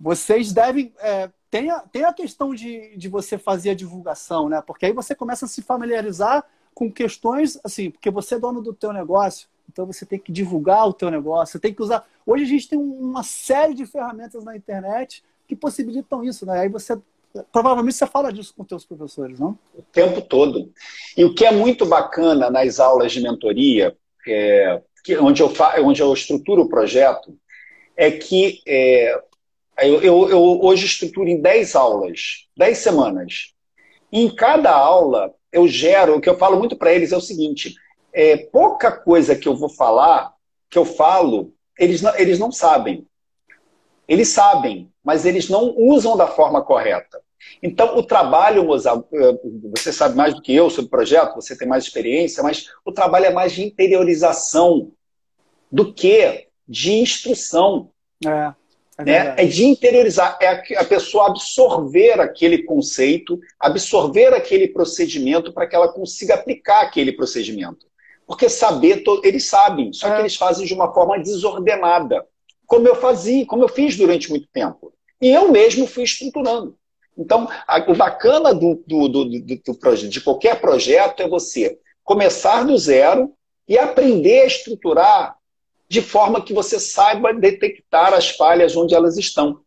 Vocês 0.00 0.50
devem. 0.52 0.92
É, 0.98 1.30
tem, 1.50 1.70
a, 1.70 1.80
tem 1.80 2.04
a 2.04 2.12
questão 2.12 2.54
de, 2.54 2.96
de 2.96 3.08
você 3.08 3.36
fazer 3.36 3.70
a 3.70 3.74
divulgação, 3.74 4.48
né? 4.48 4.62
Porque 4.66 4.86
aí 4.86 4.92
você 4.92 5.14
começa 5.14 5.44
a 5.44 5.48
se 5.48 5.60
familiarizar 5.60 6.44
com 6.74 6.90
questões, 6.90 7.58
assim, 7.62 7.90
porque 7.90 8.10
você 8.10 8.36
é 8.36 8.38
dono 8.38 8.62
do 8.62 8.72
teu 8.72 8.92
negócio, 8.92 9.48
então 9.70 9.86
você 9.86 10.04
tem 10.04 10.18
que 10.18 10.32
divulgar 10.32 10.88
o 10.88 10.92
teu 10.92 11.10
negócio, 11.10 11.52
você 11.52 11.58
tem 11.58 11.74
que 11.74 11.82
usar. 11.82 12.06
Hoje 12.26 12.44
a 12.44 12.48
gente 12.48 12.68
tem 12.68 12.78
uma 12.78 13.22
série 13.22 13.74
de 13.74 13.86
ferramentas 13.86 14.44
na 14.44 14.56
internet 14.56 15.22
que 15.46 15.54
possibilitam 15.54 16.24
isso, 16.24 16.44
né? 16.46 16.60
Aí 16.60 16.68
você 16.68 16.98
provavelmente 17.52 17.94
você 17.94 18.06
fala 18.06 18.32
disso 18.32 18.52
com 18.56 18.64
teus 18.64 18.84
professores, 18.84 19.38
não? 19.38 19.58
O 19.74 19.82
tempo 19.82 20.20
todo. 20.20 20.72
E 21.16 21.24
o 21.24 21.34
que 21.34 21.44
é 21.44 21.52
muito 21.52 21.86
bacana 21.86 22.50
nas 22.50 22.80
aulas 22.80 23.12
de 23.12 23.20
mentoria, 23.20 23.96
é, 24.26 24.82
que, 25.04 25.16
onde, 25.18 25.42
eu 25.42 25.48
fa, 25.48 25.80
onde 25.80 26.02
eu 26.02 26.12
estruturo 26.12 26.62
o 26.62 26.68
projeto, 26.68 27.36
é 27.96 28.10
que 28.10 28.60
é, 28.66 29.14
eu, 29.78 30.02
eu, 30.02 30.28
eu, 30.28 30.60
hoje 30.62 30.86
estruturo 30.86 31.28
em 31.28 31.40
10 31.40 31.74
aulas, 31.76 32.46
10 32.56 32.78
semanas. 32.78 33.54
Em 34.12 34.28
cada 34.34 34.72
aula 34.72 35.32
eu 35.52 35.66
gero, 35.66 36.16
o 36.16 36.20
que 36.20 36.28
eu 36.28 36.38
falo 36.38 36.58
muito 36.58 36.76
para 36.76 36.92
eles 36.92 37.12
é 37.12 37.16
o 37.16 37.20
seguinte: 37.20 37.74
é, 38.12 38.36
pouca 38.36 38.92
coisa 38.92 39.36
que 39.36 39.48
eu 39.48 39.56
vou 39.56 39.68
falar, 39.68 40.32
que 40.68 40.78
eu 40.78 40.84
falo, 40.84 41.52
eles 41.78 42.02
não, 42.02 42.16
eles 42.16 42.38
não 42.38 42.52
sabem. 42.52 43.06
Eles 44.06 44.28
sabem, 44.28 44.90
mas 45.04 45.24
eles 45.24 45.48
não 45.48 45.74
usam 45.76 46.16
da 46.16 46.26
forma 46.26 46.62
correta. 46.62 47.20
Então, 47.62 47.96
o 47.96 48.02
trabalho, 48.02 48.64
Mozart, 48.64 49.04
é, 49.12 49.38
você 49.70 49.92
sabe 49.92 50.16
mais 50.16 50.34
do 50.34 50.42
que 50.42 50.54
eu 50.54 50.68
sobre 50.68 50.86
o 50.86 50.90
projeto, 50.90 51.34
você 51.34 51.56
tem 51.56 51.66
mais 51.66 51.84
experiência, 51.84 52.42
mas 52.42 52.66
o 52.84 52.92
trabalho 52.92 53.26
é 53.26 53.32
mais 53.32 53.52
de 53.52 53.62
interiorização 53.62 54.92
do 55.70 55.92
que 55.92 56.48
de 56.68 56.92
instrução. 56.92 57.90
É. 58.24 58.52
É, 59.00 59.04
né? 59.04 59.34
é 59.38 59.44
de 59.44 59.64
interiorizar, 59.64 60.38
é 60.40 60.48
a 60.76 60.84
pessoa 60.84 61.28
absorver 61.28 62.20
aquele 62.20 62.62
conceito, 62.62 63.38
absorver 63.58 64.34
aquele 64.34 64.68
procedimento 64.68 65.52
para 65.52 65.66
que 65.66 65.74
ela 65.74 65.92
consiga 65.92 66.34
aplicar 66.34 66.82
aquele 66.82 67.12
procedimento. 67.12 67.86
Porque 68.26 68.48
saber, 68.48 69.02
eles 69.24 69.46
sabem, 69.46 69.92
só 69.92 70.08
é. 70.08 70.14
que 70.14 70.20
eles 70.22 70.36
fazem 70.36 70.66
de 70.66 70.74
uma 70.74 70.92
forma 70.92 71.18
desordenada, 71.18 72.24
como 72.66 72.86
eu 72.86 72.94
fazia, 72.94 73.44
como 73.46 73.64
eu 73.64 73.68
fiz 73.68 73.96
durante 73.96 74.30
muito 74.30 74.46
tempo. 74.52 74.92
E 75.20 75.30
eu 75.30 75.50
mesmo 75.50 75.86
fui 75.86 76.04
estruturando. 76.04 76.76
Então, 77.18 77.48
a, 77.66 77.90
o 77.90 77.94
bacana 77.94 78.54
do, 78.54 78.82
do, 78.86 79.08
do, 79.08 79.24
do, 79.24 80.08
de 80.08 80.20
qualquer 80.20 80.60
projeto 80.60 81.22
é 81.22 81.28
você 81.28 81.78
começar 82.04 82.64
do 82.64 82.78
zero 82.78 83.32
e 83.68 83.78
aprender 83.78 84.42
a 84.42 84.46
estruturar 84.46 85.36
de 85.90 86.00
forma 86.00 86.40
que 86.40 86.54
você 86.54 86.78
saiba 86.78 87.34
detectar 87.34 88.14
as 88.14 88.30
falhas 88.30 88.76
onde 88.76 88.94
elas 88.94 89.18
estão. 89.18 89.60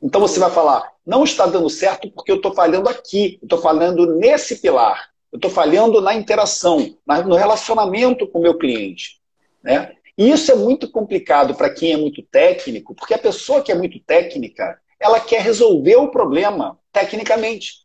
Então 0.00 0.20
você 0.20 0.38
vai 0.38 0.52
falar, 0.52 0.88
não 1.04 1.24
está 1.24 1.46
dando 1.46 1.68
certo 1.68 2.08
porque 2.12 2.30
eu 2.30 2.36
estou 2.36 2.54
falhando 2.54 2.88
aqui, 2.88 3.40
estou 3.42 3.60
falhando 3.60 4.06
nesse 4.14 4.60
pilar, 4.60 5.10
eu 5.32 5.36
estou 5.36 5.50
falhando 5.50 6.00
na 6.00 6.14
interação, 6.14 6.96
no 7.26 7.34
relacionamento 7.34 8.24
com 8.28 8.38
o 8.38 8.42
meu 8.42 8.56
cliente. 8.56 9.20
Né? 9.60 9.96
E 10.16 10.30
isso 10.30 10.52
é 10.52 10.54
muito 10.54 10.88
complicado 10.88 11.56
para 11.56 11.70
quem 11.70 11.92
é 11.92 11.96
muito 11.96 12.22
técnico, 12.22 12.94
porque 12.94 13.14
a 13.14 13.18
pessoa 13.18 13.60
que 13.60 13.72
é 13.72 13.74
muito 13.74 13.98
técnica, 13.98 14.80
ela 15.00 15.18
quer 15.18 15.42
resolver 15.42 15.96
o 15.96 16.12
problema 16.12 16.78
tecnicamente. 16.92 17.84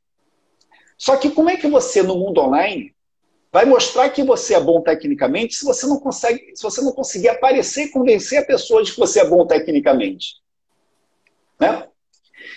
Só 0.96 1.18
que 1.18 1.32
como 1.32 1.50
é 1.50 1.58
que 1.58 1.68
você, 1.68 2.04
no 2.04 2.20
mundo 2.20 2.40
online, 2.40 2.94
vai 3.54 3.66
mostrar 3.66 4.10
que 4.10 4.24
você 4.24 4.56
é 4.56 4.60
bom 4.60 4.82
tecnicamente 4.82 5.54
se 5.54 5.64
você 5.64 5.86
não 5.86 6.00
consegue, 6.00 6.56
se 6.56 6.64
você 6.64 6.82
não 6.82 6.92
conseguir 6.92 7.30
aparecer 7.30 7.84
e 7.84 7.90
convencer 7.92 8.40
a 8.40 8.46
pessoa 8.46 8.84
de 8.84 8.92
que 8.92 9.00
você 9.00 9.20
é 9.20 9.26
bom 9.26 9.46
tecnicamente. 9.46 10.38
Né? 11.60 11.88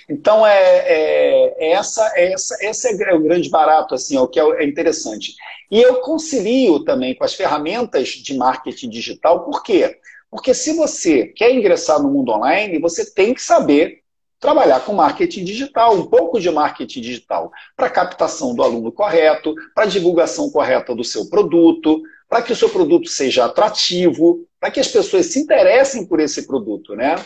Então 0.08 0.46
é, 0.46 0.58
é, 0.58 1.66
é 1.66 1.72
essa, 1.72 2.10
é 2.16 2.32
essa, 2.32 2.56
esse 2.62 3.04
é 3.04 3.14
o 3.14 3.22
grande 3.22 3.50
barato, 3.50 3.94
assim, 3.94 4.16
é 4.16 4.20
o 4.20 4.26
que 4.26 4.40
é 4.40 4.64
interessante. 4.64 5.34
E 5.70 5.82
eu 5.82 6.00
concilio 6.00 6.82
também 6.82 7.14
com 7.14 7.24
as 7.24 7.34
ferramentas 7.34 8.08
de 8.08 8.34
marketing 8.34 8.88
digital, 8.88 9.44
por 9.44 9.62
quê? 9.62 9.98
Porque 10.30 10.54
se 10.54 10.72
você 10.72 11.26
quer 11.26 11.52
ingressar 11.52 12.02
no 12.02 12.10
mundo 12.10 12.32
online, 12.32 12.78
você 12.78 13.04
tem 13.12 13.34
que 13.34 13.42
saber 13.42 14.00
trabalhar 14.46 14.78
com 14.84 14.92
marketing 14.92 15.42
digital, 15.42 15.96
um 15.96 16.06
pouco 16.06 16.38
de 16.38 16.48
marketing 16.48 17.00
digital, 17.00 17.50
para 17.76 17.90
captação 17.90 18.54
do 18.54 18.62
aluno 18.62 18.92
correto, 18.92 19.52
para 19.74 19.86
divulgação 19.86 20.48
correta 20.48 20.94
do 20.94 21.02
seu 21.02 21.28
produto, 21.28 22.00
para 22.28 22.40
que 22.40 22.52
o 22.52 22.56
seu 22.56 22.68
produto 22.68 23.08
seja 23.08 23.46
atrativo, 23.46 24.46
para 24.60 24.70
que 24.70 24.78
as 24.78 24.86
pessoas 24.86 25.26
se 25.26 25.40
interessem 25.40 26.06
por 26.06 26.20
esse 26.20 26.46
produto, 26.46 26.94
né? 26.94 27.16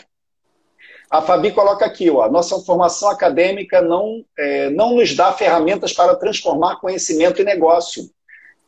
A 1.10 1.20
Fabi 1.20 1.52
coloca 1.52 1.84
aqui, 1.84 2.08
ó, 2.08 2.26
nossa 2.30 2.58
formação 2.60 3.10
acadêmica 3.10 3.82
não, 3.82 4.24
é, 4.38 4.70
não 4.70 4.94
nos 4.94 5.14
dá 5.14 5.30
ferramentas 5.30 5.92
para 5.92 6.16
transformar 6.16 6.76
conhecimento 6.76 7.42
em 7.42 7.44
negócio. 7.44 8.10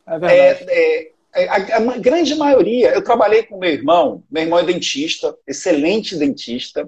É 0.05 0.19
verdade. 0.19 0.65
É, 0.69 1.11
é, 1.33 1.47
a, 1.49 1.77
a, 1.77 1.97
grande 1.97 2.35
maioria, 2.35 2.91
eu 2.91 3.03
trabalhei 3.03 3.41
com 3.41 3.57
meu 3.57 3.71
irmão, 3.71 4.23
meu 4.29 4.43
irmão 4.43 4.59
é 4.59 4.63
dentista, 4.63 5.35
excelente 5.47 6.15
dentista, 6.15 6.87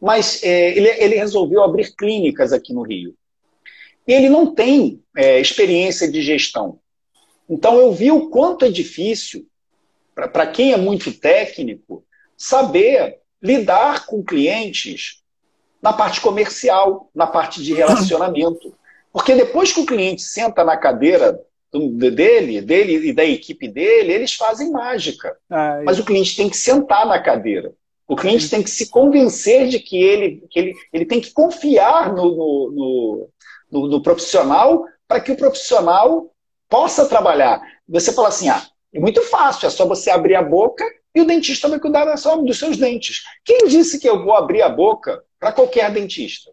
mas 0.00 0.42
é, 0.42 0.76
ele, 0.76 0.88
ele, 0.88 1.16
resolveu 1.16 1.62
abrir 1.62 1.94
clínicas 1.94 2.52
aqui 2.52 2.72
no 2.72 2.82
Rio. 2.82 3.14
E 4.06 4.12
ele 4.12 4.28
não 4.28 4.54
tem 4.54 5.02
é, 5.16 5.40
experiência 5.40 6.10
de 6.10 6.20
gestão. 6.20 6.78
Então 7.48 7.78
eu 7.78 7.92
vi 7.92 8.10
o 8.10 8.28
quanto 8.28 8.64
é 8.64 8.70
difícil, 8.70 9.46
para 10.14 10.46
quem 10.46 10.72
é 10.72 10.76
muito 10.76 11.12
técnico, 11.12 12.04
saber 12.36 13.18
lidar 13.42 14.06
com 14.06 14.22
clientes 14.22 15.22
na 15.82 15.92
parte 15.92 16.20
comercial, 16.20 17.10
na 17.14 17.26
parte 17.26 17.62
de 17.62 17.74
relacionamento. 17.74 18.74
Porque 19.12 19.34
depois 19.34 19.72
que 19.72 19.80
o 19.80 19.86
cliente 19.86 20.22
senta 20.22 20.64
na 20.64 20.76
cadeira 20.76 21.38
dele, 21.78 22.60
dele 22.60 23.08
e 23.08 23.12
da 23.12 23.24
equipe 23.24 23.68
dele, 23.68 24.12
eles 24.12 24.34
fazem 24.34 24.70
mágica. 24.70 25.36
Ah, 25.50 25.82
Mas 25.84 25.98
o 25.98 26.04
cliente 26.04 26.36
tem 26.36 26.48
que 26.48 26.56
sentar 26.56 27.06
na 27.06 27.20
cadeira. 27.20 27.72
O 28.06 28.16
cliente 28.16 28.50
tem 28.50 28.62
que 28.62 28.70
se 28.70 28.90
convencer 28.90 29.68
de 29.68 29.78
que 29.78 29.96
ele, 29.96 30.46
que 30.50 30.58
ele, 30.58 30.74
ele 30.92 31.06
tem 31.06 31.20
que 31.20 31.32
confiar 31.32 32.12
no, 32.12 32.24
no, 32.24 33.28
no, 33.70 33.88
no, 33.88 34.02
profissional 34.02 34.84
para 35.08 35.20
que 35.20 35.32
o 35.32 35.36
profissional 35.36 36.30
possa 36.68 37.06
trabalhar. 37.06 37.62
Você 37.88 38.12
fala 38.12 38.28
assim, 38.28 38.48
ah, 38.48 38.62
é 38.92 39.00
muito 39.00 39.22
fácil, 39.22 39.66
é 39.66 39.70
só 39.70 39.86
você 39.86 40.10
abrir 40.10 40.34
a 40.34 40.42
boca 40.42 40.84
e 41.14 41.20
o 41.20 41.26
dentista 41.26 41.68
vai 41.68 41.80
cuidar 41.80 42.04
dos 42.04 42.58
seus 42.58 42.76
dentes. 42.76 43.22
Quem 43.44 43.66
disse 43.68 43.98
que 43.98 44.08
eu 44.08 44.22
vou 44.22 44.34
abrir 44.34 44.62
a 44.62 44.68
boca 44.68 45.22
para 45.38 45.52
qualquer 45.52 45.90
dentista? 45.90 46.50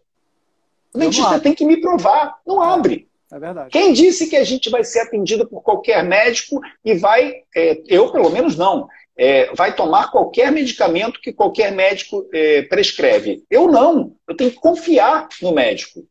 O 0.94 0.98
dentista 0.98 1.40
tem 1.40 1.54
que 1.54 1.64
me 1.64 1.80
provar, 1.80 2.38
não 2.46 2.62
abre. 2.62 3.08
É 3.32 3.38
verdade. 3.38 3.70
Quem 3.70 3.94
disse 3.94 4.28
que 4.28 4.36
a 4.36 4.44
gente 4.44 4.68
vai 4.68 4.84
ser 4.84 5.00
atendido 5.00 5.48
por 5.48 5.62
qualquer 5.62 6.04
médico 6.04 6.60
e 6.84 6.94
vai, 6.94 7.32
é, 7.56 7.82
eu 7.86 8.12
pelo 8.12 8.28
menos 8.28 8.56
não, 8.56 8.86
é, 9.22 9.54
vai 9.54 9.72
tomar 9.72 10.10
qualquer 10.10 10.50
medicamento 10.50 11.20
que 11.20 11.32
qualquer 11.32 11.70
médico 11.70 12.28
é, 12.34 12.62
prescreve. 12.62 13.44
Eu 13.48 13.70
não. 13.70 14.16
Eu 14.26 14.36
tenho 14.36 14.50
que 14.50 14.56
confiar 14.56 15.28
no 15.40 15.52
médico 15.52 16.04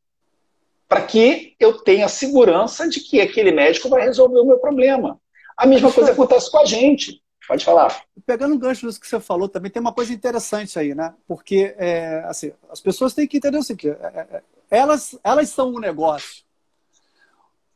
para 0.88 1.01
que 1.01 1.53
eu 1.59 1.74
tenha 1.74 2.07
segurança 2.07 2.88
de 2.88 3.01
que 3.01 3.20
aquele 3.20 3.51
médico 3.51 3.89
vai 3.89 4.03
resolver 4.03 4.39
o 4.39 4.45
meu 4.45 4.59
problema. 4.59 5.20
A 5.57 5.66
mesma 5.66 5.91
coisa 5.91 6.14
acontece 6.14 6.49
com 6.49 6.59
a 6.59 6.66
gente. 6.66 7.22
Pode 7.45 7.66
falar. 7.66 8.01
Pegando 8.26 8.55
o 8.55 8.57
gancho 8.57 8.88
disso 8.88 9.01
que 9.01 9.07
você 9.07 9.20
falou, 9.20 9.49
também 9.49 9.70
tem 9.70 9.82
uma 9.82 9.93
coisa 9.93 10.14
interessante 10.14 10.80
aí, 10.80 10.95
né? 10.95 11.14
Porque 11.28 11.76
é, 11.78 12.24
assim, 12.28 12.53
as 12.70 12.80
pessoas 12.80 13.14
têm 13.14 13.28
que 13.28 13.36
entender 13.36 13.57
o 13.57 13.64
seguinte: 13.64 13.89
é, 13.89 14.38
é, 14.38 14.41
elas, 14.70 15.20
elas 15.22 15.49
são 15.49 15.74
um 15.74 15.80
negócio. 15.80 16.45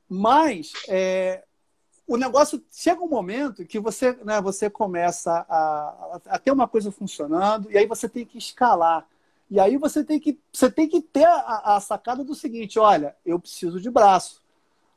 Mas 0.08 0.72
é, 0.88 1.44
o 2.08 2.18
negócio 2.18 2.64
chega 2.72 3.02
um 3.02 3.08
momento 3.08 3.66
que 3.66 3.80
você, 3.80 4.14
né, 4.24 4.40
você 4.40 4.70
começa 4.70 5.46
a, 5.50 6.20
a, 6.28 6.40
ter 6.40 6.52
uma 6.52 6.68
coisa 6.68 6.92
funcionando 6.92 7.72
e 7.72 7.78
aí 7.78 7.88
você 7.88 8.08
tem 8.08 8.26
que 8.26 8.38
escalar. 8.38 9.08
E 9.50 9.60
aí 9.60 9.78
você 9.78 10.04
tem 10.04 10.20
que, 10.20 10.40
você 10.52 10.70
tem 10.72 10.88
que 10.88 11.02
ter 11.02 11.26
a, 11.26 11.76
a 11.76 11.80
sacada 11.80 12.24
do 12.24 12.36
seguinte: 12.36 12.80
olha, 12.80 13.16
eu 13.26 13.40
preciso 13.40 13.80
de 13.80 13.90
braço. 13.90 14.44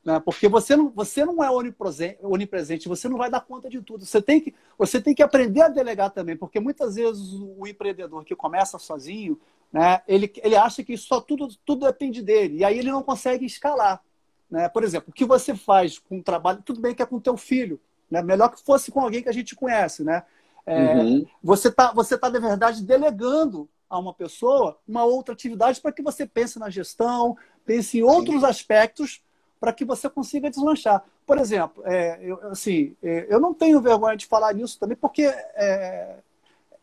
Né? 0.05 0.21
Porque 0.21 0.49
você 0.49 0.77
não, 0.77 0.91
você 0.91 1.25
não 1.25 1.43
é 1.43 1.51
onipresente, 1.51 2.19
onipresente, 2.23 2.89
você 2.89 3.09
não 3.09 3.19
vai 3.19 3.31
dar 3.31 3.41
conta 3.41 3.69
de 3.69 3.81
tudo. 3.83 4.07
Você 4.07 4.23
tem, 4.23 4.41
que, 4.41 4.55
você 4.79 5.01
tem 5.01 5.15
que 5.15 5.23
aprender 5.23 5.63
a 5.63 5.69
delegar 5.69 6.11
também, 6.11 6.37
porque 6.37 6.61
muitas 6.61 6.95
vezes 6.95 7.35
o 7.35 7.67
empreendedor 7.67 8.25
que 8.25 8.35
começa 8.35 8.79
sozinho, 8.79 9.39
né, 9.73 10.01
ele, 10.09 10.33
ele 10.43 10.57
acha 10.57 10.83
que 10.83 10.97
só 10.97 11.21
tudo, 11.21 11.49
tudo 11.65 11.87
depende 11.87 12.23
dele, 12.23 12.59
e 12.59 12.65
aí 12.65 12.79
ele 12.79 12.91
não 12.91 13.03
consegue 13.03 13.45
escalar. 13.45 14.03
Né? 14.51 14.68
Por 14.68 14.82
exemplo, 14.82 15.11
o 15.11 15.12
que 15.12 15.24
você 15.24 15.55
faz 15.55 15.99
com 15.99 16.18
o 16.18 16.22
trabalho, 16.22 16.62
tudo 16.64 16.80
bem 16.80 16.94
que 16.94 17.03
é 17.03 17.07
com 17.07 17.16
o 17.16 17.20
teu 17.20 17.36
filho, 17.36 17.80
né? 18.11 18.22
melhor 18.22 18.49
que 18.49 18.62
fosse 18.62 18.90
com 18.90 19.01
alguém 19.01 19.22
que 19.22 19.28
a 19.28 19.32
gente 19.32 19.55
conhece. 19.55 20.03
Né? 20.03 20.22
É, 20.66 20.94
uhum. 20.94 21.26
Você 21.42 21.68
está, 21.68 21.92
você 21.92 22.16
tá, 22.16 22.28
de 22.28 22.38
verdade, 22.38 22.82
delegando 22.82 23.68
a 23.88 23.99
uma 23.99 24.12
pessoa 24.12 24.78
uma 24.86 25.05
outra 25.05 25.32
atividade 25.32 25.80
para 25.80 25.92
que 25.92 26.03
você 26.03 26.26
pense 26.26 26.59
na 26.59 26.68
gestão, 26.68 27.36
pense 27.64 27.99
em 27.99 28.03
outros 28.03 28.40
Sim. 28.40 28.46
aspectos 28.46 29.22
para 29.59 29.72
que 29.72 29.84
você 29.84 30.09
consiga 30.09 30.51
deslanchar. 30.51 31.05
Por 31.26 31.38
exemplo, 31.38 31.82
é, 31.86 32.18
eu, 32.22 32.38
assim, 32.51 32.96
é, 33.03 33.26
eu 33.28 33.40
não 33.40 33.53
tenho 33.53 33.80
vergonha 33.80 34.16
de 34.16 34.26
falar 34.26 34.55
nisso 34.55 34.78
também, 34.78 34.96
porque 34.96 35.22
é, 35.22 36.18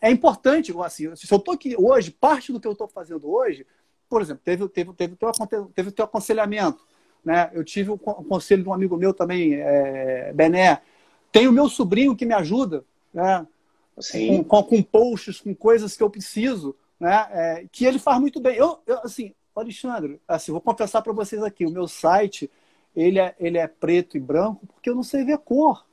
é 0.01 0.11
importante, 0.11 0.73
assim, 0.83 1.15
se 1.15 1.31
eu 1.31 1.37
estou 1.37 1.53
aqui 1.53 1.75
hoje, 1.77 2.11
parte 2.11 2.51
do 2.51 2.59
que 2.59 2.67
eu 2.67 2.73
estou 2.73 2.87
fazendo 2.87 3.31
hoje, 3.31 3.65
por 4.09 4.21
exemplo, 4.21 4.41
teve, 4.43 4.67
teve, 4.69 4.93
teve, 4.93 5.15
teve, 5.15 5.65
teve 5.73 5.89
o 5.89 5.91
teu 5.91 6.05
aconselhamento, 6.05 6.85
né? 7.25 7.49
Eu 7.53 7.63
tive 7.63 7.89
o 7.89 7.97
conselho 7.97 8.61
de 8.61 8.69
um 8.69 8.73
amigo 8.73 8.95
meu 8.95 9.13
também, 9.13 9.55
é, 9.55 10.31
Bené. 10.33 10.81
Tem 11.31 11.47
o 11.47 11.51
meu 11.51 11.67
sobrinho 11.67 12.15
que 12.15 12.25
me 12.25 12.33
ajuda, 12.33 12.85
né? 13.11 13.45
Com, 14.11 14.43
com, 14.43 14.63
com, 14.63 14.83
posts, 14.83 15.41
com 15.41 15.55
coisas 15.55 15.97
que 15.97 16.03
eu 16.03 16.09
preciso, 16.09 16.75
né? 16.99 17.27
É, 17.31 17.65
que 17.71 17.85
ele 17.85 17.97
faz 17.97 18.19
muito 18.19 18.39
bem. 18.39 18.55
Eu, 18.55 18.79
eu 18.85 18.99
assim, 18.99 19.33
Alexandre, 19.55 20.21
assim, 20.27 20.51
vou 20.51 20.61
confessar 20.61 21.01
para 21.01 21.13
vocês 21.13 21.41
aqui, 21.41 21.65
o 21.65 21.71
meu 21.71 21.87
site 21.87 22.49
ele 22.95 23.19
é, 23.19 23.35
ele 23.39 23.57
é 23.57 23.67
preto 23.67 24.15
e 24.15 24.19
branco 24.19 24.65
porque 24.67 24.89
eu 24.89 24.95
não 24.95 25.03
sei 25.03 25.23
ver 25.23 25.37
cor. 25.39 25.85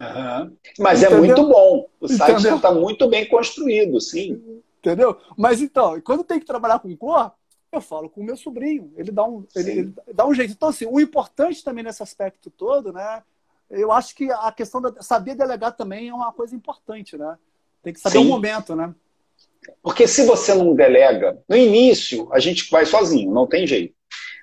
Uhum. 0.00 0.56
Mas 0.78 1.02
é 1.02 1.06
Entendeu? 1.06 1.24
é 1.24 1.26
muito 1.26 1.48
bom. 1.48 1.86
O 2.00 2.08
site 2.08 2.46
está 2.46 2.72
muito 2.72 3.08
bem 3.08 3.28
construído, 3.28 4.00
sim. 4.00 4.62
Entendeu? 4.78 5.18
Mas 5.36 5.60
então, 5.60 6.00
quando 6.00 6.24
tem 6.24 6.40
que 6.40 6.46
trabalhar 6.46 6.78
com 6.78 6.96
cor, 6.96 7.32
eu 7.72 7.80
falo 7.80 8.10
com 8.10 8.20
o 8.20 8.24
meu 8.24 8.36
sobrinho, 8.36 8.92
ele 8.96 9.12
dá 9.12 9.24
um, 9.24 9.46
ele, 9.54 9.70
ele, 9.70 9.94
dá 10.12 10.26
um 10.26 10.34
jeito. 10.34 10.52
Então, 10.52 10.68
assim, 10.68 10.86
o 10.86 11.00
importante 11.00 11.62
também 11.62 11.84
nesse 11.84 12.02
aspecto 12.02 12.50
todo, 12.50 12.92
né? 12.92 13.22
Eu 13.70 13.92
acho 13.92 14.14
que 14.16 14.30
a 14.30 14.50
questão 14.50 14.80
de 14.80 15.04
saber 15.04 15.36
delegar 15.36 15.76
também 15.76 16.08
é 16.08 16.14
uma 16.14 16.32
coisa 16.32 16.56
importante, 16.56 17.16
né? 17.16 17.38
Tem 17.82 17.92
que 17.92 18.00
saber 18.00 18.18
Sim. 18.18 18.24
o 18.24 18.28
momento, 18.28 18.74
né? 18.74 18.92
Porque 19.82 20.08
se 20.08 20.26
você 20.26 20.54
não 20.54 20.74
delega, 20.74 21.38
no 21.48 21.56
início 21.56 22.28
a 22.32 22.40
gente 22.40 22.68
vai 22.70 22.84
sozinho, 22.84 23.32
não 23.32 23.46
tem 23.46 23.66
jeito. 23.66 23.94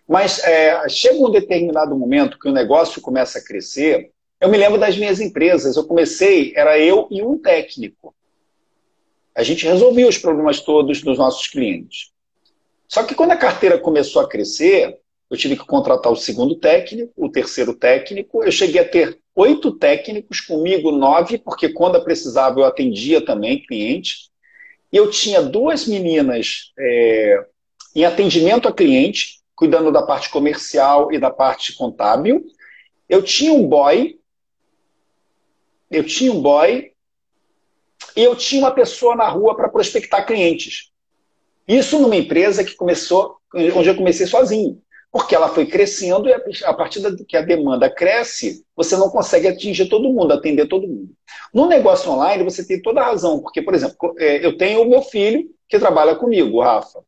Mas 0.08 0.42
é, 0.44 0.88
chega 0.88 1.20
um 1.20 1.30
determinado 1.30 1.96
momento 1.96 2.40
que 2.40 2.48
o 2.48 2.54
negócio 2.54 3.02
começa 3.02 3.40
a 3.40 3.44
crescer. 3.44 4.12
Eu 4.40 4.48
me 4.48 4.58
lembro 4.58 4.80
das 4.80 4.98
minhas 4.98 5.20
empresas. 5.20 5.76
Eu 5.76 5.86
comecei, 5.86 6.54
era 6.56 6.80
eu 6.80 7.08
e 7.12 7.22
um 7.22 7.38
técnico. 7.38 8.16
A 9.36 9.44
gente 9.44 9.66
resolvia 9.66 10.08
os 10.08 10.18
problemas 10.18 10.62
todos 10.62 11.02
dos 11.02 11.18
nossos 11.18 11.48
clientes. 11.48 12.12
Só 12.88 13.04
que 13.04 13.16
quando 13.16 13.32
a 13.32 13.38
carteira 13.38 13.78
começou 13.78 14.22
a 14.22 14.30
crescer, 14.30 14.98
eu 15.30 15.38
tive 15.38 15.58
que 15.58 15.66
contratar 15.66 16.12
o 16.12 16.16
segundo 16.16 16.56
técnico, 16.56 17.12
o 17.18 17.30
terceiro 17.30 17.74
técnico. 17.74 18.44
Eu 18.44 18.52
cheguei 18.52 18.82
a 18.82 18.88
ter 18.88 19.20
oito 19.36 19.74
técnicos, 19.78 20.40
comigo 20.40 20.92
nove, 20.92 21.38
porque 21.38 21.70
quando 21.70 22.02
precisava 22.04 22.60
eu 22.60 22.66
atendia 22.66 23.24
também 23.24 23.62
cliente. 23.62 24.30
E 24.92 24.96
eu 24.96 25.10
tinha 25.12 25.42
duas 25.42 25.86
meninas 25.86 26.72
é, 26.80 27.46
em 27.94 28.06
atendimento 28.06 28.70
a 28.70 28.74
cliente, 28.74 29.42
cuidando 29.54 29.92
da 29.92 30.04
parte 30.04 30.30
comercial 30.30 31.12
e 31.12 31.20
da 31.20 31.30
parte 31.30 31.76
contábil. 31.76 32.46
Eu 33.10 33.22
tinha 33.22 33.52
um 33.52 33.68
boy, 33.68 34.18
eu 35.92 36.06
tinha 36.06 36.32
um 36.32 36.42
boy, 36.42 36.92
e 38.16 38.24
eu 38.24 38.36
tinha 38.36 38.62
uma 38.62 38.72
pessoa 38.72 39.16
na 39.16 39.28
rua 39.28 39.56
para 39.56 39.70
prospectar 39.70 40.26
clientes. 40.26 40.92
Isso 41.68 42.00
numa 42.00 42.16
empresa 42.16 42.64
que 42.64 42.76
começou, 42.76 43.36
onde 43.76 43.90
eu 43.90 43.96
comecei 43.96 44.26
sozinho. 44.26 44.82
Porque 45.12 45.34
ela 45.34 45.50
foi 45.50 45.66
crescendo 45.66 46.28
e 46.28 46.34
a 46.64 46.74
partir 46.74 47.00
da 47.00 47.16
que 47.16 47.38
a 47.38 47.42
demanda 47.42 47.90
cresce, 47.90 48.64
você 48.76 48.96
não 48.96 49.10
consegue 49.10 49.48
atingir 49.48 49.88
todo 49.88 50.12
mundo, 50.12 50.34
atender 50.34 50.68
todo 50.68 50.88
mundo. 50.88 51.10
No 51.54 51.66
negócio 51.66 52.12
online, 52.12 52.44
você 52.44 52.66
tem 52.66 52.82
toda 52.82 53.02
a 53.02 53.06
razão, 53.06 53.40
porque, 53.40 53.62
por 53.62 53.74
exemplo, 53.74 54.14
é, 54.20 54.46
eu 54.46 54.58
tenho 54.58 54.82
o 54.82 54.90
meu 54.90 55.02
filho 55.02 55.50
que 55.68 55.80
trabalha 55.80 56.16
comigo, 56.16 56.58
o 56.58 56.62
Rafa. 56.62 57.00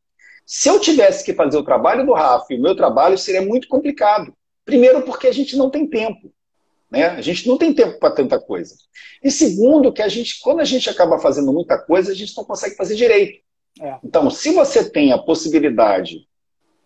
Se 0.46 0.68
eu 0.68 0.80
tivesse 0.80 1.24
que 1.24 1.34
fazer 1.34 1.58
o 1.58 1.64
trabalho 1.64 2.06
do 2.06 2.14
Rafa 2.14 2.48
e 2.52 2.58
o 2.58 2.62
meu 2.62 2.76
trabalho, 2.76 3.18
seria 3.18 3.42
muito 3.42 3.68
complicado. 3.68 4.34
Primeiro, 4.66 5.04
porque 5.04 5.28
a 5.28 5.32
gente 5.32 5.56
não 5.56 5.70
tem 5.70 5.86
tempo. 5.86 6.32
Né? 6.90 7.06
A 7.06 7.22
gente 7.22 7.48
não 7.48 7.58
tem 7.58 7.72
tempo 7.74 8.00
para 8.00 8.16
tanta 8.16 8.40
coisa. 8.40 8.76
E 9.24 9.30
segundo, 9.30 9.94
que 9.94 10.02
a 10.02 10.08
gente, 10.08 10.40
quando 10.40 10.62
a 10.62 10.66
gente 10.66 10.90
acaba 10.90 11.20
fazendo 11.20 11.54
muita 11.54 11.78
coisa, 11.78 12.12
a 12.12 12.16
gente 12.16 12.36
não 12.36 12.44
consegue 12.44 12.76
fazer 12.76 12.96
direito. 12.96 13.40
É. 13.80 13.98
Então, 14.04 14.30
se 14.30 14.52
você 14.52 14.90
tem 14.90 15.12
a 15.12 15.18
possibilidade 15.18 16.28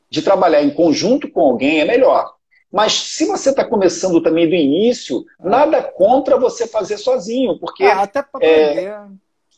de 0.09 0.21
trabalhar 0.21 0.61
em 0.61 0.73
conjunto 0.73 1.29
com 1.29 1.41
alguém, 1.41 1.81
é 1.81 1.85
melhor. 1.85 2.35
Mas 2.71 2.93
se 2.93 3.25
você 3.25 3.51
está 3.51 3.63
começando 3.63 4.21
também 4.21 4.49
do 4.49 4.55
início, 4.55 5.23
é. 5.39 5.47
nada 5.47 5.83
contra 5.83 6.39
você 6.39 6.67
fazer 6.67 6.97
sozinho, 6.97 7.59
porque. 7.59 7.83
Ah, 7.83 8.01
até 8.01 8.21
para 8.21 8.37
aprender. 8.37 8.83
É, 8.83 8.99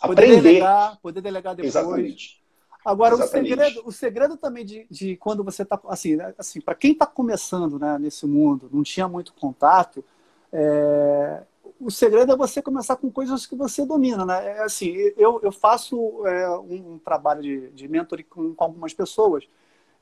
poder 0.02 0.24
aprender. 0.24 0.42
delegar, 0.42 1.00
poder 1.02 1.22
delegar 1.22 1.56
depois. 1.56 1.76
Exatamente. 1.76 2.46
Agora, 2.86 3.16
o 3.16 3.24
segredo, 3.24 3.82
o 3.84 3.92
segredo 3.92 4.38
também 4.38 4.64
de, 4.64 4.86
de 4.92 5.16
quando 5.18 5.44
você 5.44 5.64
está. 5.64 5.80
Assim, 5.88 6.16
né, 6.16 6.34
assim 6.38 6.62
para 6.62 6.76
quem 6.76 6.92
está 6.92 7.06
começando 7.06 7.80
né, 7.80 7.98
nesse 7.98 8.28
mundo, 8.28 8.70
não 8.72 8.84
tinha 8.84 9.08
muito 9.08 9.34
contato, 9.34 10.06
é, 10.54 11.42
o 11.86 11.92
segredo 11.92 12.32
é 12.32 12.36
você 12.36 12.64
começar 12.64 12.96
com 12.96 13.12
coisas 13.12 13.46
que 13.46 13.56
você 13.56 13.86
domina, 13.86 14.26
né? 14.26 14.58
É 14.58 14.64
assim, 14.64 14.92
eu, 15.16 15.40
eu 15.44 15.52
faço 15.52 16.26
é, 16.26 16.50
um, 16.58 16.98
trabalho 16.98 17.44
de, 17.44 17.70
de 17.70 17.88
mentoring 17.88 18.24
com, 18.24 18.56
com, 18.56 18.64
algumas 18.64 18.92
pessoas 18.92 19.48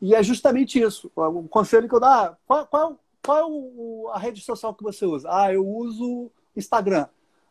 e 0.02 0.16
é 0.16 0.24
justamente 0.24 0.80
isso. 0.80 1.12
O 1.14 1.48
conselho 1.50 1.90
que 1.90 1.94
eu 1.94 2.00
dou, 2.00 2.08
ah, 2.08 2.38
qual, 2.48 2.66
qual, 2.68 3.00
qual 3.22 3.38
é 3.38 3.46
o, 3.46 4.10
a 4.14 4.18
rede 4.18 4.40
social 4.40 4.74
que 4.74 4.82
você 4.82 5.06
usa? 5.06 5.28
Ah, 5.30 5.54
eu 5.54 5.68
uso 5.68 6.32
Instagram. 6.56 7.08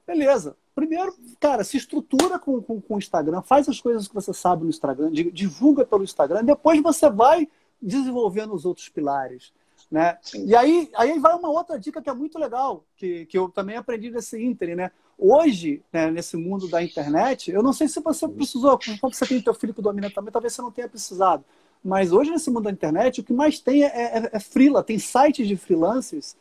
Beleza. 0.07 0.57
Primeiro, 0.75 1.15
cara, 1.39 1.63
se 1.63 1.77
estrutura 1.77 2.39
com 2.39 2.55
o 2.55 2.63
com, 2.63 2.81
com 2.81 2.97
Instagram, 2.97 3.43
faz 3.43 3.69
as 3.69 3.81
coisas 3.81 4.09
que 4.09 4.15
você 4.15 4.33
sabe 4.33 4.65
no 4.65 4.71
Instagram, 4.71 5.11
divulga 5.13 5.85
pelo 5.85 6.05
Instagram, 6.05 6.43
depois 6.43 6.81
você 6.83 7.11
vai 7.11 7.47
desenvolvendo 7.81 8.55
os 8.55 8.65
outros 8.65 8.89
pilares. 8.89 9.53
Né? 9.93 10.17
E 10.35 10.57
aí, 10.57 10.91
aí 10.97 11.19
vai 11.19 11.35
uma 11.35 11.51
outra 11.51 11.79
dica 11.79 12.01
que 12.01 12.09
é 12.09 12.15
muito 12.15 12.39
legal, 12.39 12.83
que, 12.97 13.27
que 13.27 13.37
eu 13.37 13.51
também 13.51 13.77
aprendi 13.77 14.11
nesse 14.11 14.43
Inter, 14.43 14.75
né? 14.75 14.91
Hoje, 15.19 15.83
né, 15.93 16.11
nesse 16.11 16.35
mundo 16.35 16.67
da 16.67 16.83
internet, 16.83 17.51
eu 17.51 17.63
não 17.63 17.75
sei 17.75 17.87
se 17.87 18.01
você 18.01 18.27
precisou, 18.27 18.79
quando 18.99 19.15
você 19.15 19.27
tem 19.27 19.43
teu 19.43 19.53
filho 19.53 19.75
que 19.75 19.83
domina 19.83 20.11
também, 20.11 20.33
talvez 20.33 20.55
você 20.55 20.63
não 20.63 20.71
tenha 20.71 20.89
precisado. 20.89 21.45
Mas 21.85 22.11
hoje, 22.11 22.31
nesse 22.31 22.51
mundo 22.51 22.65
da 22.65 22.71
internet, 22.71 23.21
o 23.21 23.25
que 23.25 23.35
mais 23.35 23.61
tem 23.61 23.85
é, 23.85 23.89
é, 23.89 24.31
é 24.33 24.41
freela, 24.41 24.83
tem 24.83 24.99
sites 24.99 25.47
de 25.47 25.57
freelancers 25.57 26.37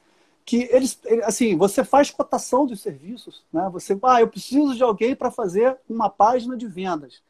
que 0.45 0.69
eles, 0.71 0.97
assim, 1.23 1.57
você 1.57 1.83
faz 1.83 2.09
cotação 2.09 2.65
dos 2.65 2.79
serviços, 2.79 3.43
né? 3.51 3.69
Você, 3.73 3.99
ah, 4.01 4.21
eu 4.21 4.29
preciso 4.29 4.75
de 4.75 4.81
alguém 4.81 5.13
para 5.13 5.29
fazer 5.29 5.77
uma 5.89 6.09
página 6.09 6.55
de 6.55 6.67
vendas. 6.67 7.21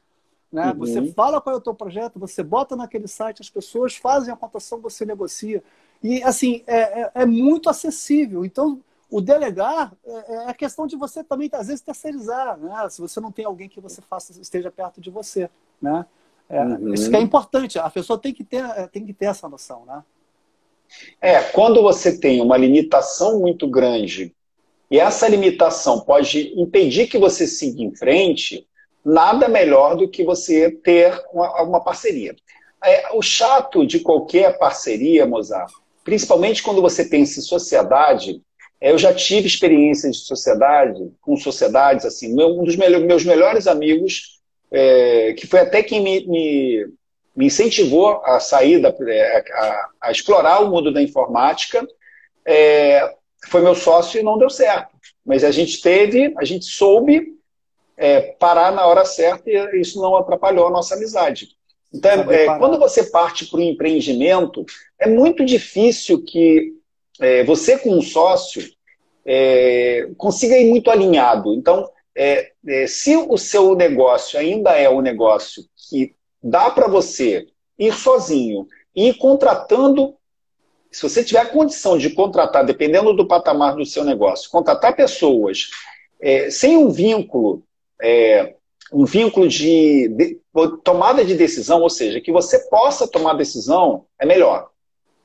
Né? 0.51 0.72
Uhum. 0.72 0.78
Você 0.78 1.11
fala 1.13 1.41
qual 1.41 1.55
é 1.55 1.57
o 1.57 1.61
teu 1.61 1.74
projeto, 1.74 2.19
você 2.19 2.43
bota 2.43 2.76
naquele 2.76 3.07
site, 3.07 3.41
as 3.41 3.49
pessoas 3.49 3.95
fazem 3.95 4.34
a 4.34 4.38
cotação, 4.38 4.80
você 4.80 5.05
negocia. 5.05 5.63
E, 6.03 6.23
assim, 6.23 6.63
é, 6.65 7.01
é, 7.01 7.11
é 7.15 7.25
muito 7.25 7.69
acessível. 7.69 8.43
Então, 8.43 8.81
o 9.09 9.19
delegar 9.19 9.93
é, 10.05 10.33
é, 10.33 10.49
a 10.49 10.53
questão 10.53 10.87
de 10.87 10.95
você 10.95 11.23
também, 11.23 11.49
às 11.53 11.67
vezes, 11.67 11.81
terceirizar, 11.81 12.57
né? 12.57 12.89
Se 12.89 13.01
você 13.01 13.19
não 13.19 13.31
tem 13.31 13.45
alguém 13.45 13.67
que 13.67 13.81
você 13.81 14.01
faça, 14.01 14.33
esteja 14.39 14.71
perto 14.71 15.01
de 15.01 15.09
você, 15.09 15.49
né? 15.81 16.05
É, 16.49 16.63
uhum. 16.63 16.93
Isso 16.93 17.09
que 17.09 17.15
é 17.15 17.21
importante. 17.21 17.77
A 17.77 17.89
pessoa 17.89 18.17
tem 18.17 18.33
que 18.33 18.43
ter, 18.43 18.63
é, 18.63 18.87
tem 18.87 19.05
que 19.05 19.13
ter 19.13 19.25
essa 19.25 19.47
noção, 19.47 19.85
né? 19.85 20.03
É, 21.21 21.41
quando 21.41 21.81
você 21.81 22.17
tem 22.17 22.41
uma 22.41 22.57
limitação 22.57 23.39
muito 23.39 23.67
grande 23.67 24.33
e 24.89 24.99
essa 24.99 25.27
limitação 25.27 26.01
pode 26.01 26.53
impedir 26.59 27.07
que 27.07 27.17
você 27.17 27.47
siga 27.47 27.81
em 27.81 27.95
frente, 27.95 28.67
nada 29.03 29.47
melhor 29.47 29.95
do 29.95 30.09
que 30.09 30.23
você 30.23 30.69
ter 30.69 31.17
uma, 31.31 31.61
uma 31.63 31.81
parceria. 31.81 32.35
É, 32.83 33.15
o 33.15 33.21
chato 33.21 33.85
de 33.85 33.99
qualquer 33.99 34.57
parceria, 34.57 35.25
Mozart, 35.25 35.71
principalmente 36.03 36.63
quando 36.63 36.81
você 36.81 37.05
pensa 37.05 37.39
em 37.39 37.43
sociedade, 37.43 38.41
é, 38.79 38.91
eu 38.91 38.97
já 38.97 39.13
tive 39.13 39.47
experiências 39.47 40.17
de 40.17 40.25
sociedade, 40.25 41.11
com 41.21 41.37
sociedades, 41.37 42.05
assim, 42.05 42.33
um 42.33 42.63
dos 42.63 42.75
meus 42.75 43.23
melhores 43.23 43.67
amigos, 43.67 44.39
é, 44.71 45.33
que 45.33 45.45
foi 45.45 45.59
até 45.59 45.83
quem 45.83 46.01
me, 46.01 46.25
me, 46.27 46.87
me 47.35 47.45
incentivou 47.45 48.21
a 48.23 48.39
sair, 48.39 48.79
da, 48.79 48.89
é, 49.07 49.43
a, 49.53 49.89
a, 50.01 50.11
explorar 50.11 50.61
o 50.61 50.69
mundo 50.69 50.91
da 50.91 51.01
informática, 51.01 51.85
é, 52.45 53.13
foi 53.47 53.61
meu 53.61 53.75
sócio 53.75 54.19
e 54.19 54.23
não 54.23 54.37
deu 54.37 54.49
certo. 54.49 54.95
Mas 55.23 55.43
a 55.43 55.51
gente 55.51 55.81
teve, 55.81 56.33
a 56.37 56.43
gente 56.43 56.65
soube 56.65 57.39
é, 57.95 58.21
parar 58.39 58.71
na 58.71 58.85
hora 58.87 59.05
certa 59.05 59.49
e 59.49 59.79
isso 59.79 60.01
não 60.01 60.15
atrapalhou 60.15 60.67
a 60.67 60.71
nossa 60.71 60.95
amizade. 60.95 61.49
Então, 61.93 62.31
é, 62.31 62.57
quando 62.57 62.79
você 62.79 63.03
parte 63.03 63.45
para 63.45 63.59
o 63.59 63.63
empreendimento, 63.63 64.65
é 64.97 65.07
muito 65.07 65.43
difícil 65.43 66.23
que 66.23 66.73
é, 67.19 67.43
você, 67.43 67.77
com 67.77 67.91
um 67.91 68.01
sócio, 68.01 68.63
é, 69.25 70.09
consiga 70.17 70.57
ir 70.57 70.69
muito 70.69 70.89
alinhado. 70.89 71.53
Então, 71.53 71.89
é, 72.15 72.51
é, 72.67 72.87
se 72.87 73.15
o 73.15 73.37
seu 73.37 73.75
negócio 73.75 74.39
ainda 74.39 74.71
é 74.71 74.89
um 74.89 75.01
negócio 75.01 75.63
que 75.89 76.15
dá 76.41 76.69
para 76.69 76.87
você 76.87 77.47
ir 77.77 77.93
sozinho 77.93 78.67
e 78.95 79.09
ir 79.09 79.13
contratando, 79.15 80.15
se 80.91 81.01
você 81.03 81.23
tiver 81.23 81.39
a 81.39 81.45
condição 81.45 81.97
de 81.97 82.09
contratar, 82.09 82.65
dependendo 82.65 83.13
do 83.13 83.27
patamar 83.27 83.75
do 83.75 83.85
seu 83.85 84.03
negócio, 84.03 84.49
contratar 84.49 84.95
pessoas 84.95 85.69
é, 86.21 86.49
sem 86.49 86.77
um 86.77 86.89
vínculo 86.89 87.63
um 88.91 89.05
vínculo 89.05 89.47
de, 89.47 90.09
de, 90.09 90.39
tomada 90.83 91.23
de 91.23 91.35
decisão, 91.35 91.81
ou 91.81 91.89
seja, 91.89 92.19
que 92.19 92.31
você 92.31 92.59
possa 92.69 93.07
tomar 93.07 93.33
decisão 93.33 94.05
é 94.19 94.25
melhor. 94.25 94.69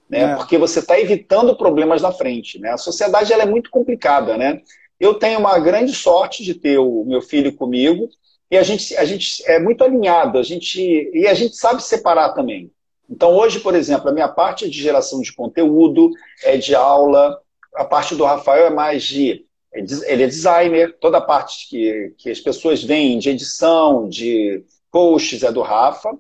Né? 0.08 0.20
É. 0.20 0.36
Porque 0.36 0.56
você 0.56 0.78
está 0.78 0.98
evitando 0.98 1.56
problemas 1.56 2.00
na 2.00 2.12
frente. 2.12 2.58
Né? 2.58 2.70
A 2.70 2.78
sociedade 2.78 3.32
ela 3.32 3.42
é 3.42 3.46
muito 3.46 3.70
complicada. 3.70 4.36
Né? 4.36 4.60
Eu 5.00 5.14
tenho 5.14 5.40
uma 5.40 5.58
grande 5.58 5.92
sorte 5.92 6.44
de 6.44 6.54
ter 6.54 6.78
o 6.78 7.04
meu 7.04 7.20
filho 7.20 7.52
comigo 7.52 8.08
e 8.50 8.56
a 8.56 8.62
gente, 8.62 8.96
a 8.96 9.04
gente 9.04 9.42
é 9.50 9.58
muito 9.58 9.82
alinhado, 9.82 10.38
a 10.38 10.42
gente, 10.42 10.80
e 11.12 11.26
a 11.26 11.34
gente 11.34 11.56
sabe 11.56 11.82
separar 11.82 12.32
também. 12.32 12.70
Então, 13.08 13.34
hoje, 13.34 13.60
por 13.60 13.74
exemplo, 13.74 14.08
a 14.08 14.12
minha 14.12 14.28
parte 14.28 14.64
é 14.64 14.68
de 14.68 14.80
geração 14.80 15.20
de 15.20 15.32
conteúdo, 15.32 16.10
é 16.44 16.56
de 16.56 16.74
aula, 16.74 17.40
a 17.74 17.84
parte 17.84 18.14
do 18.14 18.24
Rafael 18.24 18.66
é 18.66 18.70
mais 18.70 19.02
de 19.02 19.45
ele 19.76 20.22
é 20.22 20.26
designer, 20.26 20.96
toda 20.98 21.18
a 21.18 21.22
parte 21.22 21.68
que, 21.68 22.14
que 22.16 22.30
as 22.30 22.40
pessoas 22.40 22.82
veem 22.82 23.18
de 23.18 23.30
edição, 23.30 24.08
de 24.08 24.64
posts 24.90 25.42
é 25.42 25.52
do 25.52 25.60
Rafa. 25.60 26.16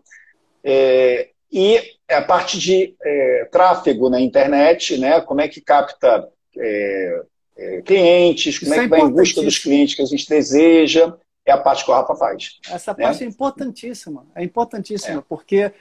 É, 0.62 1.30
e 1.50 1.80
a 2.08 2.22
parte 2.22 2.58
de 2.58 2.94
é, 3.02 3.48
tráfego 3.50 4.10
na 4.10 4.20
internet, 4.20 4.98
né? 4.98 5.20
como 5.20 5.40
é 5.40 5.48
que 5.48 5.60
capta 5.60 6.28
é, 6.56 7.22
é 7.56 7.82
clientes, 7.82 8.58
como 8.58 8.72
Isso 8.72 8.80
é 8.80 8.84
que 8.84 8.90
vai 8.90 9.00
em 9.00 9.10
busca 9.10 9.42
dos 9.42 9.58
clientes 9.58 9.94
que 9.94 10.02
a 10.02 10.06
gente 10.06 10.28
deseja, 10.28 11.16
é 11.44 11.52
a 11.52 11.58
parte 11.58 11.84
que 11.84 11.90
o 11.90 11.94
Rafa 11.94 12.14
faz. 12.16 12.58
Essa 12.68 12.92
né? 12.92 13.04
parte 13.04 13.24
é 13.24 13.26
importantíssima, 13.26 14.26
é 14.34 14.42
importantíssima, 14.42 15.20
é. 15.20 15.24
porque 15.26 15.72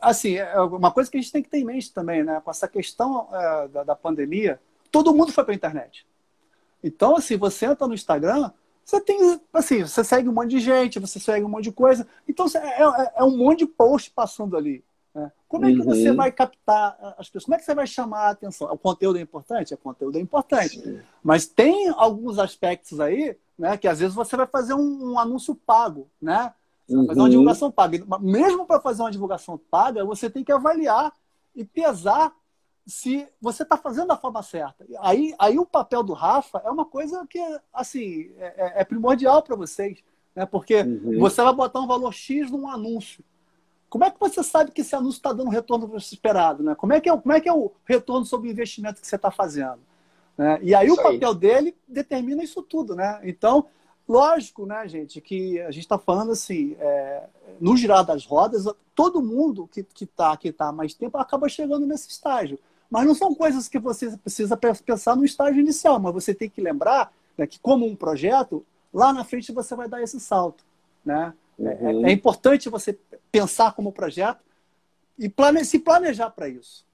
assim, 0.00 0.36
uma 0.70 0.92
coisa 0.92 1.10
que 1.10 1.16
a 1.16 1.20
gente 1.20 1.32
tem 1.32 1.42
que 1.42 1.48
ter 1.48 1.58
em 1.58 1.64
mente 1.64 1.92
também, 1.92 2.22
né? 2.22 2.40
com 2.44 2.50
essa 2.50 2.68
questão 2.68 3.28
da, 3.72 3.84
da 3.84 3.96
pandemia, 3.96 4.60
todo 4.90 5.14
mundo 5.14 5.32
foi 5.32 5.44
para 5.44 5.54
a 5.54 5.56
internet. 5.56 6.06
Então, 6.82 7.16
assim, 7.16 7.36
você 7.36 7.66
entra 7.66 7.86
no 7.86 7.94
Instagram, 7.94 8.50
você 8.84 9.00
tem, 9.00 9.40
assim, 9.52 9.82
você 9.82 10.02
segue 10.02 10.28
um 10.28 10.32
monte 10.32 10.50
de 10.50 10.60
gente, 10.60 10.98
você 10.98 11.20
segue 11.20 11.44
um 11.44 11.48
monte 11.48 11.64
de 11.64 11.72
coisa. 11.72 12.06
Então, 12.28 12.46
é, 12.54 12.82
é, 12.82 13.12
é 13.16 13.24
um 13.24 13.36
monte 13.36 13.60
de 13.60 13.66
post 13.66 14.10
passando 14.10 14.56
ali. 14.56 14.84
Né? 15.14 15.30
Como 15.46 15.66
é 15.66 15.72
que 15.72 15.82
você 15.82 16.10
uhum. 16.10 16.16
vai 16.16 16.32
captar 16.32 16.96
as 17.18 17.28
pessoas? 17.28 17.44
Como 17.44 17.54
é 17.54 17.58
que 17.58 17.64
você 17.64 17.74
vai 17.74 17.86
chamar 17.86 18.22
a 18.22 18.30
atenção? 18.30 18.72
O 18.72 18.78
conteúdo 18.78 19.18
é 19.18 19.22
importante? 19.22 19.74
O 19.74 19.78
conteúdo 19.78 20.18
é 20.18 20.20
importante. 20.20 20.80
Sim. 20.80 21.00
Mas 21.22 21.46
tem 21.46 21.88
alguns 21.90 22.38
aspectos 22.38 22.98
aí, 22.98 23.36
né, 23.58 23.76
que 23.76 23.86
às 23.86 24.00
vezes 24.00 24.14
você 24.14 24.36
vai 24.36 24.46
fazer 24.46 24.74
um, 24.74 25.12
um 25.12 25.18
anúncio 25.18 25.54
pago, 25.54 26.08
né? 26.20 26.52
Uhum. 26.88 27.06
Fazer 27.06 27.20
uma 27.20 27.30
divulgação 27.30 27.70
paga. 27.70 28.04
Mesmo 28.20 28.66
para 28.66 28.80
fazer 28.80 29.02
uma 29.02 29.10
divulgação 29.10 29.60
paga, 29.70 30.04
você 30.04 30.28
tem 30.28 30.42
que 30.42 30.52
avaliar 30.52 31.12
e 31.54 31.64
pesar 31.64 32.34
se 32.86 33.28
você 33.40 33.62
está 33.62 33.76
fazendo 33.76 34.08
da 34.08 34.16
forma 34.16 34.42
certa. 34.42 34.84
Aí, 35.00 35.34
aí 35.38 35.58
o 35.58 35.66
papel 35.66 36.02
do 36.02 36.12
Rafa 36.12 36.60
é 36.64 36.70
uma 36.70 36.84
coisa 36.84 37.24
que 37.28 37.38
assim 37.72 38.30
é, 38.38 38.46
é, 38.46 38.80
é 38.80 38.84
primordial 38.84 39.42
para 39.42 39.54
vocês, 39.54 40.02
né? 40.34 40.46
Porque 40.46 40.80
uhum. 40.80 41.18
você 41.18 41.42
vai 41.42 41.54
botar 41.54 41.80
um 41.80 41.86
valor 41.86 42.12
X 42.12 42.50
num 42.50 42.68
anúncio. 42.68 43.24
Como 43.92 44.04
é 44.04 44.10
que 44.10 44.18
você 44.18 44.42
sabe 44.42 44.70
que 44.70 44.80
esse 44.80 44.96
anúncio 44.96 45.18
está 45.18 45.34
dando 45.34 45.48
o 45.48 45.52
retorno 45.52 45.94
esperado? 45.98 46.62
Né? 46.62 46.74
Como, 46.74 46.94
é 46.94 47.00
que 47.00 47.10
é, 47.10 47.16
como 47.16 47.32
é 47.32 47.40
que 47.42 47.48
é 47.48 47.52
o 47.52 47.70
retorno 47.84 48.24
sobre 48.24 48.48
o 48.48 48.50
investimento 48.50 49.02
que 49.02 49.06
você 49.06 49.16
está 49.16 49.30
fazendo? 49.30 49.80
Né? 50.36 50.58
E 50.62 50.74
aí 50.74 50.86
isso 50.86 50.98
o 50.98 51.02
papel 51.02 51.28
aí. 51.28 51.34
dele 51.34 51.76
determina 51.86 52.42
isso 52.42 52.62
tudo. 52.62 52.96
Né? 52.96 53.20
Então, 53.22 53.66
lógico, 54.08 54.64
né, 54.64 54.88
gente, 54.88 55.20
que 55.20 55.60
a 55.60 55.70
gente 55.70 55.82
está 55.82 55.98
falando 55.98 56.32
assim, 56.32 56.74
é, 56.80 57.24
no 57.60 57.76
girar 57.76 58.02
das 58.02 58.24
rodas, 58.24 58.64
todo 58.94 59.20
mundo 59.20 59.68
que 59.70 59.86
está 60.00 60.34
que 60.38 60.50
tá 60.50 60.68
há 60.68 60.72
mais 60.72 60.94
tempo 60.94 61.18
acaba 61.18 61.46
chegando 61.46 61.86
nesse 61.86 62.08
estágio. 62.08 62.58
Mas 62.92 63.06
não 63.06 63.14
são 63.14 63.34
coisas 63.34 63.68
que 63.68 63.78
você 63.78 64.14
precisa 64.18 64.54
pensar 64.84 65.16
no 65.16 65.24
estágio 65.24 65.60
inicial, 65.60 65.98
mas 65.98 66.12
você 66.12 66.34
tem 66.34 66.50
que 66.50 66.60
lembrar 66.60 67.10
né, 67.38 67.46
que, 67.46 67.58
como 67.58 67.86
um 67.86 67.96
projeto, 67.96 68.62
lá 68.92 69.14
na 69.14 69.24
frente 69.24 69.50
você 69.50 69.74
vai 69.74 69.88
dar 69.88 70.02
esse 70.02 70.20
salto. 70.20 70.62
Né? 71.02 71.32
É, 71.58 71.64
é, 71.64 71.68
uhum. 71.68 72.06
É, 72.06 72.10
é, 72.10 72.12
importante 72.12 72.68
você 72.68 72.98
pensar 73.30 73.72
como 73.72 73.92
projeto 73.92 74.40
e 75.18 75.26
plane 75.26 75.64
se 75.64 75.78
planejar 75.78 76.28
para 76.28 76.50
isso. 76.50 76.84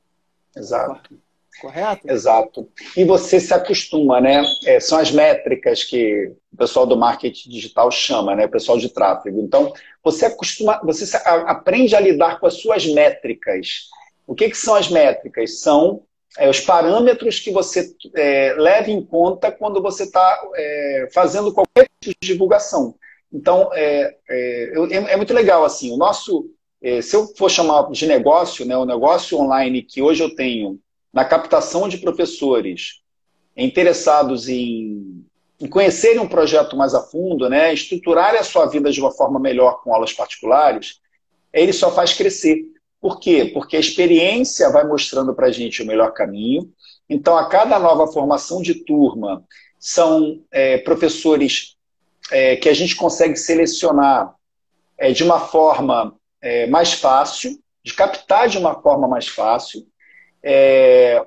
Exato. 0.56 1.18
Correto? 1.60 2.08
Exato. 2.08 2.68
E 2.96 3.04
você 3.04 3.40
se 3.40 3.52
acostuma, 3.52 4.20
né? 4.20 4.44
É, 4.66 4.78
são 4.78 4.98
as 4.98 5.10
métricas 5.10 5.82
que 5.82 6.32
o 6.52 6.56
pessoal 6.56 6.86
do 6.86 6.96
marketing 6.96 7.50
digital 7.50 7.90
chama, 7.90 8.36
né? 8.36 8.46
O 8.46 8.50
pessoal 8.50 8.78
de 8.78 8.88
tráfego. 8.88 9.40
Então, 9.40 9.72
você 10.04 10.26
acostuma, 10.26 10.80
você 10.84 11.16
aprende 11.26 11.96
a 11.96 12.00
lidar 12.00 12.38
com 12.38 12.46
as 12.46 12.54
suas 12.54 12.86
métricas. 12.86 13.88
O 14.28 14.34
que, 14.34 14.50
que 14.50 14.58
são 14.58 14.74
as 14.74 14.90
métricas? 14.90 15.60
São 15.60 16.02
é, 16.36 16.50
os 16.50 16.60
parâmetros 16.60 17.40
que 17.40 17.50
você 17.50 17.90
é, 18.14 18.54
leva 18.58 18.90
em 18.90 19.02
conta 19.02 19.50
quando 19.50 19.80
você 19.80 20.02
está 20.02 20.38
é, 20.54 21.08
fazendo 21.14 21.50
qualquer 21.50 21.88
tipo 21.98 22.14
de 22.20 22.28
divulgação. 22.28 22.94
Então, 23.32 23.70
é, 23.72 24.14
é, 24.28 24.72
é, 25.12 25.16
muito 25.16 25.32
legal, 25.32 25.64
assim, 25.64 25.90
o 25.90 25.96
nosso, 25.96 26.50
é, 26.82 27.00
se 27.00 27.16
eu 27.16 27.26
for 27.38 27.50
chamar 27.50 27.90
de 27.90 28.06
negócio, 28.06 28.66
né, 28.66 28.76
o 28.76 28.84
negócio 28.84 29.38
online 29.38 29.82
que 29.82 30.02
hoje 30.02 30.22
eu 30.22 30.34
tenho 30.34 30.78
na 31.10 31.24
captação 31.24 31.88
de 31.88 31.96
professores 31.96 33.00
interessados 33.56 34.46
em, 34.46 35.24
em 35.58 35.66
conhecerem 35.66 36.20
um 36.20 36.28
projeto 36.28 36.76
mais 36.76 36.94
a 36.94 37.00
fundo, 37.00 37.48
né, 37.48 37.72
estruturarem 37.72 38.38
a 38.38 38.44
sua 38.44 38.66
vida 38.66 38.92
de 38.92 39.00
uma 39.00 39.10
forma 39.10 39.40
melhor 39.40 39.82
com 39.82 39.94
aulas 39.94 40.12
particulares, 40.12 41.00
ele 41.50 41.72
só 41.72 41.90
faz 41.90 42.12
crescer. 42.12 42.77
Por 43.00 43.20
quê? 43.20 43.50
Porque 43.52 43.76
a 43.76 43.80
experiência 43.80 44.70
vai 44.70 44.84
mostrando 44.84 45.34
para 45.34 45.46
a 45.46 45.52
gente 45.52 45.82
o 45.82 45.86
melhor 45.86 46.12
caminho. 46.12 46.70
Então, 47.08 47.36
a 47.36 47.48
cada 47.48 47.78
nova 47.78 48.06
formação 48.06 48.60
de 48.60 48.74
turma, 48.84 49.44
são 49.78 50.42
é, 50.50 50.78
professores 50.78 51.76
é, 52.30 52.56
que 52.56 52.68
a 52.68 52.74
gente 52.74 52.96
consegue 52.96 53.36
selecionar 53.36 54.34
é, 54.98 55.12
de 55.12 55.22
uma 55.22 55.38
forma 55.38 56.16
é, 56.42 56.66
mais 56.66 56.92
fácil, 56.92 57.58
de 57.84 57.94
captar 57.94 58.48
de 58.48 58.58
uma 58.58 58.80
forma 58.82 59.06
mais 59.06 59.28
fácil. 59.28 59.86
É, 60.42 61.24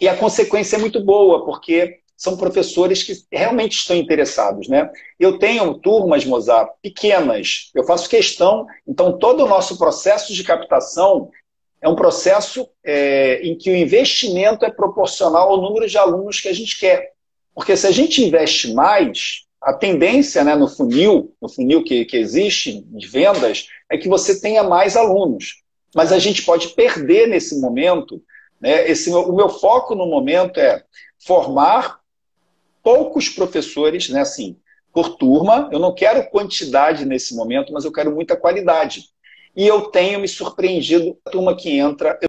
e 0.00 0.08
a 0.08 0.16
consequência 0.16 0.76
é 0.76 0.78
muito 0.78 1.04
boa, 1.04 1.44
porque 1.44 2.00
são 2.20 2.36
professores 2.36 3.02
que 3.02 3.14
realmente 3.32 3.78
estão 3.78 3.96
interessados. 3.96 4.68
Né? 4.68 4.90
Eu 5.18 5.38
tenho 5.38 5.72
turmas, 5.78 6.22
Mozart, 6.22 6.70
pequenas, 6.82 7.70
eu 7.74 7.82
faço 7.82 8.10
questão, 8.10 8.66
então 8.86 9.18
todo 9.18 9.42
o 9.42 9.48
nosso 9.48 9.78
processo 9.78 10.34
de 10.34 10.44
captação 10.44 11.30
é 11.80 11.88
um 11.88 11.96
processo 11.96 12.68
é, 12.84 13.40
em 13.42 13.56
que 13.56 13.70
o 13.70 13.76
investimento 13.76 14.66
é 14.66 14.70
proporcional 14.70 15.48
ao 15.48 15.62
número 15.62 15.88
de 15.88 15.96
alunos 15.96 16.40
que 16.40 16.48
a 16.48 16.52
gente 16.52 16.78
quer. 16.78 17.12
Porque 17.54 17.74
se 17.74 17.86
a 17.86 17.90
gente 17.90 18.22
investe 18.22 18.74
mais, 18.74 19.46
a 19.58 19.72
tendência 19.72 20.44
né, 20.44 20.54
no 20.54 20.68
funil, 20.68 21.34
no 21.40 21.48
funil 21.48 21.82
que, 21.82 22.04
que 22.04 22.18
existe 22.18 22.82
de 22.82 23.06
vendas, 23.06 23.66
é 23.90 23.96
que 23.96 24.08
você 24.10 24.38
tenha 24.38 24.62
mais 24.62 24.94
alunos. 24.94 25.62
Mas 25.94 26.12
a 26.12 26.18
gente 26.18 26.42
pode 26.42 26.68
perder 26.68 27.28
nesse 27.28 27.58
momento. 27.58 28.22
Né, 28.60 28.90
esse, 28.90 29.08
o 29.08 29.32
meu 29.32 29.48
foco 29.48 29.94
no 29.94 30.04
momento 30.04 30.60
é 30.60 30.84
formar 31.18 31.99
poucos 32.82 33.28
professores, 33.28 34.08
né, 34.08 34.20
assim, 34.20 34.56
por 34.92 35.16
turma. 35.16 35.68
Eu 35.72 35.78
não 35.78 35.94
quero 35.94 36.28
quantidade 36.30 37.04
nesse 37.04 37.34
momento, 37.34 37.72
mas 37.72 37.84
eu 37.84 37.92
quero 37.92 38.14
muita 38.14 38.36
qualidade. 38.36 39.04
E 39.56 39.66
eu 39.66 39.82
tenho 39.82 40.20
me 40.20 40.28
surpreendido, 40.28 41.16
a 41.24 41.30
turma 41.30 41.56
que 41.56 41.78
entra, 41.78 42.18
eu 42.22 42.28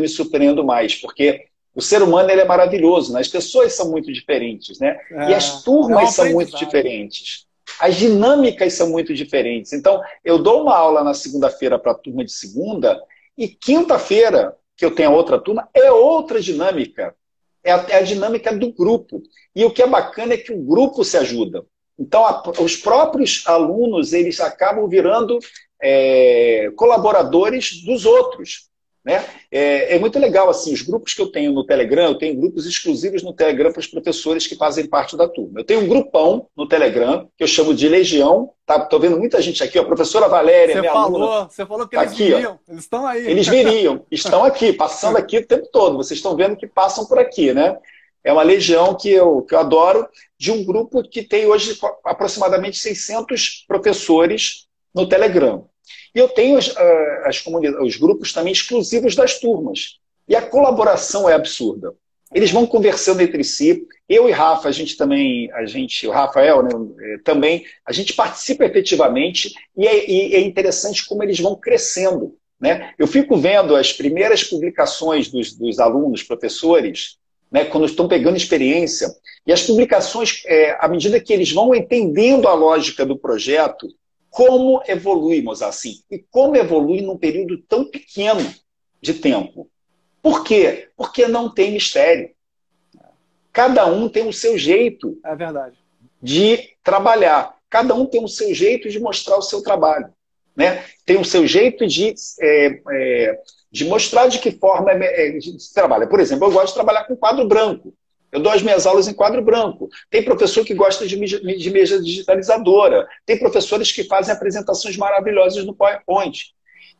me 0.00 0.08
surpreendo 0.08 0.64
mais, 0.64 0.94
porque 0.94 1.46
o 1.74 1.82
ser 1.82 2.02
humano 2.02 2.30
ele 2.30 2.40
é 2.40 2.44
maravilhoso, 2.44 3.12
né? 3.12 3.20
as 3.20 3.28
pessoas 3.28 3.72
são 3.72 3.90
muito 3.90 4.12
diferentes, 4.12 4.78
né? 4.78 4.98
É, 5.10 5.30
e 5.30 5.34
as 5.34 5.62
turmas 5.62 6.10
é 6.10 6.12
são 6.12 6.32
muito 6.32 6.56
diferentes. 6.56 7.46
As 7.80 7.96
dinâmicas 7.96 8.74
são 8.74 8.90
muito 8.90 9.12
diferentes. 9.12 9.72
Então, 9.72 10.00
eu 10.24 10.38
dou 10.38 10.62
uma 10.62 10.76
aula 10.76 11.02
na 11.02 11.14
segunda-feira 11.14 11.78
para 11.78 11.92
a 11.92 11.96
turma 11.96 12.24
de 12.24 12.32
segunda, 12.32 13.00
e 13.36 13.48
quinta-feira, 13.48 14.56
que 14.76 14.84
eu 14.84 14.94
tenho 14.94 15.12
outra 15.12 15.38
turma, 15.38 15.68
é 15.74 15.90
outra 15.90 16.40
dinâmica. 16.40 17.14
É 17.64 17.72
a, 17.72 17.86
é 17.88 17.96
a 17.96 18.02
dinâmica 18.02 18.54
do 18.54 18.72
grupo. 18.72 19.22
E 19.54 19.64
o 19.64 19.70
que 19.70 19.82
é 19.82 19.86
bacana 19.86 20.34
é 20.34 20.36
que 20.36 20.52
o 20.52 20.62
grupo 20.62 21.02
se 21.02 21.16
ajuda. 21.16 21.64
Então, 21.98 22.24
a, 22.26 22.42
os 22.60 22.76
próprios 22.76 23.42
alunos, 23.46 24.12
eles 24.12 24.40
acabam 24.40 24.88
virando 24.88 25.38
é, 25.82 26.70
colaboradores 26.76 27.82
dos 27.84 28.04
outros. 28.04 28.68
Né? 29.04 29.22
É, 29.52 29.96
é, 29.96 29.98
muito 29.98 30.18
legal, 30.18 30.48
assim, 30.48 30.72
os 30.72 30.80
grupos 30.80 31.12
que 31.12 31.20
eu 31.20 31.30
tenho 31.30 31.52
no 31.52 31.66
Telegram, 31.66 32.04
eu 32.04 32.14
tenho 32.14 32.40
grupos 32.40 32.64
exclusivos 32.64 33.22
no 33.22 33.34
Telegram 33.34 33.70
para 33.70 33.80
os 33.80 33.86
professores 33.86 34.46
que 34.46 34.56
fazem 34.56 34.86
parte 34.86 35.14
da 35.14 35.28
turma. 35.28 35.60
Eu 35.60 35.64
tenho 35.64 35.80
um 35.80 35.88
grupão 35.88 36.48
no 36.56 36.66
Telegram, 36.66 37.28
que 37.36 37.44
eu 37.44 37.46
chamo 37.46 37.74
de 37.74 37.86
Legião, 37.86 38.52
tá? 38.64 38.80
Tô 38.80 38.98
vendo 38.98 39.18
muita 39.18 39.42
gente 39.42 39.62
aqui, 39.62 39.78
a 39.78 39.84
professora 39.84 40.26
Valéria, 40.26 40.74
você 40.74 40.80
minha 40.80 40.92
falou, 40.92 41.22
aluna. 41.22 41.48
Você 41.50 41.66
falou 41.66 41.86
que 41.86 41.96
eles 41.96 42.12
aqui, 42.12 42.24
viriam, 42.24 42.52
ó. 42.52 42.72
eles 42.72 42.84
estão 42.84 43.06
aí. 43.06 43.30
Eles 43.30 43.46
viriam, 43.46 44.06
estão 44.10 44.42
aqui, 44.42 44.72
passando 44.72 45.18
aqui 45.18 45.36
o 45.36 45.46
tempo 45.46 45.68
todo. 45.70 45.98
Vocês 45.98 46.18
estão 46.18 46.34
vendo 46.34 46.56
que 46.56 46.66
passam 46.66 47.04
por 47.04 47.18
aqui, 47.18 47.52
né? 47.52 47.76
É 48.24 48.32
uma 48.32 48.42
legião 48.42 48.94
que 48.94 49.10
eu, 49.10 49.42
que 49.42 49.54
eu 49.54 49.58
adoro, 49.58 50.08
de 50.38 50.50
um 50.50 50.64
grupo 50.64 51.02
que 51.02 51.22
tem 51.22 51.44
hoje 51.44 51.78
aproximadamente 52.06 52.78
600 52.78 53.66
professores 53.68 54.66
no 54.94 55.06
Telegram. 55.06 55.68
E 56.14 56.18
eu 56.18 56.28
tenho 56.28 56.56
as, 56.56 56.74
ah, 56.76 57.22
as 57.26 57.44
os 57.80 57.96
grupos 57.96 58.32
também 58.32 58.52
exclusivos 58.52 59.14
das 59.14 59.38
turmas. 59.38 59.98
E 60.28 60.34
a 60.34 60.42
colaboração 60.42 61.28
é 61.28 61.34
absurda. 61.34 61.94
Eles 62.32 62.50
vão 62.50 62.66
conversando 62.66 63.20
entre 63.20 63.44
si. 63.44 63.86
Eu 64.08 64.28
e 64.28 64.32
Rafa, 64.32 64.68
a 64.68 64.72
gente 64.72 64.96
também, 64.96 65.50
a 65.52 65.64
gente, 65.66 66.06
o 66.06 66.10
Rafael 66.10 66.62
né, 66.62 66.70
eh, 67.00 67.18
também, 67.24 67.64
a 67.86 67.92
gente 67.92 68.12
participa 68.12 68.64
efetivamente 68.64 69.54
e 69.76 69.86
é, 69.86 70.10
e 70.10 70.34
é 70.34 70.40
interessante 70.40 71.06
como 71.06 71.22
eles 71.22 71.38
vão 71.38 71.54
crescendo. 71.54 72.36
Né? 72.60 72.92
Eu 72.98 73.06
fico 73.06 73.36
vendo 73.36 73.76
as 73.76 73.92
primeiras 73.92 74.42
publicações 74.42 75.30
dos, 75.30 75.54
dos 75.54 75.78
alunos, 75.78 76.22
professores, 76.22 77.18
né, 77.50 77.64
quando 77.64 77.86
estão 77.86 78.08
pegando 78.08 78.36
experiência, 78.36 79.08
e 79.46 79.52
as 79.52 79.62
publicações, 79.62 80.42
é, 80.46 80.76
à 80.80 80.88
medida 80.88 81.20
que 81.20 81.32
eles 81.32 81.52
vão 81.52 81.74
entendendo 81.74 82.48
a 82.48 82.54
lógica 82.54 83.06
do 83.06 83.16
projeto, 83.16 83.86
como 84.34 84.82
evoluímos 84.88 85.62
assim? 85.62 86.02
E 86.10 86.18
como 86.18 86.56
evolui 86.56 87.00
num 87.00 87.16
período 87.16 87.56
tão 87.68 87.88
pequeno 87.88 88.52
de 89.00 89.14
tempo? 89.14 89.70
Por 90.20 90.42
quê? 90.42 90.88
Porque 90.96 91.28
não 91.28 91.48
tem 91.48 91.70
mistério. 91.70 92.30
Cada 93.52 93.86
um 93.86 94.08
tem 94.08 94.26
o 94.26 94.32
seu 94.32 94.58
jeito 94.58 95.16
é 95.24 95.36
verdade. 95.36 95.78
de 96.20 96.74
trabalhar. 96.82 97.54
Cada 97.70 97.94
um 97.94 98.06
tem 98.06 98.24
o 98.24 98.28
seu 98.28 98.52
jeito 98.52 98.88
de 98.88 98.98
mostrar 98.98 99.36
o 99.36 99.42
seu 99.42 99.62
trabalho. 99.62 100.12
Né? 100.56 100.84
Tem 101.06 101.16
o 101.16 101.24
seu 101.24 101.46
jeito 101.46 101.86
de, 101.86 102.12
é, 102.40 102.80
é, 102.90 103.40
de 103.70 103.84
mostrar 103.84 104.26
de 104.26 104.40
que 104.40 104.50
forma 104.50 104.90
é, 104.90 105.38
se 105.40 105.72
trabalha. 105.72 106.08
Por 106.08 106.18
exemplo, 106.18 106.48
eu 106.48 106.52
gosto 106.52 106.68
de 106.68 106.74
trabalhar 106.74 107.04
com 107.04 107.16
quadro 107.16 107.46
branco. 107.46 107.94
Eu 108.34 108.40
dou 108.40 108.50
as 108.50 108.62
minhas 108.62 108.84
aulas 108.84 109.06
em 109.06 109.14
quadro 109.14 109.40
branco. 109.40 109.88
Tem 110.10 110.20
professor 110.20 110.64
que 110.64 110.74
gosta 110.74 111.06
de, 111.06 111.16
mesa 111.16 112.02
digitalizadora. 112.02 113.06
Tem 113.24 113.38
professores 113.38 113.92
que 113.92 114.02
fazem 114.02 114.34
apresentações 114.34 114.96
maravilhosas 114.96 115.64
no 115.64 115.72
PowerPoint. 115.72 116.52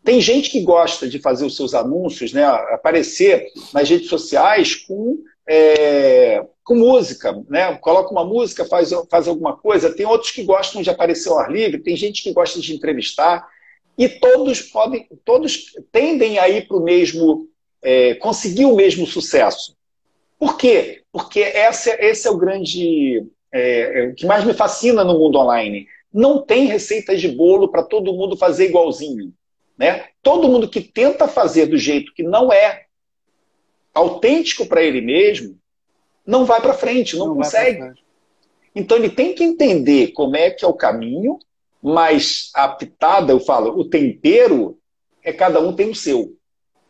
Tem 0.05 0.20
gente 0.20 0.49
que 0.49 0.61
gosta 0.61 1.09
de 1.09 1.18
fazer 1.18 1.45
os 1.45 1.57
seus 1.57 1.74
anúncios, 1.74 2.32
né, 2.32 2.45
aparecer 2.45 3.49
nas 3.72 3.91
redes 3.91 4.09
sociais 4.09 4.76
com, 4.76 5.24
é, 5.49 6.41
com 6.62 6.76
música. 6.76 7.37
Né? 7.49 7.74
Coloca 7.78 8.12
uma 8.12 8.24
música, 8.24 8.64
faz, 8.64 8.91
faz 9.11 9.26
alguma 9.26 9.57
coisa. 9.57 9.93
Tem 9.93 10.07
outros 10.07 10.30
que 10.30 10.45
gostam 10.45 10.82
de 10.82 10.91
aparecer 10.91 11.30
ao 11.30 11.41
ar 11.41 11.51
livre, 11.51 11.82
tem 11.82 11.97
gente 11.97 12.22
que 12.22 12.32
gosta 12.32 12.61
de 12.61 12.72
entrevistar. 12.72 13.45
E 13.99 14.09
todos 14.09 14.62
podem, 14.62 15.09
todos 15.24 15.72
tendem 15.91 16.39
a 16.39 16.49
ir 16.49 16.68
para 16.68 16.76
o 16.76 16.85
mesmo, 16.85 17.49
é, 17.82 18.14
conseguir 18.14 18.66
o 18.66 18.76
mesmo 18.76 19.05
sucesso. 19.05 19.74
Por 20.45 20.59
quê? 20.59 21.03
Porque 21.11 21.40
esse, 21.40 21.90
esse 22.01 22.28
é 22.28 22.30
o 22.30 22.36
grande. 22.36 23.26
É, 23.51 24.01
é, 24.01 24.09
o 24.09 24.14
que 24.14 24.26
mais 24.26 24.45
me 24.45 24.53
fascina 24.53 25.03
no 25.03 25.18
mundo 25.18 25.38
online. 25.38 25.86
Não 26.12 26.42
tem 26.42 26.66
receitas 26.66 27.18
de 27.18 27.28
bolo 27.28 27.68
para 27.68 27.82
todo 27.82 28.12
mundo 28.12 28.36
fazer 28.36 28.66
igualzinho. 28.66 29.32
Né? 29.78 30.09
Todo 30.22 30.47
mundo 30.47 30.68
que 30.68 30.82
tenta 30.82 31.26
fazer 31.26 31.64
do 31.64 31.78
jeito 31.78 32.12
que 32.12 32.22
não 32.22 32.53
é 32.53 32.82
autêntico 33.95 34.66
para 34.66 34.82
ele 34.82 35.01
mesmo, 35.01 35.57
não 36.26 36.45
vai 36.45 36.61
para 36.61 36.74
frente, 36.74 37.16
não, 37.16 37.28
não 37.28 37.36
consegue. 37.36 37.95
Então 38.74 38.99
ele 38.99 39.09
tem 39.09 39.34
que 39.34 39.45
entender 39.45 40.09
como 40.09 40.36
é 40.36 40.51
que 40.51 40.62
é 40.62 40.68
o 40.68 40.74
caminho, 40.74 41.38
mas 41.82 42.51
a 42.55 42.68
pitada, 42.68 43.32
eu 43.32 43.40
falo, 43.40 43.78
o 43.78 43.88
tempero 43.88 44.78
é 45.22 45.32
cada 45.32 45.59
um 45.59 45.74
tem 45.74 45.88
o 45.88 45.95
seu. 45.95 46.36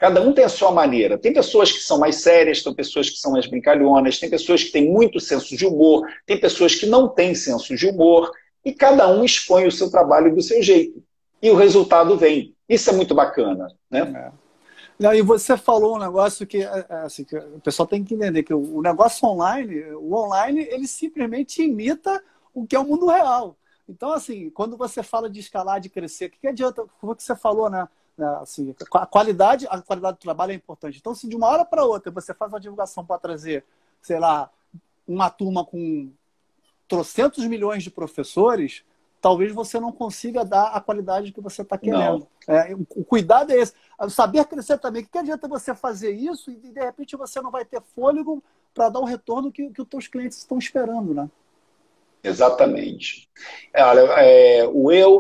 Cada 0.05 0.21
um 0.21 0.35
tem 0.35 0.45
a 0.45 0.51
sua 0.51 0.71
maneira. 0.71 1.17
Tem 1.17 1.33
pessoas 1.33 1.73
que 1.73 1.81
são 1.81 1.99
mais 1.99 2.17
sérias, 2.17 2.63
tem 2.63 2.75
pessoas 2.75 3.09
que 3.09 3.17
são 3.17 3.33
mais 3.33 3.47
brincalhonas, 3.47 4.19
tem 4.19 4.29
pessoas 4.29 4.63
que 4.63 4.71
têm 4.71 4.93
muito 4.93 5.19
senso 5.19 5.57
de 5.57 5.65
humor, 5.65 6.07
tem 6.27 6.39
pessoas 6.39 6.75
que 6.75 6.85
não 6.85 7.09
têm 7.09 7.35
senso 7.35 7.75
de 7.75 7.87
humor, 7.87 8.31
e 8.63 8.71
cada 8.71 9.09
um 9.09 9.25
expõe 9.25 9.67
o 9.67 9.73
seu 9.73 9.91
trabalho 9.91 10.35
do 10.35 10.43
seu 10.43 10.63
jeito. 10.63 11.03
E 11.41 11.51
o 11.51 11.55
resultado 11.55 12.19
vem. 12.19 12.55
Isso 12.69 12.91
é 12.91 12.93
muito 12.93 13.15
bacana. 13.15 13.75
Né? 13.91 14.01
É. 14.15 14.33
Não, 14.99 15.15
e 15.15 15.23
você 15.23 15.57
falou 15.57 15.97
um 15.97 15.99
negócio 15.99 16.47
que, 16.47 16.59
é, 16.59 16.85
é, 16.87 16.97
assim, 16.97 17.25
que 17.25 17.35
o 17.39 17.61
pessoal 17.61 17.87
tem 17.87 18.05
que 18.05 18.13
entender, 18.13 18.43
que 18.43 18.53
o 18.53 18.83
negócio 18.83 19.27
online, 19.27 19.85
o 19.95 20.15
online, 20.15 20.69
ele 20.71 20.87
simplesmente 20.87 21.63
imita 21.63 22.23
o 22.53 22.67
que 22.67 22.77
é 22.77 22.79
o 22.79 22.85
mundo 22.85 23.07
real. 23.07 23.57
Então, 23.89 24.13
assim, 24.13 24.51
quando 24.51 24.77
você 24.77 25.03
fala 25.03 25.31
de 25.31 25.41
escalar, 25.41 25.81
de 25.81 25.89
crescer, 25.89 26.27
o 26.27 26.31
que, 26.31 26.41
que 26.41 26.49
adianta, 26.49 26.85
como 27.01 27.17
que 27.17 27.23
você 27.23 27.35
falou, 27.35 27.71
né? 27.71 27.89
Né, 28.17 28.27
assim, 28.41 28.75
a 28.93 29.07
qualidade, 29.07 29.67
a 29.69 29.81
qualidade 29.83 30.19
do 30.19 30.21
trabalho 30.21 30.53
é 30.53 30.55
importante. 30.55 30.99
Então, 30.99 31.15
se 31.15 31.29
de 31.29 31.35
uma 31.35 31.49
hora 31.49 31.65
para 31.65 31.85
outra 31.85 32.13
você 32.13 32.33
faz 32.33 32.53
uma 32.53 32.61
divulgação 32.61 33.05
para 33.05 33.19
trazer, 33.19 33.65
sei 34.01 34.19
lá, 34.19 34.51
uma 35.07 35.29
turma 35.31 35.65
com 35.65 36.11
trocentos 36.87 37.45
milhões 37.45 37.83
de 37.83 37.91
professores, 37.91 38.85
talvez 39.21 39.53
você 39.53 39.81
não 39.81 39.91
consiga 39.91 40.45
dar 40.45 40.67
a 40.67 40.81
qualidade 40.81 41.33
que 41.33 41.41
você 41.41 41.63
está 41.63 41.79
querendo. 41.79 42.29
É, 42.47 42.75
o 42.75 43.05
cuidado 43.05 43.53
é 43.53 43.57
esse. 43.57 43.73
Saber 44.11 44.45
crescer 44.45 44.79
também. 44.79 45.03
O 45.03 45.09
que 45.09 45.19
adianta 45.19 45.49
você 45.49 45.75
fazer 45.75 46.11
isso 46.11 46.51
e 46.51 46.57
de 46.57 46.79
repente 46.81 47.17
você 47.17 47.41
não 47.41 47.51
vai 47.51 47.65
ter 47.65 47.81
fôlego 47.95 48.45
para 48.75 48.91
dar 48.91 49.01
o 49.01 49.05
retorno 49.05 49.51
que, 49.51 49.71
que 49.71 49.81
os 49.81 49.89
teus 49.89 50.09
clientes 50.09 50.39
estão 50.39 50.59
esperando, 50.59 51.15
né? 51.15 51.31
Exatamente. 52.23 53.31
Olha, 53.75 54.01
é, 54.19 54.67
o 54.67 54.93
eu, 54.93 55.19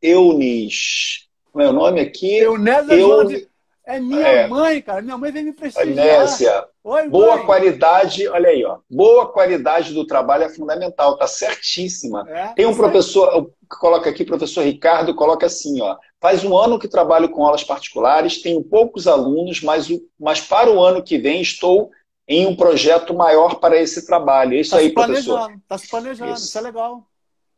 Eunis 0.00 1.28
meu 1.54 1.72
nome 1.72 2.00
aqui. 2.00 2.38
Eunésia 2.38 2.94
eu... 2.94 3.50
É 3.90 3.98
minha 3.98 4.26
é, 4.26 4.46
mãe, 4.46 4.80
cara. 4.80 5.02
Minha 5.02 5.18
mãe 5.18 5.32
veio 5.32 5.46
me 5.46 5.52
prestigiar. 5.52 6.68
Oi, 6.84 7.08
boa 7.08 7.36
mãe. 7.36 7.46
qualidade, 7.46 8.28
olha 8.28 8.50
aí, 8.50 8.64
ó. 8.64 8.78
Boa 8.88 9.32
qualidade 9.32 9.92
do 9.92 10.06
trabalho 10.06 10.44
é 10.44 10.48
fundamental, 10.48 11.16
tá 11.16 11.26
certíssima. 11.26 12.24
É, 12.28 12.48
Tem 12.54 12.66
um 12.66 12.76
professor, 12.76 13.50
coloca 13.68 14.08
aqui, 14.08 14.24
professor 14.24 14.62
Ricardo, 14.62 15.12
coloca 15.12 15.46
assim, 15.46 15.80
ó. 15.80 15.96
Faz 16.20 16.44
um 16.44 16.56
ano 16.56 16.78
que 16.78 16.86
trabalho 16.86 17.30
com 17.30 17.44
aulas 17.44 17.64
particulares, 17.64 18.40
tenho 18.40 18.62
poucos 18.62 19.08
alunos, 19.08 19.60
mas, 19.60 19.88
mas 20.18 20.40
para 20.40 20.70
o 20.70 20.80
ano 20.80 21.02
que 21.02 21.18
vem 21.18 21.40
estou 21.40 21.90
em 22.28 22.46
um 22.46 22.54
projeto 22.54 23.12
maior 23.12 23.56
para 23.56 23.76
esse 23.76 24.06
trabalho. 24.06 24.54
É 24.54 24.60
isso 24.60 24.70
tá 24.70 24.76
aí, 24.76 24.90
professor. 24.90 25.50
Está 25.50 25.76
se 25.78 25.88
planejando, 25.88 26.32
isso, 26.34 26.44
isso 26.44 26.58
é 26.58 26.60
legal. 26.60 27.09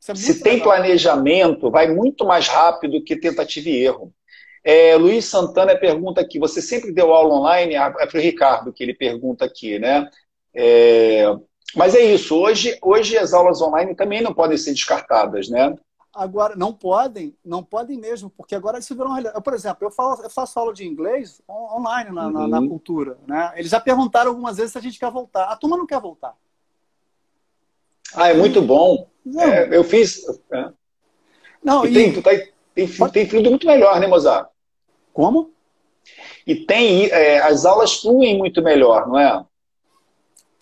É 0.09 0.15
Se 0.15 0.43
tem 0.43 0.55
legal. 0.55 0.69
planejamento, 0.69 1.71
vai 1.71 1.89
muito 1.89 2.25
mais 2.25 2.49
rápido 2.49 3.03
que 3.03 3.17
tentativa 3.17 3.69
e 3.69 3.85
erro. 3.85 4.13
É, 4.65 4.97
Luiz 4.97 5.25
Santana 5.25 5.77
pergunta 5.77 6.21
aqui: 6.21 6.39
você 6.39 6.61
sempre 6.61 6.93
deu 6.93 7.13
aula 7.13 7.35
online? 7.35 7.77
Ah, 7.77 7.95
é 7.99 8.07
para 8.07 8.19
o 8.19 8.23
Ricardo 8.23 8.73
que 8.73 8.83
ele 8.83 8.95
pergunta 8.95 9.45
aqui, 9.45 9.79
né? 9.79 10.09
É, 10.55 11.25
mas 11.75 11.95
é 11.95 12.01
isso. 12.01 12.37
Hoje, 12.37 12.77
hoje 12.83 13.17
as 13.17 13.33
aulas 13.33 13.61
online 13.61 13.95
também 13.95 14.21
não 14.21 14.35
podem 14.35 14.57
ser 14.57 14.73
descartadas, 14.73 15.49
né? 15.49 15.75
Agora, 16.15 16.55
não 16.55 16.75
podem, 16.75 17.35
não 17.43 17.63
podem 17.63 17.99
mesmo, 17.99 18.29
porque 18.29 18.55
agora 18.55 18.79
virou 18.81 19.07
uma 19.07 19.15
realidade. 19.15 19.43
Por 19.43 19.55
exemplo, 19.55 19.87
eu, 19.87 19.91
falo, 19.91 20.23
eu 20.23 20.29
faço 20.29 20.59
aula 20.59 20.75
de 20.75 20.87
inglês 20.87 21.41
online 21.49 22.11
na, 22.11 22.27
uhum. 22.27 22.33
na, 22.33 22.49
na, 22.49 22.61
uhum. 22.61 22.69
cultura. 22.69 23.17
Né? 23.27 23.53
Eles 23.57 23.71
já 23.71 23.81
perguntaram 23.81 24.31
algumas 24.31 24.59
vezes 24.59 24.73
se 24.73 24.79
a 24.79 24.81
gente 24.83 24.99
quer 24.99 25.11
voltar. 25.11 25.45
A 25.45 25.57
turma 25.57 25.77
não 25.77 25.87
quer 25.87 25.99
voltar. 25.99 26.37
Ah, 28.15 28.29
é 28.29 28.35
muito 28.35 28.61
bom. 28.61 29.09
É, 29.39 29.77
eu 29.77 29.85
fiz. 29.85 30.23
É. 30.53 30.71
Não, 31.63 31.87
e, 31.87 31.93
tem, 31.93 32.23
tá, 32.23 32.31
tem, 32.75 32.89
tem 33.13 33.29
fluido 33.29 33.51
muito 33.51 33.67
melhor, 33.67 34.01
né, 34.01 34.07
Mozart? 34.07 34.49
Como? 35.13 35.51
E 36.47 36.55
tem. 36.55 37.07
É, 37.07 37.39
as 37.41 37.65
aulas 37.65 38.01
fluem 38.01 38.37
muito 38.39 38.63
melhor, 38.63 39.07
não 39.09 39.19
é? 39.19 39.45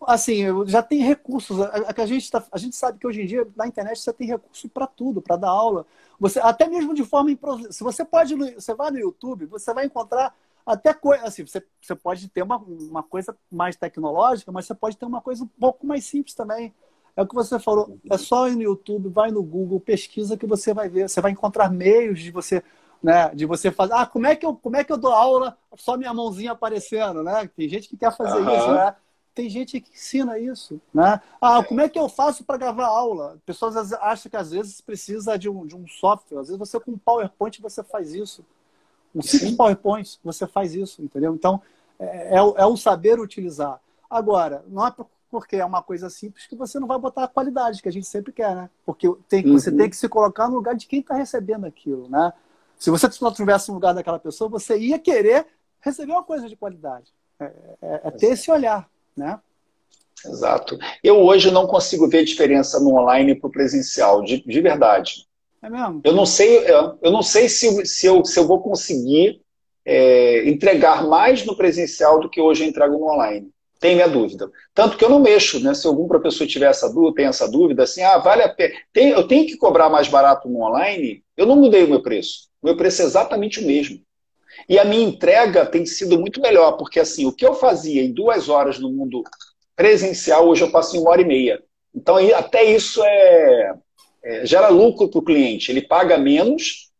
Assim, 0.06 0.44
já 0.66 0.82
tem 0.82 1.02
recursos. 1.02 1.60
A, 1.60 1.94
a, 1.96 2.06
gente 2.06 2.30
tá, 2.30 2.42
a 2.50 2.58
gente 2.58 2.74
sabe 2.74 2.98
que 2.98 3.06
hoje 3.06 3.22
em 3.22 3.26
dia 3.26 3.46
na 3.56 3.66
internet 3.66 4.00
você 4.00 4.12
tem 4.12 4.26
recurso 4.26 4.68
para 4.68 4.86
tudo, 4.86 5.20
para 5.20 5.36
dar 5.36 5.50
aula. 5.50 5.86
Você, 6.18 6.38
até 6.40 6.68
mesmo 6.68 6.94
de 6.94 7.04
forma 7.04 7.30
improvisada. 7.30 7.72
Se 7.72 7.82
você 7.82 8.04
pode, 8.04 8.34
você 8.34 8.74
vai 8.74 8.90
no 8.90 8.98
YouTube, 8.98 9.46
você 9.46 9.72
vai 9.74 9.86
encontrar 9.86 10.34
até 10.64 10.92
coisa. 10.94 11.24
Assim, 11.24 11.46
você, 11.46 11.62
você 11.80 11.94
pode 11.94 12.28
ter 12.28 12.42
uma, 12.42 12.56
uma 12.56 13.02
coisa 13.02 13.36
mais 13.50 13.76
tecnológica, 13.76 14.50
mas 14.50 14.66
você 14.66 14.74
pode 14.74 14.96
ter 14.96 15.04
uma 15.04 15.20
coisa 15.20 15.44
um 15.44 15.48
pouco 15.48 15.86
mais 15.86 16.04
simples 16.04 16.34
também. 16.34 16.74
É 17.16 17.22
o 17.22 17.26
que 17.26 17.34
você 17.34 17.58
falou. 17.58 17.98
É 18.10 18.16
só 18.16 18.48
ir 18.48 18.56
no 18.56 18.62
YouTube, 18.62 19.08
vai 19.08 19.30
no 19.30 19.42
Google, 19.42 19.80
pesquisa 19.80 20.36
que 20.36 20.46
você 20.46 20.72
vai 20.72 20.88
ver. 20.88 21.08
Você 21.08 21.20
vai 21.20 21.32
encontrar 21.32 21.70
meios 21.70 22.20
de 22.20 22.30
você, 22.30 22.62
né, 23.02 23.30
de 23.34 23.46
você 23.46 23.70
fazer. 23.70 23.94
Ah, 23.94 24.06
como 24.06 24.26
é 24.26 24.36
que 24.36 24.44
eu, 24.44 24.54
como 24.54 24.76
é 24.76 24.84
que 24.84 24.92
eu 24.92 24.96
dou 24.96 25.12
aula 25.12 25.56
só 25.76 25.96
minha 25.96 26.14
mãozinha 26.14 26.52
aparecendo, 26.52 27.22
né? 27.22 27.48
Tem 27.56 27.68
gente 27.68 27.88
que 27.88 27.96
quer 27.96 28.16
fazer 28.16 28.40
uhum. 28.40 28.56
isso, 28.56 28.72
né? 28.72 28.94
Tem 29.34 29.48
gente 29.48 29.80
que 29.80 29.92
ensina 29.92 30.38
isso, 30.38 30.80
né? 30.92 31.20
Ah, 31.40 31.62
como 31.62 31.80
é 31.80 31.88
que 31.88 31.98
eu 31.98 32.08
faço 32.08 32.44
para 32.44 32.58
gravar 32.58 32.86
aula? 32.86 33.38
Pessoas 33.46 33.92
acham 33.92 34.30
que 34.30 34.36
às 34.36 34.50
vezes 34.50 34.80
precisa 34.80 35.38
de 35.38 35.48
um, 35.48 35.66
de 35.66 35.76
um 35.76 35.86
software. 35.86 36.40
Às 36.40 36.48
vezes 36.48 36.58
você 36.58 36.80
com 36.80 36.98
PowerPoint 36.98 37.60
você 37.60 37.82
faz 37.82 38.12
isso. 38.12 38.44
Um 39.14 39.22
simples 39.22 39.52
PowerPoint 39.56 40.18
você 40.22 40.46
faz 40.46 40.74
isso, 40.74 41.02
entendeu? 41.02 41.34
Então 41.34 41.62
é, 41.98 42.36
é, 42.36 42.38
é 42.38 42.66
o 42.66 42.76
saber 42.76 43.20
utilizar. 43.20 43.80
Agora, 44.08 44.64
não 44.66 44.86
é 44.86 44.92
porque 45.30 45.56
é 45.56 45.64
uma 45.64 45.82
coisa 45.82 46.10
simples 46.10 46.46
que 46.46 46.56
você 46.56 46.78
não 46.80 46.88
vai 46.88 46.98
botar 46.98 47.24
a 47.24 47.28
qualidade 47.28 47.80
que 47.80 47.88
a 47.88 47.92
gente 47.92 48.06
sempre 48.06 48.32
quer, 48.32 48.54
né? 48.54 48.70
Porque 48.84 49.08
tem, 49.28 49.46
uhum. 49.46 49.52
você 49.52 49.70
tem 49.70 49.88
que 49.88 49.96
se 49.96 50.08
colocar 50.08 50.48
no 50.48 50.56
lugar 50.56 50.74
de 50.74 50.86
quem 50.86 51.00
está 51.00 51.14
recebendo 51.14 51.66
aquilo, 51.66 52.08
né? 52.08 52.32
Se 52.78 52.90
você 52.90 53.08
não 53.20 53.30
estivesse 53.30 53.68
no 53.68 53.74
lugar 53.74 53.94
daquela 53.94 54.18
pessoa, 54.18 54.50
você 54.50 54.78
ia 54.78 54.98
querer 54.98 55.46
receber 55.80 56.12
uma 56.12 56.24
coisa 56.24 56.48
de 56.48 56.56
qualidade. 56.56 57.12
É, 57.38 57.44
é, 57.82 58.00
é 58.04 58.10
ter 58.10 58.28
esse 58.28 58.50
olhar, 58.50 58.88
né? 59.16 59.38
Exato. 60.24 60.78
Eu 61.02 61.18
hoje 61.20 61.50
não 61.50 61.66
consigo 61.66 62.08
ver 62.08 62.24
diferença 62.24 62.78
no 62.80 62.94
online 62.94 63.34
para 63.34 63.48
o 63.48 63.52
presencial, 63.52 64.22
de, 64.22 64.42
de 64.42 64.60
verdade. 64.60 65.26
É 65.62 65.68
mesmo? 65.68 66.00
Eu 66.04 66.14
não 66.14 66.26
sei, 66.26 66.64
eu 67.02 67.10
não 67.10 67.22
sei 67.22 67.48
se, 67.48 67.84
se, 67.86 68.06
eu, 68.06 68.24
se 68.24 68.38
eu 68.38 68.46
vou 68.46 68.60
conseguir 68.60 69.42
é, 69.84 70.48
entregar 70.48 71.06
mais 71.06 71.44
no 71.44 71.56
presencial 71.56 72.20
do 72.20 72.28
que 72.28 72.40
hoje 72.40 72.64
eu 72.64 72.68
entrego 72.68 72.98
no 72.98 73.10
online. 73.10 73.50
Tem 73.80 73.94
minha 73.94 74.08
dúvida. 74.08 74.50
Tanto 74.74 74.98
que 74.98 75.04
eu 75.04 75.08
não 75.08 75.18
mexo, 75.18 75.58
né? 75.58 75.72
Se 75.72 75.86
algum 75.86 76.06
professor 76.06 76.46
tiver 76.46 76.68
essa 76.68 76.92
dúvida, 76.92 77.14
tem 77.16 77.26
essa 77.26 77.50
dúvida, 77.50 77.84
assim, 77.84 78.02
ah, 78.02 78.18
vale 78.18 78.42
a 78.42 78.48
pena. 78.48 78.74
Tem, 78.92 79.08
eu 79.08 79.26
tenho 79.26 79.46
que 79.46 79.56
cobrar 79.56 79.88
mais 79.88 80.06
barato 80.06 80.48
no 80.50 80.62
online, 80.62 81.24
eu 81.34 81.46
não 81.46 81.56
mudei 81.56 81.84
o 81.84 81.88
meu 81.88 82.02
preço. 82.02 82.50
O 82.62 82.66
meu 82.66 82.76
preço 82.76 83.00
é 83.00 83.06
exatamente 83.06 83.58
o 83.58 83.66
mesmo. 83.66 83.98
E 84.68 84.78
a 84.78 84.84
minha 84.84 85.02
entrega 85.02 85.64
tem 85.64 85.86
sido 85.86 86.18
muito 86.18 86.42
melhor, 86.42 86.72
porque 86.72 87.00
assim, 87.00 87.24
o 87.24 87.32
que 87.32 87.44
eu 87.44 87.54
fazia 87.54 88.02
em 88.02 88.12
duas 88.12 88.50
horas 88.50 88.78
no 88.78 88.90
mundo 88.90 89.22
presencial, 89.74 90.46
hoje 90.46 90.62
eu 90.62 90.70
passo 90.70 90.94
em 90.94 91.00
uma 91.00 91.10
hora 91.10 91.22
e 91.22 91.24
meia. 91.24 91.62
Então, 91.94 92.16
até 92.34 92.62
isso 92.62 93.02
é, 93.02 93.74
é 94.22 94.46
gera 94.46 94.68
lucro 94.68 95.08
para 95.08 95.18
o 95.18 95.24
cliente. 95.24 95.72
Ele 95.72 95.80
paga 95.80 96.18
menos, 96.18 96.90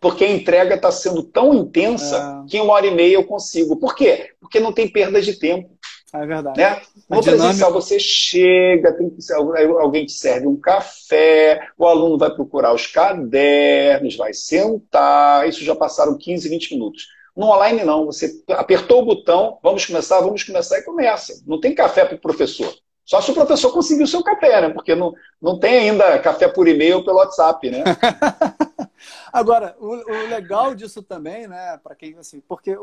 porque 0.00 0.24
a 0.24 0.30
entrega 0.30 0.76
está 0.76 0.92
sendo 0.92 1.24
tão 1.24 1.52
intensa 1.52 2.44
é. 2.44 2.48
que 2.48 2.56
em 2.56 2.60
uma 2.60 2.74
hora 2.74 2.86
e 2.86 2.94
meia 2.94 3.14
eu 3.14 3.24
consigo. 3.24 3.76
Por 3.76 3.96
quê? 3.96 4.30
Porque 4.40 4.60
não 4.60 4.72
tem 4.72 4.88
perda 4.88 5.20
de 5.20 5.36
tempo. 5.38 5.70
É 6.12 6.26
verdade. 6.26 6.60
Né? 6.60 6.82
No 7.08 7.20
dinâmica... 7.20 7.22
presencial 7.22 7.72
você 7.72 7.98
chega, 7.98 8.92
tem 8.92 9.08
que, 9.08 9.20
alguém 9.32 10.04
te 10.04 10.12
serve 10.12 10.46
um 10.46 10.56
café, 10.56 11.68
o 11.78 11.86
aluno 11.86 12.18
vai 12.18 12.30
procurar 12.30 12.74
os 12.74 12.86
cadernos, 12.86 14.16
vai 14.16 14.34
sentar, 14.34 15.48
isso 15.48 15.64
já 15.64 15.74
passaram 15.74 16.18
15, 16.18 16.48
20 16.48 16.74
minutos. 16.74 17.08
No 17.34 17.46
online 17.46 17.82
não, 17.82 18.04
você 18.04 18.42
apertou 18.50 19.00
o 19.00 19.06
botão, 19.06 19.58
vamos 19.62 19.86
começar, 19.86 20.20
vamos 20.20 20.44
começar 20.44 20.78
e 20.78 20.82
começa. 20.82 21.42
Não 21.46 21.58
tem 21.58 21.74
café 21.74 22.04
para 22.04 22.16
o 22.16 22.20
professor. 22.20 22.74
Só 23.04 23.20
se 23.20 23.30
o 23.30 23.34
professor 23.34 23.72
conseguir 23.72 24.02
o 24.02 24.06
seu 24.06 24.22
café, 24.22 24.60
né? 24.60 24.68
Porque 24.68 24.94
não, 24.94 25.12
não 25.40 25.58
tem 25.58 25.90
ainda 25.90 26.18
café 26.18 26.46
por 26.46 26.68
e-mail 26.68 26.98
ou 26.98 27.04
pelo 27.04 27.16
WhatsApp, 27.16 27.70
né? 27.70 27.84
Agora, 29.32 29.74
o, 29.80 29.88
o, 29.88 30.28
legal 30.28 30.74
disso 30.74 31.02
também, 31.02 31.48
né, 31.48 31.80
para 31.82 31.96
quem 31.96 32.16
assim, 32.18 32.40
porque 32.46 32.76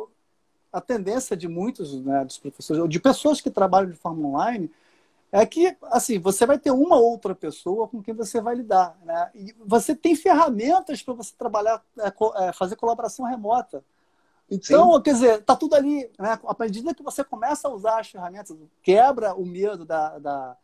a 0.71 0.81
tendência 0.81 1.35
de 1.35 1.47
muitos 1.47 2.03
né, 2.03 2.23
dos 2.23 2.37
professores, 2.37 2.81
ou 2.81 2.87
de 2.87 2.99
pessoas 2.99 3.41
que 3.41 3.49
trabalham 3.49 3.89
de 3.89 3.97
forma 3.97 4.27
online, 4.27 4.71
é 5.31 5.45
que 5.45 5.75
assim 5.83 6.19
você 6.19 6.45
vai 6.45 6.57
ter 6.57 6.71
uma 6.71 6.97
outra 6.97 7.35
pessoa 7.35 7.87
com 7.87 8.01
quem 8.01 8.13
você 8.13 8.41
vai 8.41 8.55
lidar, 8.55 8.97
né? 9.03 9.29
E 9.35 9.55
você 9.63 9.95
tem 9.95 10.15
ferramentas 10.15 11.03
para 11.03 11.13
você 11.13 11.33
trabalhar, 11.37 11.83
é, 11.99 12.47
é, 12.47 12.53
fazer 12.53 12.75
colaboração 12.75 13.25
remota. 13.25 13.83
Então, 14.49 14.93
Sim. 14.93 15.01
quer 15.03 15.13
dizer, 15.13 15.43
tá 15.43 15.55
tudo 15.55 15.75
ali, 15.75 16.09
né? 16.17 16.39
À 16.43 16.55
medida 16.59 16.95
que 16.95 17.03
você 17.03 17.23
começa 17.23 17.67
a 17.67 17.71
usar 17.71 17.99
as 17.99 18.09
ferramentas, 18.09 18.57
quebra 18.81 19.35
o 19.35 19.45
medo 19.45 19.85
da, 19.85 20.17
da 20.17 20.57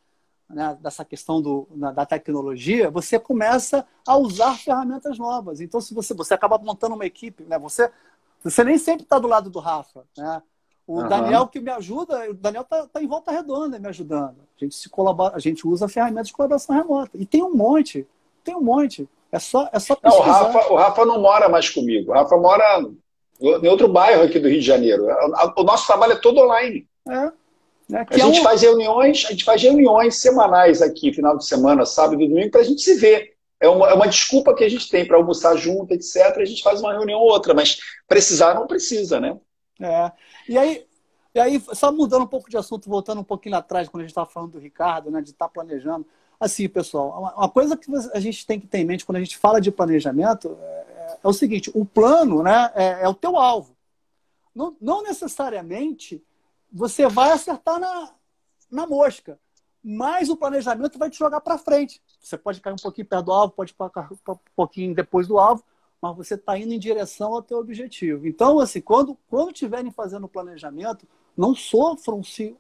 né, 0.50 0.78
dessa 0.80 1.04
questão 1.04 1.42
do, 1.42 1.68
da 1.94 2.06
tecnologia, 2.06 2.90
você 2.90 3.20
começa 3.20 3.86
a 4.08 4.18
usar 4.18 4.58
ferramentas 4.58 5.18
novas. 5.18 5.60
Então, 5.60 5.82
se 5.82 5.94
você, 5.94 6.14
você 6.14 6.34
acaba 6.34 6.58
montando 6.58 6.96
uma 6.96 7.06
equipe, 7.06 7.44
né, 7.44 7.58
você, 7.58 7.92
você 8.50 8.64
nem 8.64 8.78
sempre 8.78 9.04
está 9.04 9.18
do 9.18 9.28
lado 9.28 9.50
do 9.50 9.60
Rafa. 9.60 10.04
Né? 10.18 10.42
O 10.88 11.02
uhum. 11.02 11.08
Daniel 11.08 11.48
que 11.48 11.60
me 11.60 11.72
ajuda, 11.72 12.30
o 12.30 12.34
Daniel 12.34 12.62
está 12.62 12.86
tá 12.86 13.02
em 13.02 13.08
volta 13.08 13.32
redonda 13.32 13.80
me 13.80 13.88
ajudando. 13.88 14.38
A 14.56 14.64
gente, 14.64 14.76
se 14.76 14.88
colabora, 14.88 15.36
a 15.36 15.40
gente 15.40 15.68
usa 15.68 15.88
ferramentas 15.88 16.28
de 16.28 16.34
colaboração 16.34 16.76
remota. 16.76 17.12
E 17.16 17.26
tem 17.26 17.42
um 17.42 17.56
monte, 17.56 18.08
tem 18.44 18.56
um 18.56 18.62
monte. 18.62 19.10
É 19.32 19.40
só, 19.40 19.68
é 19.74 19.80
só 19.80 19.96
pesquisar. 19.96 20.24
Não, 20.24 20.30
o, 20.30 20.54
Rafa, 20.54 20.74
o 20.74 20.76
Rafa 20.76 21.06
não 21.06 21.20
mora 21.20 21.50
mais 21.50 21.70
comigo. 21.70 22.12
O 22.12 22.14
Rafa 22.14 22.38
mora 22.38 22.86
em 23.42 23.68
outro 23.68 23.88
bairro 23.88 24.24
aqui 24.24 24.40
do 24.40 24.48
Rio 24.48 24.60
de 24.60 24.66
Janeiro. 24.66 25.08
O 25.58 25.64
nosso 25.64 25.88
trabalho 25.88 26.14
é 26.14 26.18
todo 26.18 26.40
online. 26.40 26.88
É. 27.10 27.32
Né? 27.90 28.06
a 28.10 28.18
gente 28.18 28.38
é 28.38 28.42
um... 28.42 28.44
faz 28.44 28.62
reuniões, 28.62 29.26
a 29.26 29.32
gente 29.32 29.44
faz 29.44 29.62
reuniões 29.62 30.16
semanais 30.16 30.82
aqui, 30.82 31.14
final 31.14 31.38
de 31.38 31.46
semana, 31.46 31.86
sábado 31.86 32.22
e 32.22 32.28
domingo, 32.28 32.52
para 32.52 32.62
a 32.62 32.64
gente 32.64 32.82
se 32.82 32.96
ver. 32.96 33.35
É 33.60 33.70
uma, 33.70 33.90
é 33.90 33.94
uma 33.94 34.08
desculpa 34.08 34.54
que 34.54 34.64
a 34.64 34.70
gente 34.70 34.90
tem 34.90 35.06
para 35.06 35.18
almoçar 35.18 35.56
junto, 35.56 35.94
etc. 35.94 36.38
A 36.38 36.46
gente 36.46 36.62
faz 36.62 36.82
uma 36.82 36.94
reunião 36.94 37.20
ou 37.20 37.30
outra, 37.30 37.54
mas 37.54 37.80
precisar 38.08 38.54
não 38.54 38.68
precisa, 38.68 39.20
né? 39.20 39.40
É. 39.80 40.12
E 40.48 40.58
aí, 40.58 40.86
e 41.34 41.40
aí, 41.40 41.62
só 41.74 41.92
mudando 41.92 42.24
um 42.24 42.28
pouco 42.28 42.50
de 42.50 42.58
assunto, 42.58 42.90
voltando 42.90 43.22
um 43.22 43.26
pouquinho 43.26 43.56
atrás, 43.56 43.90
quando 43.90 44.02
a 44.02 44.04
gente 44.04 44.12
estava 44.12 44.30
falando 44.30 44.54
do 44.54 44.60
Ricardo, 44.60 45.12
né, 45.12 45.22
de 45.22 45.32
estar 45.32 45.48
tá 45.48 45.52
planejando. 45.52 46.06
Assim, 46.40 46.68
pessoal, 46.68 47.34
uma 47.36 47.50
coisa 47.50 47.78
que 47.78 47.90
a 48.14 48.20
gente 48.20 48.46
tem 48.46 48.60
que 48.60 48.68
ter 48.68 48.80
em 48.80 48.86
mente 48.86 49.06
quando 49.06 49.18
a 49.18 49.22
gente 49.22 49.38
fala 49.38 49.62
de 49.62 49.72
planejamento 49.72 50.58
é, 50.62 51.18
é 51.24 51.28
o 51.28 51.34
seguinte: 51.34 51.72
o 51.74 51.86
plano 51.86 52.44
né, 52.44 52.72
é, 52.76 53.04
é 53.04 53.10
o 53.10 53.14
teu 53.14 53.38
alvo. 53.38 53.76
Não, 54.54 54.76
não 54.80 55.04
necessariamente 55.04 56.24
você 56.72 57.08
vai 57.08 57.32
acertar 57.32 57.80
na, 57.80 58.14
na 58.70 58.86
mosca. 58.86 59.40
Mas 59.84 60.30
o 60.30 60.36
planejamento 60.36 60.98
vai 60.98 61.10
te 61.10 61.20
jogar 61.20 61.42
para 61.42 61.58
frente. 61.58 62.02
Você 62.26 62.40
pode 62.40 62.60
cair 62.60 62.74
um 62.74 62.78
pouquinho 62.78 63.06
perto 63.06 63.26
do 63.26 63.32
alvo, 63.32 63.54
pode 63.54 63.72
cair 63.94 64.08
um 64.12 64.38
pouquinho 64.56 64.96
depois 64.96 65.28
do 65.28 65.38
alvo, 65.38 65.64
mas 66.02 66.18
você 66.18 66.34
está 66.34 66.58
indo 66.58 66.74
em 66.74 66.80
direção 66.80 67.36
ao 67.36 67.42
teu 67.44 67.60
objetivo. 67.60 68.28
Então, 68.28 68.60
assim, 68.60 68.82
quando, 68.82 69.16
quando 69.30 69.52
estiverem 69.52 69.92
fazendo 69.92 70.24
o 70.24 70.28
planejamento, 70.28 71.08
não 71.38 71.54
sofram 71.54 72.24
se 72.24 72.58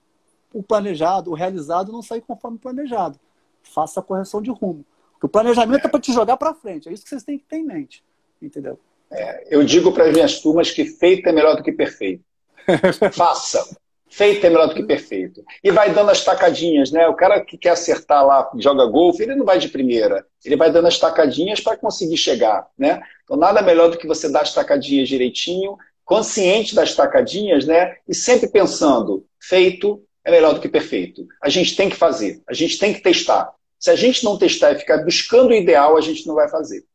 o 0.53 0.61
planejado, 0.61 1.31
o 1.31 1.33
realizado 1.33 1.91
não 1.91 2.03
sair 2.03 2.21
conforme 2.21 2.59
planejado. 2.59 3.19
Faça 3.63 4.01
a 4.01 4.03
correção 4.03 4.39
de 4.39 4.51
rumo. 4.51 4.85
Porque 5.13 5.25
o 5.25 5.29
planejamento 5.29 5.87
é 5.87 5.89
para 5.89 5.99
te 5.99 6.13
jogar 6.13 6.37
para 6.37 6.53
frente. 6.53 6.87
É 6.87 6.93
isso 6.93 7.03
que 7.03 7.09
vocês 7.09 7.23
têm 7.23 7.39
que 7.39 7.45
ter 7.45 7.57
em 7.57 7.65
mente. 7.65 8.03
Entendeu? 8.39 8.79
É, 9.09 9.47
eu 9.49 9.63
digo 9.63 9.91
para 9.91 10.05
as 10.05 10.13
minhas 10.13 10.39
turmas 10.41 10.69
que 10.69 10.85
feito 10.85 11.27
é 11.27 11.31
melhor 11.31 11.55
do 11.55 11.63
que 11.63 11.71
perfeito. 11.71 12.23
Faça. 13.13 13.75
Feito 14.15 14.45
é 14.45 14.49
melhor 14.49 14.69
do 14.69 14.75
que 14.75 14.83
perfeito. 14.83 15.43
E 15.61 15.69
vai 15.71 15.93
dando 15.93 16.09
as 16.09 16.23
tacadinhas, 16.23 16.89
né? 16.89 17.05
O 17.05 17.15
cara 17.15 17.43
que 17.43 17.57
quer 17.57 17.71
acertar 17.71 18.25
lá, 18.25 18.49
joga 18.57 18.85
golfe, 18.85 19.21
ele 19.21 19.35
não 19.35 19.45
vai 19.45 19.59
de 19.59 19.67
primeira. 19.67 20.25
Ele 20.45 20.55
vai 20.55 20.71
dando 20.71 20.87
as 20.87 20.97
tacadinhas 20.97 21.59
para 21.59 21.75
conseguir 21.75 22.15
chegar, 22.15 22.65
né? 22.77 23.01
Então, 23.25 23.35
nada 23.35 23.61
melhor 23.61 23.89
do 23.89 23.97
que 23.97 24.07
você 24.07 24.31
dar 24.31 24.43
as 24.43 24.53
tacadinhas 24.53 25.09
direitinho, 25.09 25.75
consciente 26.05 26.73
das 26.73 26.95
tacadinhas, 26.95 27.65
né? 27.65 27.97
E 28.07 28.15
sempre 28.15 28.47
pensando, 28.47 29.25
feito 29.37 30.01
é 30.23 30.31
melhor 30.31 30.53
do 30.53 30.61
que 30.61 30.69
perfeito. 30.69 31.27
A 31.43 31.49
gente 31.49 31.75
tem 31.75 31.89
que 31.89 31.97
fazer, 31.97 32.41
a 32.47 32.53
gente 32.53 32.79
tem 32.79 32.93
que 32.93 33.01
testar. 33.01 33.51
Se 33.77 33.89
a 33.91 33.97
gente 33.97 34.23
não 34.23 34.37
testar 34.37 34.71
e 34.71 34.79
ficar 34.79 35.03
buscando 35.03 35.49
o 35.49 35.53
ideal, 35.53 35.97
a 35.97 36.01
gente 36.01 36.25
não 36.25 36.35
vai 36.35 36.47
fazer. 36.47 36.85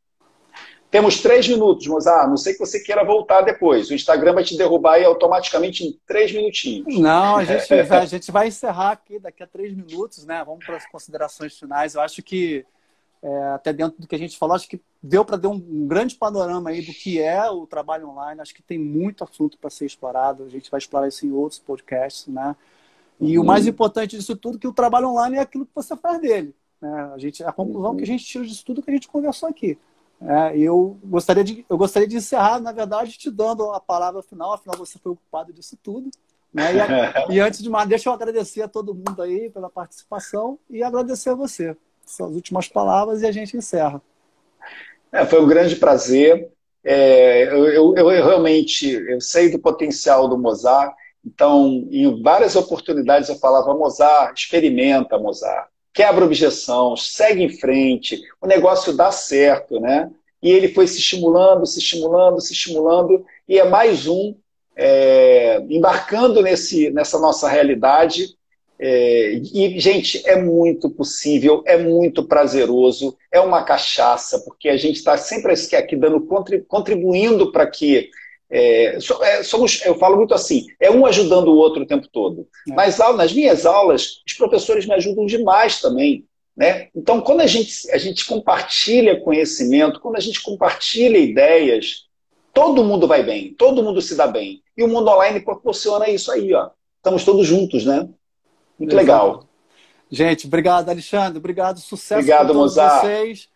Temos 0.91 1.20
três 1.20 1.47
minutos, 1.47 1.86
Mozart. 1.86 2.28
Não 2.28 2.36
sei 2.36 2.53
que 2.53 2.59
você 2.59 2.80
queira 2.80 3.05
voltar 3.05 3.43
depois. 3.43 3.88
O 3.88 3.95
Instagram 3.95 4.34
vai 4.34 4.43
te 4.43 4.57
derrubar 4.57 4.95
aí 4.95 5.05
automaticamente 5.05 5.84
em 5.84 5.97
três 6.05 6.32
minutinhos. 6.32 6.99
Não, 6.99 7.36
a 7.36 7.45
gente, 7.45 7.72
a 7.95 8.05
gente 8.07 8.32
vai 8.32 8.49
encerrar 8.49 8.91
aqui 8.91 9.20
daqui 9.20 9.41
a 9.41 9.47
três 9.47 9.72
minutos, 9.72 10.26
né? 10.26 10.43
Vamos 10.45 10.66
para 10.66 10.76
as 10.76 10.86
considerações 10.86 11.57
finais. 11.57 11.95
Eu 11.95 12.01
acho 12.01 12.20
que, 12.24 12.66
é, 13.22 13.43
até 13.55 13.72
dentro 13.72 14.01
do 14.01 14.09
que 14.09 14.16
a 14.16 14.18
gente 14.18 14.36
falou, 14.36 14.57
acho 14.57 14.68
que 14.68 14.80
deu 15.01 15.24
para 15.24 15.36
dar 15.36 15.51
um, 15.51 15.55
um, 15.55 15.86
grande 15.86 16.16
panorama 16.16 16.70
aí 16.70 16.82
do 16.84 16.93
que 16.93 17.20
é 17.20 17.49
o 17.49 17.68
trabalho 17.68 18.09
online. 18.09 18.41
Acho 18.41 18.55
que 18.55 18.62
tem 18.62 18.78
muito 18.78 19.22
assunto 19.22 19.59
para 19.59 19.70
ser 19.70 19.86
explorado. 19.86 20.43
A 20.43 20.49
gente 20.49 20.68
vai 20.72 20.78
explorar 20.78 21.07
isso 21.07 21.24
em 21.24 21.30
outros 21.30 21.61
podcasts, 21.61 22.26
né? 22.26 22.57
E 23.20 23.38
uhum. 23.38 23.45
o 23.45 23.47
mais 23.47 23.64
importante 23.64 24.16
disso 24.16 24.34
tudo 24.34 24.57
é 24.57 24.61
que 24.61 24.66
o 24.66 24.72
trabalho 24.72 25.11
online 25.11 25.36
é 25.36 25.41
aquilo 25.41 25.66
que 25.66 25.74
você 25.74 25.97
faz 25.97 26.20
dele. 26.20 26.53
Né? 26.80 27.12
A, 27.14 27.18
gente, 27.18 27.45
a 27.45 27.53
conclusão 27.53 27.91
uhum. 27.93 27.97
que 27.97 28.03
a 28.03 28.07
gente 28.07 28.24
tira 28.24 28.45
disso 28.45 28.64
tudo 28.64 28.82
que 28.82 28.91
a 28.91 28.95
gente 28.95 29.07
conversou 29.07 29.49
aqui. 29.49 29.78
É, 30.22 30.58
eu, 30.58 30.98
gostaria 31.02 31.42
de, 31.42 31.64
eu 31.68 31.78
gostaria 31.78 32.06
de 32.06 32.16
encerrar, 32.16 32.60
na 32.60 32.72
verdade, 32.72 33.16
te 33.16 33.30
dando 33.30 33.72
a 33.72 33.80
palavra 33.80 34.22
final, 34.22 34.52
afinal 34.52 34.76
você 34.76 34.98
foi 34.98 35.12
ocupado 35.12 35.52
disso 35.52 35.78
tudo. 35.82 36.10
Né? 36.52 36.72
E, 37.28 37.32
e, 37.36 37.40
antes 37.40 37.62
de 37.62 37.70
mais, 37.70 37.88
deixa 37.88 38.08
eu 38.08 38.12
agradecer 38.12 38.60
a 38.62 38.68
todo 38.68 38.94
mundo 38.94 39.22
aí 39.22 39.48
pela 39.48 39.70
participação 39.70 40.58
e 40.68 40.82
agradecer 40.82 41.30
a 41.30 41.34
você. 41.34 41.74
Suas 42.04 42.34
últimas 42.34 42.68
palavras 42.68 43.22
e 43.22 43.26
a 43.26 43.32
gente 43.32 43.56
encerra. 43.56 44.02
É, 45.10 45.24
foi 45.24 45.42
um 45.42 45.48
grande 45.48 45.76
prazer. 45.76 46.50
É, 46.84 47.44
eu, 47.44 47.66
eu, 47.68 47.94
eu, 47.96 48.08
realmente 48.08 48.90
eu 48.90 49.20
sei 49.20 49.50
do 49.50 49.58
potencial 49.58 50.28
do 50.28 50.38
Mozart, 50.38 50.94
então, 51.24 51.86
em 51.90 52.22
várias 52.22 52.56
oportunidades 52.56 53.28
eu 53.28 53.36
falava, 53.36 53.74
Mozart, 53.74 54.38
experimenta, 54.38 55.18
Mozart 55.18 55.69
quebra 55.93 56.24
objeção, 56.24 56.97
segue 56.97 57.43
em 57.43 57.49
frente, 57.49 58.20
o 58.41 58.47
negócio 58.47 58.93
dá 58.93 59.11
certo, 59.11 59.80
né? 59.80 60.11
E 60.43 60.51
ele 60.51 60.68
foi 60.68 60.86
se 60.86 60.99
estimulando, 60.99 61.66
se 61.66 61.78
estimulando, 61.78 62.41
se 62.41 62.53
estimulando, 62.53 63.24
e 63.49 63.59
é 63.59 63.64
mais 63.64 64.07
um 64.07 64.34
é, 64.76 65.62
embarcando 65.68 66.41
nesse, 66.41 66.91
nessa 66.91 67.18
nossa 67.18 67.49
realidade. 67.49 68.34
É, 68.78 69.34
e, 69.34 69.78
gente, 69.78 70.26
é 70.26 70.41
muito 70.41 70.88
possível, 70.88 71.62
é 71.66 71.76
muito 71.76 72.24
prazeroso, 72.24 73.14
é 73.30 73.38
uma 73.38 73.62
cachaça, 73.62 74.38
porque 74.41 74.70
a 74.70 74.76
gente 74.78 74.97
está 74.97 75.18
sempre 75.18 75.53
aqui 75.76 75.95
dando, 75.95 76.26
contribuindo 76.66 77.53
para 77.53 77.66
que 77.66 78.09
é, 78.51 78.96
é, 78.96 79.42
somos, 79.44 79.80
eu 79.84 79.94
falo 79.94 80.16
muito 80.16 80.34
assim, 80.34 80.66
é 80.80 80.90
um 80.90 81.07
ajudando 81.07 81.48
o 81.48 81.57
outro 81.57 81.82
o 81.82 81.86
tempo 81.86 82.09
todo. 82.09 82.48
É. 82.68 82.74
Mas 82.74 82.98
nas 82.98 83.32
minhas 83.32 83.64
aulas, 83.64 84.22
os 84.26 84.32
professores 84.34 84.84
me 84.86 84.94
ajudam 84.94 85.24
demais 85.24 85.80
também. 85.80 86.26
Né? 86.57 86.88
Então, 86.94 87.20
quando 87.20 87.40
a 87.40 87.46
gente, 87.46 87.90
a 87.90 87.96
gente 87.96 88.26
compartilha 88.26 89.20
conhecimento, 89.20 90.01
quando 90.01 90.16
a 90.16 90.20
gente 90.20 90.42
compartilha 90.42 91.16
ideias, 91.16 92.07
todo 92.53 92.84
mundo 92.84 93.07
vai 93.07 93.22
bem, 93.22 93.55
todo 93.55 93.82
mundo 93.82 94.03
se 94.03 94.16
dá 94.16 94.26
bem. 94.26 94.61
E 94.76 94.82
o 94.82 94.88
mundo 94.88 95.09
online 95.09 95.40
proporciona 95.40 96.11
isso 96.11 96.30
aí. 96.32 96.53
Ó. 96.53 96.70
Estamos 96.96 97.24
todos 97.24 97.46
juntos, 97.46 97.84
né? 97.86 98.09
Muito 98.78 98.92
Exato. 98.92 98.96
legal. 98.96 99.48
Gente, 100.11 100.46
obrigado, 100.48 100.88
Alexandre. 100.88 101.38
Obrigado, 101.38 101.78
sucesso 101.78 102.20
obrigado, 102.20 102.46
para 102.46 102.55
todos 102.55 102.76
Mozart. 102.76 103.01
vocês. 103.03 103.48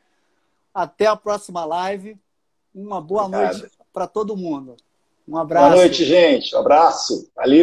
Até 0.73 1.07
a 1.07 1.17
próxima 1.17 1.65
live. 1.65 2.17
Uma 2.73 3.01
boa 3.01 3.25
obrigado. 3.25 3.59
noite 3.59 3.75
para 3.93 4.07
todo 4.07 4.37
mundo. 4.37 4.77
Um 5.27 5.37
abraço. 5.39 5.67
Boa 5.67 5.77
noite, 5.77 6.05
gente. 6.05 6.55
Um 6.55 6.59
abraço. 6.59 7.31
Valeu. 7.35 7.63